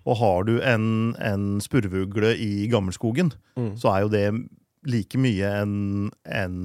Og 0.05 0.17
har 0.21 0.43
du 0.45 0.55
en, 0.61 0.87
en 1.17 1.45
spurveugle 1.63 2.35
i 2.37 2.67
gammelskogen, 2.71 3.33
Mm. 3.57 3.73
så 3.81 3.89
er 3.95 4.05
jo 4.05 4.09
det 4.13 4.25
like 4.87 5.17
mye 5.21 5.49
en, 5.61 5.73
en 6.25 6.55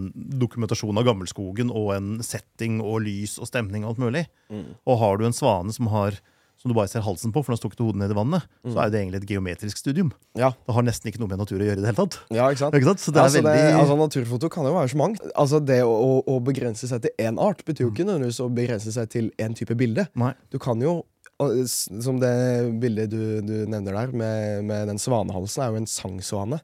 dokumentasjon 0.40 0.96
av 0.96 1.04
gammelskogen 1.08 1.68
og 1.72 1.90
en 1.96 2.14
setting 2.24 2.78
og 2.80 3.02
lys 3.04 3.34
og 3.42 3.48
stemning 3.50 3.84
og 3.84 3.94
alt 3.96 4.04
mulig. 4.06 4.22
Mm. 4.52 4.70
Og 4.86 4.98
har 5.02 5.18
du 5.20 5.26
en 5.28 5.36
svane 5.36 5.72
som 5.76 5.88
har 5.92 6.16
som 6.56 6.70
du 6.72 6.74
bare 6.78 6.88
ser 6.88 7.02
halsen 7.04 7.34
på, 7.34 7.42
for 7.44 7.52
den 7.52 7.58
har 7.58 7.60
stukket 7.60 7.82
hodet 7.84 7.98
ned 8.00 8.14
i 8.14 8.16
vannet, 8.16 8.46
Mm. 8.64 8.70
så 8.72 8.78
er 8.80 8.88
det 8.90 9.00
egentlig 9.02 9.18
et 9.20 9.28
geometrisk 9.28 9.76
studium. 9.76 10.08
Ja. 10.34 10.48
Det 10.66 10.72
har 10.74 10.82
nesten 10.86 11.10
ikke 11.12 11.20
noe 11.20 11.28
med 11.28 11.38
natur 11.42 11.60
å 11.60 11.66
gjøre 11.66 11.76
i 11.76 11.82
det 11.84 11.90
hele 11.90 12.00
tatt. 12.00 12.16
ja, 12.32 12.46
ikke 12.48 12.62
sant? 12.62 12.74
Ikke 12.78 12.88
sant? 12.88 13.02
Så 13.04 13.12
det 13.12 13.20
er 13.20 13.26
altså, 13.28 13.42
veldig 13.44 13.74
altså, 13.82 13.96
naturfoto 14.00 14.48
kan 14.48 14.64
jo 14.64 14.72
være 14.72 14.88
så 14.88 14.96
mangt. 14.96 15.20
Altså, 15.36 15.60
det 15.60 15.82
å, 15.84 15.92
å, 15.92 16.14
å 16.32 16.38
begrense 16.40 16.88
seg 16.88 17.02
til 17.04 17.12
én 17.20 17.36
art 17.38 17.60
betyr 17.68 17.84
jo 17.84 17.90
ikke 17.92 18.06
nødvendigvis 18.08 18.40
å 18.40 18.48
begrense 18.56 18.90
seg 18.96 19.12
til 19.12 19.28
én 19.36 19.52
type 19.54 19.76
bilde. 19.76 20.08
Nei. 20.16 20.32
Du 20.50 20.56
kan 20.58 20.80
jo, 20.80 21.02
og 21.42 21.56
som 21.68 22.20
det 22.22 22.34
bildet 22.82 23.10
du, 23.12 23.40
du 23.44 23.54
nevner 23.68 23.92
der, 23.92 24.12
med, 24.16 24.64
med 24.68 24.88
den 24.92 25.00
svanehalsen, 25.00 25.62
er 25.62 25.72
jo 25.72 25.82
en 25.82 25.90
sangsvane. 25.90 26.60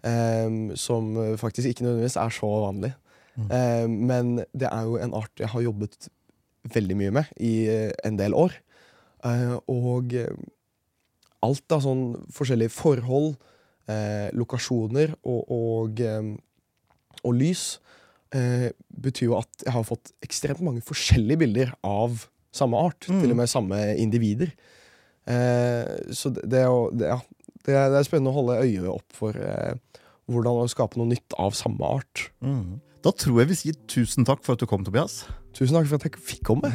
Um, 0.00 0.70
som 0.80 1.12
faktisk 1.36 1.68
ikke 1.68 1.84
nødvendigvis 1.84 2.16
er 2.16 2.32
så 2.32 2.48
vanlig. 2.62 2.94
Ehm, 3.48 3.90
men 4.10 4.40
det 4.52 4.68
er 4.68 4.88
jo 4.88 4.98
en 5.00 5.14
art 5.16 5.40
jeg 5.40 5.50
har 5.52 5.64
jobbet 5.64 6.08
veldig 6.74 6.96
mye 6.98 7.12
med 7.20 7.30
i 7.40 7.54
eh, 7.70 7.92
en 8.04 8.18
del 8.18 8.36
år. 8.36 8.56
Uh, 9.20 9.56
og 9.68 10.14
eh, 10.16 10.32
alt 11.44 11.72
av 11.74 11.82
sånn 11.84 12.04
forskjellige 12.32 12.72
forhold, 12.72 13.34
uh, 13.90 14.28
lokasjoner 14.36 15.12
og, 15.28 15.40
og, 15.52 16.00
um, 16.00 16.30
og 17.20 17.34
lys 17.36 17.64
uh, 18.32 18.68
betyr 18.88 19.26
jo 19.26 19.36
at 19.36 19.64
jeg 19.66 19.74
har 19.76 19.84
fått 19.88 20.12
ekstremt 20.24 20.64
mange 20.64 20.84
forskjellige 20.84 21.42
bilder 21.42 21.74
av 21.84 22.24
samme 22.54 22.80
art. 22.80 23.08
Mm. 23.08 23.22
Til 23.22 23.34
og 23.34 23.40
med 23.40 23.50
samme 23.52 23.80
individer. 24.00 24.52
Eh, 25.30 26.12
så 26.16 26.32
det, 26.34 26.46
det, 26.50 26.64
er 26.64 26.92
det, 26.96 27.08
ja, 27.12 27.18
er, 27.68 27.90
det 27.92 28.00
er 28.00 28.06
spennende 28.08 28.32
å 28.32 28.38
holde 28.40 28.60
øyet 28.64 28.90
opp 28.90 29.16
for 29.16 29.36
eh, 29.36 29.74
hvordan 30.30 30.64
å 30.64 30.70
skape 30.70 31.00
noe 31.00 31.10
nytt 31.12 31.36
av 31.38 31.56
samme 31.58 31.96
art. 31.98 32.30
Mm. 32.44 32.80
Da 33.04 33.12
tror 33.16 33.40
jeg 33.40 33.50
vi 33.50 33.60
sier 33.62 33.78
tusen 33.88 34.26
takk 34.28 34.44
for 34.44 34.56
at 34.56 34.62
du 34.62 34.68
kom, 34.68 34.84
Tobias. 34.84 35.22
Tusen 35.56 35.76
takk 35.76 35.88
for 35.88 36.00
at 36.00 36.08
jeg 36.08 36.24
fikk 36.34 36.44
komme. 36.50 36.72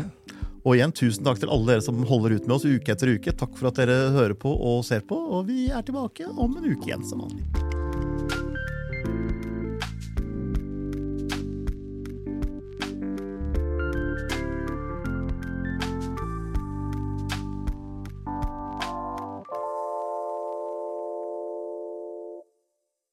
Og 0.65 0.73
igjen, 0.73 0.93
tusen 0.97 1.26
takk 1.28 1.38
til 1.41 1.51
alle 1.53 1.76
dere 1.76 1.86
som 1.86 2.01
holder 2.09 2.39
ut 2.39 2.47
med 2.49 2.57
oss 2.57 2.65
uke 2.65 2.95
etter 2.95 3.13
uke. 3.13 3.36
Takk 3.38 3.53
for 3.59 3.69
at 3.69 3.78
dere 3.78 4.09
hører 4.15 4.34
på 4.39 4.49
og 4.49 4.82
ser 4.88 5.05
på, 5.05 5.13
og 5.17 5.45
vi 5.51 5.67
er 5.69 5.86
tilbake 5.86 6.32
om 6.32 6.57
en 6.57 6.71
uke 6.71 6.89
igjen 6.89 7.05
som 7.05 7.21
vanlig. 7.28 7.84